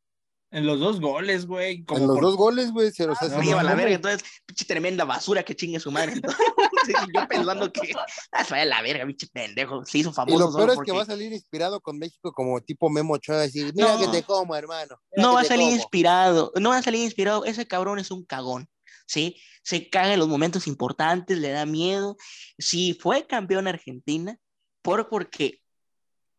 En 0.53 0.67
los 0.67 0.81
dos 0.81 1.01
goles, 1.01 1.47
güey. 1.47 1.85
como 1.85 2.01
En 2.01 2.07
los 2.09 2.17
por- 2.17 2.25
dos 2.25 2.37
goles, 2.37 2.73
güey, 2.73 2.91
se 2.91 3.07
los 3.07 3.17
Ah, 3.23 3.27
hace. 3.27 3.37
No, 3.37 3.43
lleva 3.43 3.63
la 3.63 3.75
verga, 3.75 3.95
entonces, 3.95 4.23
pinche 4.45 4.65
tremenda 4.65 5.05
basura 5.05 5.45
que 5.45 5.55
chingue 5.55 5.79
su 5.79 5.91
madre. 5.93 6.13
Entonces, 6.23 6.97
yo 7.15 7.29
pensando 7.29 7.73
que, 7.73 7.93
ah, 8.33 8.45
se 8.45 8.51
vaya 8.55 8.65
la 8.65 8.83
verga, 8.83 9.07
pinche 9.07 9.29
pendejo, 9.33 9.85
se 9.85 9.99
hizo 9.99 10.11
Y 10.11 10.13
famoso. 10.13 10.39
lo 10.39 10.45
solo 10.47 10.57
peor 10.57 10.71
es 10.71 10.75
porque- 10.77 10.91
que 10.91 10.97
va 10.97 11.03
a 11.03 11.07
salir 11.07 11.33
inspirado 11.33 11.81
con 11.81 11.99
México 11.99 12.33
como 12.33 12.61
tipo 12.61 12.89
Memo 12.91 13.15
Ochoa, 13.15 13.37
decir, 13.39 13.73
mira 13.77 13.95
No. 13.95 14.01
que 14.01 14.09
te 14.09 14.23
como, 14.25 14.57
hermano. 14.57 14.97
No 15.17 15.35
va 15.35 15.43
a 15.43 15.45
salir 15.45 15.67
como". 15.67 15.77
inspirado, 15.77 16.53
no 16.61 16.71
va 16.71 16.79
a 16.79 16.83
salir 16.83 17.05
inspirado, 17.05 17.45
ese 17.45 17.67
cabrón 17.69 17.99
es 18.01 18.11
un 18.11 18.25
cagón, 18.25 18.69
¿sí? 19.07 19.37
Se 19.63 19.89
caga 19.89 20.15
en 20.15 20.19
los 20.19 20.29
momentos 20.29 20.67
importantes, 20.67 21.39
le 21.39 21.51
da 21.51 21.65
miedo. 21.67 22.17
Si 22.59 22.95
fue 22.95 23.27
campeón 23.27 23.69
Argentina, 23.69 24.37
por 24.83 25.09
porque 25.09 25.60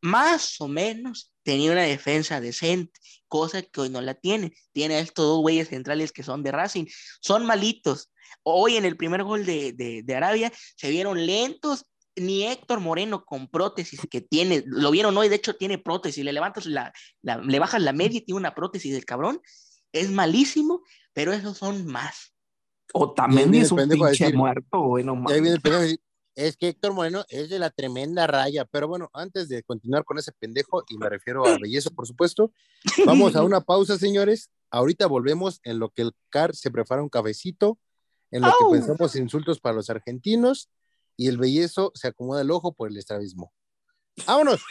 más 0.01 0.59
o 0.59 0.67
menos 0.67 1.33
tenía 1.43 1.71
una 1.71 1.83
defensa 1.83 2.41
decente, 2.41 2.99
cosa 3.27 3.61
que 3.61 3.81
hoy 3.81 3.89
no 3.89 4.01
la 4.01 4.13
tiene. 4.15 4.53
Tiene 4.73 4.95
a 4.95 4.99
estos 4.99 5.25
dos 5.25 5.39
güeyes 5.41 5.69
centrales 5.69 6.11
que 6.11 6.23
son 6.23 6.43
de 6.43 6.51
Racing, 6.51 6.85
son 7.21 7.45
malitos. 7.45 8.11
Hoy 8.43 8.77
en 8.77 8.85
el 8.85 8.97
primer 8.97 9.23
gol 9.23 9.45
de, 9.45 9.73
de, 9.73 10.01
de 10.03 10.15
Arabia 10.15 10.51
se 10.75 10.89
vieron 10.89 11.25
lentos, 11.25 11.85
ni 12.15 12.43
Héctor 12.45 12.79
Moreno 12.81 13.23
con 13.23 13.47
prótesis 13.47 14.01
que 14.09 14.19
tiene, 14.21 14.63
lo 14.65 14.91
vieron 14.91 15.15
hoy, 15.17 15.29
de 15.29 15.35
hecho 15.35 15.55
tiene 15.55 15.77
prótesis, 15.77 16.23
le 16.25 16.33
levantas 16.33 16.65
la, 16.65 16.91
la- 17.21 17.37
le 17.37 17.59
bajas 17.59 17.81
la 17.81 17.93
media 17.93 18.17
y 18.17 18.21
tiene 18.21 18.37
una 18.39 18.53
prótesis 18.53 18.93
del 18.93 19.05
cabrón, 19.05 19.39
es 19.93 20.09
malísimo, 20.11 20.81
pero 21.13 21.31
esos 21.33 21.57
son 21.57 21.85
más. 21.85 22.33
O 22.93 23.13
también 23.13 23.49
viene 23.51 23.65
es 23.65 23.71
el 23.71 23.79
un 23.79 23.89
pinche 23.89 24.25
decir- 24.25 24.35
muerto, 24.35 24.79
güey, 24.81 25.03
no 25.05 25.13
Y 25.13 25.15
ahí 25.15 25.21
mames. 25.21 25.41
viene 25.41 25.55
el 25.55 25.61
pendejo 25.61 26.01
es 26.35 26.57
que 26.57 26.69
Héctor 26.69 26.93
Moreno 26.93 27.25
es 27.29 27.49
de 27.49 27.59
la 27.59 27.69
tremenda 27.69 28.27
raya. 28.27 28.65
Pero 28.65 28.87
bueno, 28.87 29.09
antes 29.13 29.49
de 29.49 29.63
continuar 29.63 30.05
con 30.05 30.17
ese 30.17 30.31
pendejo, 30.31 30.83
y 30.89 30.97
me 30.97 31.09
refiero 31.09 31.45
a 31.45 31.57
Bellezo, 31.57 31.91
por 31.91 32.07
supuesto, 32.07 32.51
vamos 33.05 33.35
a 33.35 33.43
una 33.43 33.61
pausa, 33.61 33.97
señores. 33.97 34.49
Ahorita 34.69 35.07
volvemos 35.07 35.59
en 35.63 35.79
lo 35.79 35.89
que 35.89 36.03
el 36.03 36.11
CAR 36.29 36.55
se 36.55 36.71
prepara 36.71 37.03
un 37.03 37.09
cafecito, 37.09 37.77
en 38.31 38.43
lo 38.43 38.47
que 38.47 38.65
pensamos 38.71 39.15
insultos 39.15 39.59
para 39.59 39.75
los 39.75 39.89
argentinos, 39.89 40.69
y 41.17 41.27
el 41.27 41.37
Bellezo 41.37 41.91
se 41.93 42.07
acomoda 42.07 42.41
el 42.41 42.51
ojo 42.51 42.73
por 42.73 42.89
el 42.89 42.97
estrabismo. 42.97 43.51
¡Vámonos! 44.25 44.61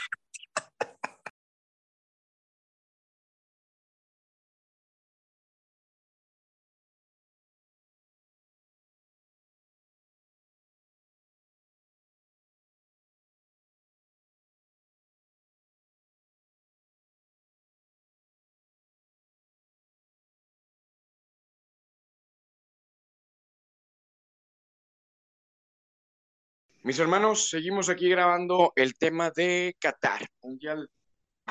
Mis 26.82 26.98
hermanos, 26.98 27.50
seguimos 27.50 27.90
aquí 27.90 28.08
grabando 28.08 28.72
el 28.74 28.96
tema 28.96 29.30
de 29.30 29.76
Qatar, 29.78 30.26
Mundial 30.42 30.88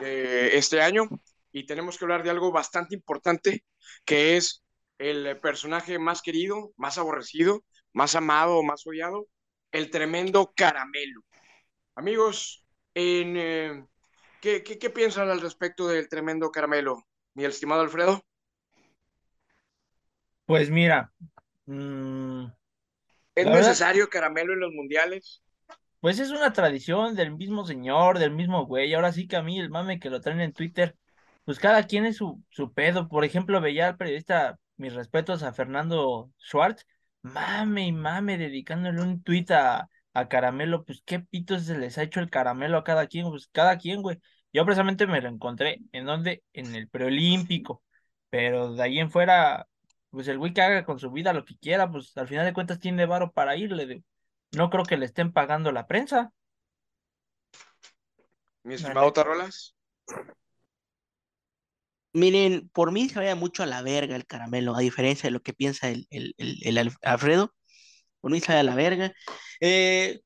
de 0.01 0.57
este 0.57 0.81
año, 0.81 1.07
y 1.51 1.67
tenemos 1.67 1.97
que 1.97 2.05
hablar 2.05 2.23
de 2.23 2.31
algo 2.31 2.51
bastante 2.51 2.95
importante, 2.95 3.63
que 4.05 4.37
es 4.37 4.63
el 4.97 5.39
personaje 5.39 5.99
más 5.99 6.23
querido, 6.23 6.71
más 6.77 6.97
aborrecido, 6.97 7.63
más 7.93 8.15
amado, 8.15 8.63
más 8.63 8.87
odiado, 8.87 9.27
el 9.71 9.91
tremendo 9.91 10.51
caramelo. 10.55 11.21
Amigos, 11.93 12.65
en, 12.95 13.37
eh, 13.37 13.85
¿qué, 14.41 14.63
qué, 14.63 14.89
piensan 14.89 15.29
al 15.29 15.41
respecto 15.41 15.87
del 15.87 16.09
tremendo 16.09 16.49
caramelo, 16.49 17.05
mi 17.35 17.45
estimado 17.45 17.81
Alfredo? 17.81 18.25
Pues 20.47 20.71
mira, 20.71 21.13
mm, 21.67 22.45
¿Es 23.39 23.45
La 23.45 23.51
verdad- 23.51 23.67
necesario 23.69 24.09
caramelo 24.09 24.53
en 24.53 24.59
los 24.61 24.71
mundiales? 24.73 25.41
pues 25.99 26.19
es 26.19 26.31
una 26.31 26.53
tradición 26.53 27.15
del 27.15 27.35
mismo 27.35 27.65
señor, 27.65 28.19
del 28.19 28.31
mismo 28.31 28.65
güey. 28.65 28.93
Ahora 28.93 29.11
sí 29.11 29.27
que 29.27 29.35
a 29.35 29.43
mí 29.43 29.59
el 29.59 29.69
mame 29.69 29.99
que 29.99 30.09
lo 30.09 30.21
traen 30.21 30.39
en 30.41 30.53
Twitter, 30.53 30.95
pues 31.43 31.59
cada 31.59 31.83
quien 31.87 32.05
es 32.05 32.17
su, 32.17 32.41
su 32.49 32.71
pedo. 32.73 33.07
Por 33.09 33.25
ejemplo, 33.25 33.59
veía 33.61 33.87
al 33.87 33.97
periodista, 33.97 34.57
mis 34.77 34.93
respetos 34.93 35.43
a 35.43 35.51
Fernando 35.53 36.31
Schwartz, 36.39 36.85
mame 37.21 37.87
y 37.87 37.91
mame, 37.91 38.37
dedicándole 38.37 39.01
un 39.01 39.21
tuit 39.23 39.51
a, 39.51 39.89
a 40.13 40.27
Caramelo, 40.29 40.85
pues 40.85 41.01
qué 41.05 41.19
pitos 41.19 41.65
se 41.65 41.77
les 41.77 41.97
ha 41.97 42.03
hecho 42.03 42.21
el 42.21 42.29
caramelo 42.29 42.77
a 42.77 42.83
cada 42.85 43.07
quien, 43.07 43.29
pues 43.29 43.49
cada 43.51 43.77
quien, 43.77 44.01
güey. 44.01 44.19
Yo 44.53 44.63
precisamente 44.65 45.05
me 45.05 45.21
lo 45.21 45.27
encontré, 45.29 45.79
¿en 45.91 46.05
dónde? 46.05 46.43
En 46.53 46.73
el 46.75 46.87
preolímpico, 46.89 47.83
pero 48.29 48.73
de 48.73 48.81
ahí 48.83 48.99
en 48.99 49.11
fuera, 49.11 49.67
pues 50.09 50.27
el 50.27 50.37
güey 50.37 50.53
que 50.53 50.61
haga 50.61 50.85
con 50.85 50.99
su 50.99 51.11
vida 51.11 51.33
lo 51.33 51.45
que 51.45 51.57
quiera, 51.57 51.89
pues 51.91 52.15
al 52.17 52.27
final 52.27 52.45
de 52.45 52.53
cuentas 52.53 52.79
tiene 52.79 53.05
varo 53.05 53.31
para 53.31 53.55
irle, 53.55 54.03
no 54.51 54.69
creo 54.69 54.83
que 54.83 54.97
le 54.97 55.05
estén 55.05 55.31
pagando 55.31 55.71
la 55.71 55.87
prensa. 55.87 56.31
Mi 58.63 58.75
estimado 58.75 59.13
Tarolas. 59.13 59.75
Miren, 62.11 62.69
por 62.69 62.91
mí 62.91 63.07
se 63.07 63.19
vaya 63.19 63.35
mucho 63.35 63.61
a 63.61 63.67
la 63.67 63.83
verga 63.83 64.15
el 64.15 64.25
caramelo, 64.25 64.75
a 64.75 64.79
diferencia 64.79 65.27
de 65.27 65.31
lo 65.31 65.41
que 65.41 65.53
piensa 65.53 65.89
el, 65.89 66.07
el, 66.09 66.33
el, 66.37 66.57
el 66.63 66.77
Alf- 66.77 66.97
Alfredo. 67.03 67.53
Por 68.19 68.31
mí 68.31 68.39
se 68.39 68.47
vaya 68.47 68.61
a 68.61 68.63
la 68.63 68.75
verga. 68.75 69.13
Eh, 69.61 70.21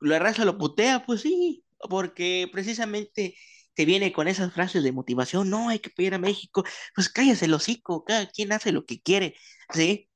la 0.00 0.18
raza 0.18 0.44
lo 0.46 0.56
putea, 0.56 1.04
pues 1.04 1.20
sí, 1.20 1.62
porque 1.90 2.48
precisamente 2.50 3.36
te 3.76 3.84
viene 3.84 4.12
con 4.12 4.28
esas 4.28 4.52
frases 4.54 4.82
de 4.82 4.92
motivación, 4.92 5.50
no, 5.50 5.68
hay 5.68 5.80
que 5.80 5.90
pedir 5.90 6.14
a 6.14 6.18
México, 6.18 6.64
pues 6.94 7.08
cállese 7.10 7.46
el 7.46 7.54
hocico, 7.54 8.04
cada 8.04 8.26
quien 8.28 8.52
hace 8.52 8.72
lo 8.72 8.86
que 8.86 9.00
quiere, 9.02 9.36
¿sí? 9.72 10.10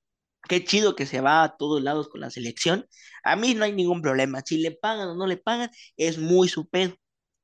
Qué 0.48 0.64
chido 0.64 0.96
que 0.96 1.06
se 1.06 1.20
va 1.20 1.44
a 1.44 1.56
todos 1.56 1.82
lados 1.82 2.08
con 2.08 2.20
la 2.20 2.30
selección. 2.30 2.86
A 3.24 3.36
mí 3.36 3.54
no 3.54 3.64
hay 3.64 3.72
ningún 3.72 4.02
problema, 4.02 4.42
si 4.44 4.58
le 4.58 4.72
pagan 4.72 5.08
o 5.10 5.14
no 5.14 5.26
le 5.26 5.36
pagan, 5.36 5.70
es 5.96 6.18
muy 6.18 6.48
su 6.48 6.68
pedo, 6.68 6.94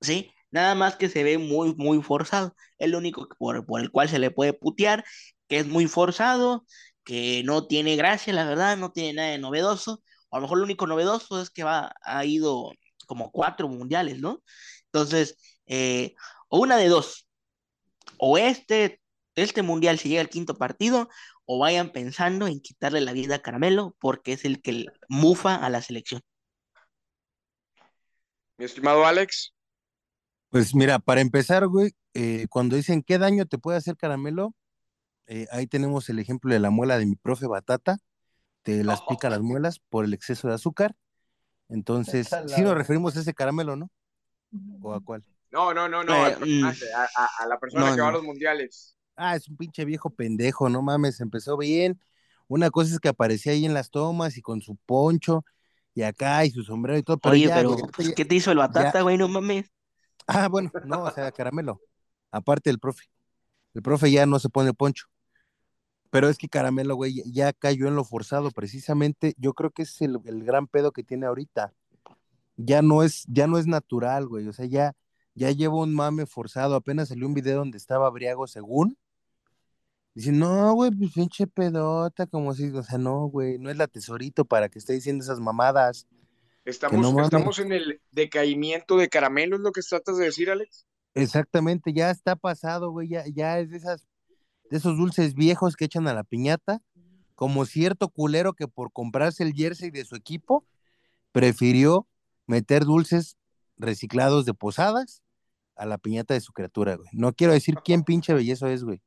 ¿sí? 0.01 0.31
Nada 0.51 0.75
más 0.75 0.97
que 0.97 1.09
se 1.09 1.23
ve 1.23 1.39
muy, 1.39 1.75
muy 1.77 2.03
forzado. 2.03 2.55
Es 2.79 2.89
lo 2.91 2.99
único 2.99 3.29
que 3.29 3.37
por, 3.37 3.67
por 3.67 3.81
el 3.81 3.91
cual 3.91 4.09
se 4.09 4.19
le 4.19 4.31
puede 4.31 4.53
putear, 4.55 5.05
que 5.49 5.59
es 5.59 5.67
muy 5.67 5.87
forzado, 5.87 6.64
que 7.05 7.43
no 7.45 7.67
tiene 7.67 7.97
gracia, 7.97 8.33
la 8.33 8.45
verdad, 8.47 8.77
no 8.77 8.93
tiene 8.93 9.14
nada 9.14 9.31
de 9.31 9.39
novedoso. 9.39 10.03
O 10.31 10.37
a 10.37 10.39
lo 10.41 10.43
mejor 10.43 10.59
lo 10.59 10.64
único 10.64 10.87
novedoso 10.87 11.41
es 11.41 11.51
que 11.51 11.64
va, 11.64 11.95
ha 12.03 12.25
ido 12.25 12.73
como 13.07 13.31
cuatro 13.31 13.69
mundiales, 13.69 14.21
¿no? 14.21 14.43
Entonces, 14.87 15.37
eh, 15.67 16.14
o 16.49 16.61
una 16.61 16.77
de 16.77 16.89
dos, 16.89 17.29
o 18.19 18.39
este, 18.39 19.01
este 19.35 19.62
mundial 19.62 19.99
si 19.99 20.09
llega 20.09 20.21
al 20.21 20.29
quinto 20.29 20.57
partido, 20.57 21.09
o 21.45 21.59
vayan 21.59 21.91
pensando 21.91 22.47
en 22.47 22.61
quitarle 22.61 23.01
la 23.01 23.12
vida 23.12 23.37
a 23.37 23.43
Caramelo, 23.43 23.97
porque 24.01 24.33
es 24.33 24.45
el 24.45 24.61
que 24.61 24.87
mufa 25.09 25.55
a 25.55 25.71
la 25.71 25.81
selección. 25.81 26.21
Mi 28.59 28.64
estimado 28.64 29.05
Alex. 29.07 29.55
Pues 30.51 30.75
mira, 30.75 30.99
para 30.99 31.21
empezar, 31.21 31.67
güey, 31.67 31.93
eh, 32.14 32.47
cuando 32.49 32.77
dicen 32.77 33.03
qué 33.03 33.19
daño 33.19 33.47
te 33.47 33.59
puede 33.59 33.79
hacer 33.79 33.97
caramelo, 33.97 34.55
eh, 35.27 35.47
ahí 35.51 35.67
tenemos 35.67 36.09
el 36.09 36.19
ejemplo 36.19 36.53
de 36.53 36.61
la 36.61 36.71
muela 36.71 36.99
de 36.99 37.07
mi 37.07 37.17
profe 37.17 37.47
Batata, 37.47 37.99
te 38.62 38.83
las 38.83 39.03
pica 39.03 39.29
las 39.29 39.43
muelas 39.43 39.81
por 39.91 40.05
el 40.05 40.14
exceso 40.14 40.49
de 40.49 40.55
azúcar. 40.55 40.97
Entonces, 41.69 42.29
sí 42.47 42.62
nos 42.62 42.75
referimos 42.75 43.17
a 43.17 43.21
ese 43.21 43.35
caramelo, 43.35 43.77
¿no? 43.77 43.91
¿O 44.81 44.95
a 44.95 45.01
cuál? 45.01 45.25
No, 45.57 45.73
no, 45.73 45.89
no, 45.89 46.05
no, 46.05 46.13
Eh, 46.13 46.17
al 46.19 46.37
personaje, 46.39 46.85
a, 46.95 47.03
a- 47.23 47.31
a 47.45 47.47
la 47.47 47.59
persona 47.59 47.89
no, 47.89 47.95
que 47.97 48.03
va 48.03 48.09
a 48.09 48.13
los 48.13 48.23
mundiales. 48.23 48.95
Ah, 49.17 49.35
es 49.37 49.49
un 49.49 49.57
pinche 49.57 49.87
viejo 49.87 50.11
pendejo, 50.11 50.69
no 50.69 50.83
mames, 50.83 51.19
empezó 51.21 51.57
bien. 51.57 51.99
Una 52.47 52.71
cosa 52.71 52.93
es 52.93 53.01
que 53.01 53.09
aparecía 53.09 53.53
ahí 53.53 53.65
en 53.65 53.73
las 53.73 53.91
tomas 53.91 54.37
y 54.37 54.43
con 54.43 54.61
su 54.61 54.77
poncho 54.77 55.47
y 55.95 56.03
acá 56.03 56.45
y 56.45 56.51
su 56.51 56.63
sombrero 56.63 56.99
y 56.99 57.03
todo, 57.03 57.17
pero 57.17 57.33
Oye, 57.33 57.47
ya, 57.49 57.55
pero 57.55 57.75
pues, 57.97 58.09
ya- 58.09 58.15
¿qué 58.15 58.27
te 58.27 58.35
hizo 58.35 58.51
el 58.53 58.59
batata, 58.59 59.01
güey? 59.01 59.17
No 59.17 59.29
mames. 59.29 59.71
Ah, 60.27 60.49
bueno, 60.49 60.71
no, 60.85 61.05
o 61.05 61.11
sea, 61.11 61.33
caramelo. 61.33 61.81
Aparte 62.31 62.69
del 62.69 62.79
profe. 62.79 63.05
El 63.73 63.81
profe 63.83 64.11
ya 64.11 64.27
no 64.27 64.39
se 64.39 64.51
pone 64.51 64.75
poncho. 64.75 65.07
Pero 66.11 66.29
es 66.29 66.39
que 66.39 66.49
Caramelo, 66.49 66.95
güey, 66.95 67.23
ya 67.33 67.53
cayó 67.53 67.89
en 67.89 67.97
lo 67.97 68.05
forzado, 68.05 68.51
precisamente. 68.51 69.35
Yo 69.39 69.55
creo 69.55 69.71
que 69.71 69.83
es 69.83 70.01
el, 70.03 70.19
el 70.25 70.45
gran 70.45 70.67
pedo 70.67 70.93
que 70.93 71.03
tiene 71.03 71.27
ahorita. 71.27 71.73
Ya 72.57 72.83
no 72.83 73.03
es, 73.03 73.25
ya 73.29 73.47
no 73.47 73.59
es 73.59 73.67
natural, 73.67 74.27
güey. 74.29 74.47
O 74.49 74.53
sea, 74.53 74.67
ya, 74.67 74.95
ya 75.37 75.51
lleva 75.51 75.76
un 75.76 75.95
mame 75.95 76.26
forzado. 76.26 76.74
Apenas 76.74 77.11
salió 77.11 77.26
un 77.26 77.34
video 77.34 77.59
donde 77.59 77.78
estaba 77.78 78.11
briago 78.11 78.47
según. 78.47 78.99
Dice, 80.14 80.32
no, 80.32 80.72
güey, 80.72 80.91
pues 80.91 81.12
pinche 81.12 81.47
pedota, 81.47 82.26
como 82.26 82.55
si, 82.55 82.70
o 82.70 82.82
sea, 82.82 82.97
no, 82.97 83.26
güey, 83.26 83.59
no 83.59 83.70
es 83.70 83.76
la 83.76 83.87
tesorito 83.87 84.47
para 84.47 84.70
que 84.70 84.78
esté 84.78 84.95
diciendo 84.95 85.22
esas 85.22 85.39
mamadas. 85.39 86.07
Estamos, 86.64 87.12
no 87.12 87.22
estamos 87.22 87.59
en 87.59 87.72
el 87.72 88.01
decaimiento 88.11 88.97
de 88.97 89.11
caramelo, 89.11 89.57
es 89.57 89.62
lo 89.62 89.72
que 89.72 89.82
tratas 89.82 90.16
de 90.16 90.24
decir, 90.24 90.51
Alex. 90.51 90.87
Exactamente, 91.14 91.93
ya 91.93 92.11
está 92.11 92.34
pasado, 92.34 92.91
güey, 92.91 93.09
ya, 93.09 93.24
ya 93.26 93.59
es 93.59 93.70
de 93.70 93.76
esas, 93.76 94.09
de 94.70 94.78
esos 94.78 94.97
dulces 94.97 95.34
viejos 95.34 95.76
que 95.76 95.84
echan 95.84 96.09
a 96.09 96.14
la 96.14 96.24
piñata, 96.24 96.80
como 97.34 97.66
cierto 97.66 98.09
culero 98.09 98.55
que 98.55 98.68
por 98.68 98.93
comprarse 98.93 99.43
el 99.43 99.53
jersey 99.53 99.91
de 99.91 100.07
su 100.07 100.16
equipo, 100.16 100.64
prefirió 101.30 102.09
meter 102.47 102.87
dulces 102.87 103.37
reciclados 103.76 104.47
de 104.47 104.55
posadas 104.55 105.22
a 105.77 105.87
la 105.87 105.99
piñata 105.99 106.35
de 106.35 106.41
su 106.41 106.53
criatura, 106.53 106.97
güey. 106.97 107.09
No 107.12 107.33
quiero 107.35 107.53
decir 107.53 107.77
quién 107.85 108.03
pinche 108.05 108.35
belleza 108.35 108.70
es, 108.70 108.85
güey. 108.85 109.03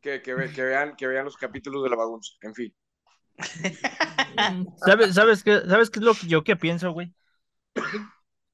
Que, 0.00 0.20
que, 0.22 0.34
ve- 0.34 0.52
que 0.52 0.62
vean, 0.62 0.96
que 0.96 1.06
vean 1.06 1.24
los 1.24 1.36
capítulos 1.36 1.82
de 1.84 1.90
la 1.90 1.96
bagunza. 1.96 2.32
En 2.42 2.54
fin. 2.54 2.74
¿Sabes, 4.84 5.14
sabes 5.14 5.42
qué, 5.42 5.60
sabes 5.68 5.90
qué 5.90 5.98
es 5.98 6.04
lo 6.04 6.14
que 6.14 6.26
yo 6.26 6.44
que 6.44 6.56
pienso, 6.56 6.92
güey? 6.92 7.14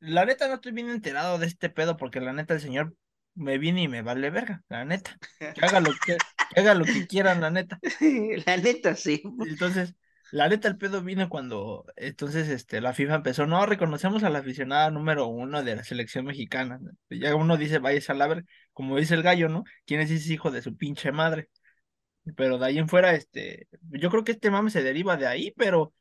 La 0.01 0.25
neta 0.25 0.47
no 0.49 0.55
estoy 0.55 0.73
bien 0.73 0.91
enterado 0.91 1.39
de 1.39 1.47
este 1.47 1.71
pedo 1.71 1.97
porque 1.97 2.21
la 2.21 2.33
neta 2.33 2.55
el 2.55 2.61
señor 2.61 2.95
me 3.35 3.59
viene 3.59 3.83
y 3.83 3.89
me 3.89 4.03
vale 4.03 4.31
verga, 4.31 4.63
la 4.69 4.85
neta. 4.85 5.17
Que 5.39 5.65
haga 5.65 5.81
lo 5.81 5.91
que, 6.05 6.17
que 6.55 6.61
haga 6.61 6.75
lo 6.75 6.85
que 6.85 7.07
quieran, 7.07 7.41
la 7.41 7.51
neta. 7.51 7.79
La 8.47 8.57
neta, 8.57 8.95
sí. 8.95 9.23
Entonces, 9.47 9.95
la 10.33 10.49
neta 10.49 10.69
el 10.69 10.77
pedo 10.77 11.03
vino 11.03 11.29
cuando 11.29 11.85
entonces 11.97 12.49
este 12.49 12.81
la 12.81 12.93
FIFA 12.93 13.17
empezó, 13.17 13.47
no, 13.47 13.65
reconocemos 13.67 14.23
a 14.25 14.31
la 14.31 14.41
aficionada 14.41 14.91
número 14.91 15.27
uno 15.27 15.63
de 15.63 15.77
la 15.77 15.85
selección 15.85 16.27
mexicana. 16.27 16.81
Ya 17.11 17.35
uno 17.35 17.57
dice, 17.57 17.79
vaya 17.79 18.01
a 18.09 18.15
la 18.15 18.27
verga, 18.29 18.45
como 18.73 18.97
dice 18.99 19.15
el 19.15 19.23
gallo, 19.23 19.49
¿no? 19.49 19.65
¿Quién 19.87 20.01
es 20.01 20.11
ese 20.11 20.33
hijo 20.35 20.51
de 20.51 20.63
su 20.63 20.77
pinche 20.77 21.13
madre? 21.13 21.49
Pero 22.37 22.59
de 22.59 22.67
ahí 22.67 22.79
en 22.79 22.89
fuera, 22.89 23.15
este, 23.15 23.69
yo 23.91 24.11
creo 24.11 24.25
que 24.25 24.33
este 24.33 24.51
mame 24.51 24.71
se 24.71 24.83
deriva 24.83 25.17
de 25.17 25.27
ahí, 25.27 25.53
pero 25.57 25.95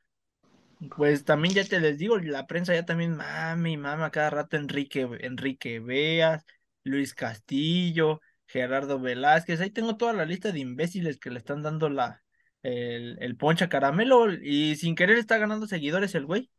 pues 0.95 1.23
también 1.25 1.55
ya 1.55 1.63
te 1.65 1.79
les 1.79 1.97
digo, 1.97 2.17
la 2.19 2.45
prensa 2.47 2.73
ya 2.73 2.85
también 2.85 3.15
mame 3.15 3.71
y 3.71 3.77
mame 3.77 4.03
a 4.03 4.11
cada 4.11 4.29
rato 4.29 4.57
Enrique, 4.57 5.07
Enrique 5.21 5.79
Veas, 5.79 6.45
Luis 6.83 7.13
Castillo, 7.13 8.21
Gerardo 8.47 8.99
Velázquez, 8.99 9.59
ahí 9.61 9.71
tengo 9.71 9.97
toda 9.97 10.13
la 10.13 10.25
lista 10.25 10.51
de 10.51 10.59
imbéciles 10.59 11.17
que 11.19 11.31
le 11.31 11.39
están 11.39 11.63
dando 11.63 11.89
la, 11.89 12.23
el, 12.67 13.17
el 13.19 13.37
poncha 13.37 13.69
caramelo 13.69 14.33
y 14.33 14.75
sin 14.75 14.95
querer 14.95 15.17
está 15.17 15.37
ganando 15.37 15.67
seguidores 15.67 16.15
el 16.15 16.25
güey. 16.25 16.49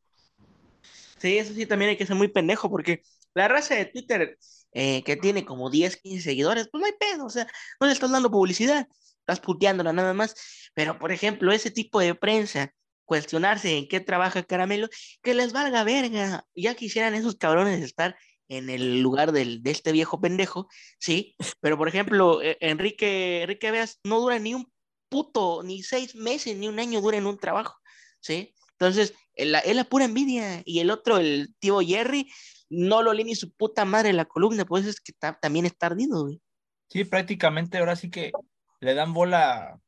Sí, 1.18 1.38
eso 1.38 1.52
sí, 1.52 1.66
también 1.66 1.90
hay 1.90 1.96
que 1.96 2.06
ser 2.06 2.16
muy 2.16 2.28
pendejo 2.28 2.70
porque 2.70 3.02
la 3.34 3.48
raza 3.48 3.74
de 3.74 3.86
Twitter 3.86 4.38
eh, 4.72 5.02
que 5.04 5.16
tiene 5.16 5.44
como 5.44 5.70
10, 5.70 5.96
15 5.96 6.22
seguidores, 6.22 6.68
pues 6.70 6.80
no 6.80 6.86
hay 6.86 6.92
pedo, 6.92 7.26
o 7.26 7.30
sea, 7.30 7.46
no 7.80 7.86
le 7.86 7.92
estás 7.92 8.10
dando 8.10 8.30
publicidad, 8.30 8.86
estás 9.20 9.40
puteándola 9.40 9.92
nada 9.92 10.14
más. 10.14 10.34
Pero, 10.74 10.98
por 10.98 11.12
ejemplo, 11.12 11.52
ese 11.52 11.70
tipo 11.70 12.00
de 12.00 12.14
prensa, 12.14 12.72
cuestionarse 13.04 13.76
en 13.76 13.88
qué 13.88 14.00
trabaja 14.00 14.42
Caramelo, 14.42 14.88
que 15.22 15.34
les 15.34 15.52
valga 15.52 15.84
verga. 15.84 16.46
Ya 16.54 16.74
quisieran 16.74 17.14
esos 17.14 17.36
cabrones 17.36 17.82
estar 17.82 18.16
en 18.48 18.70
el 18.70 19.00
lugar 19.02 19.32
del, 19.32 19.62
de 19.62 19.70
este 19.70 19.92
viejo 19.92 20.20
pendejo, 20.20 20.68
¿sí? 20.98 21.36
Pero, 21.60 21.78
por 21.78 21.88
ejemplo, 21.88 22.42
eh, 22.42 22.56
Enrique, 22.60 23.42
Enrique 23.42 23.70
Veas 23.70 24.00
no 24.04 24.20
dura 24.20 24.38
ni 24.38 24.54
un 24.54 24.70
puto, 25.08 25.62
ni 25.62 25.82
seis 25.82 26.14
meses, 26.14 26.56
ni 26.56 26.68
un 26.68 26.78
año 26.78 27.00
dura 27.00 27.16
en 27.16 27.26
un 27.26 27.38
trabajo, 27.38 27.76
¿sí? 28.20 28.54
Entonces, 28.72 29.14
es 29.34 29.48
la, 29.48 29.62
la 29.64 29.84
pura 29.84 30.04
envidia. 30.04 30.62
Y 30.64 30.80
el 30.80 30.90
otro, 30.90 31.18
el 31.18 31.54
tío 31.58 31.80
Jerry, 31.80 32.30
no 32.70 33.02
lo 33.02 33.12
lee 33.12 33.24
ni 33.24 33.34
su 33.34 33.52
puta 33.52 33.84
madre 33.84 34.12
la 34.12 34.24
columna, 34.26 34.64
pues 34.64 34.86
es 34.86 35.00
que 35.00 35.12
ta- 35.12 35.38
también 35.40 35.66
está 35.66 35.86
ardido, 35.86 36.22
güey. 36.22 36.40
Sí, 36.88 37.04
prácticamente 37.04 37.78
ahora 37.78 37.96
sí 37.96 38.10
que 38.10 38.32
le 38.80 38.94
dan 38.94 39.12
bola 39.12 39.78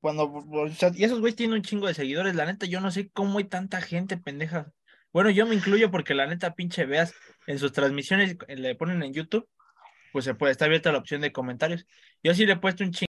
cuando, 0.00 0.44
y 0.94 1.04
esos 1.04 1.20
güeyes 1.20 1.36
tienen 1.36 1.56
un 1.56 1.62
chingo 1.62 1.86
de 1.86 1.94
seguidores, 1.94 2.34
la 2.34 2.46
neta, 2.46 2.66
yo 2.66 2.80
no 2.80 2.90
sé 2.90 3.10
cómo 3.10 3.38
hay 3.38 3.44
tanta 3.44 3.80
gente 3.80 4.16
pendeja. 4.16 4.70
Bueno, 5.12 5.30
yo 5.30 5.46
me 5.46 5.54
incluyo 5.54 5.90
porque 5.90 6.14
la 6.14 6.26
neta, 6.26 6.54
pinche 6.54 6.86
veas, 6.86 7.12
en 7.46 7.58
sus 7.58 7.72
transmisiones 7.72 8.36
le 8.48 8.74
ponen 8.76 9.02
en 9.02 9.12
YouTube, 9.12 9.48
pues 10.12 10.24
se 10.24 10.34
puede, 10.34 10.52
está 10.52 10.66
abierta 10.66 10.92
la 10.92 10.98
opción 10.98 11.20
de 11.22 11.32
comentarios. 11.32 11.86
Yo 12.22 12.34
sí 12.34 12.46
le 12.46 12.52
he 12.52 12.56
puesto 12.56 12.84
un 12.84 12.92
chingo 12.92 13.06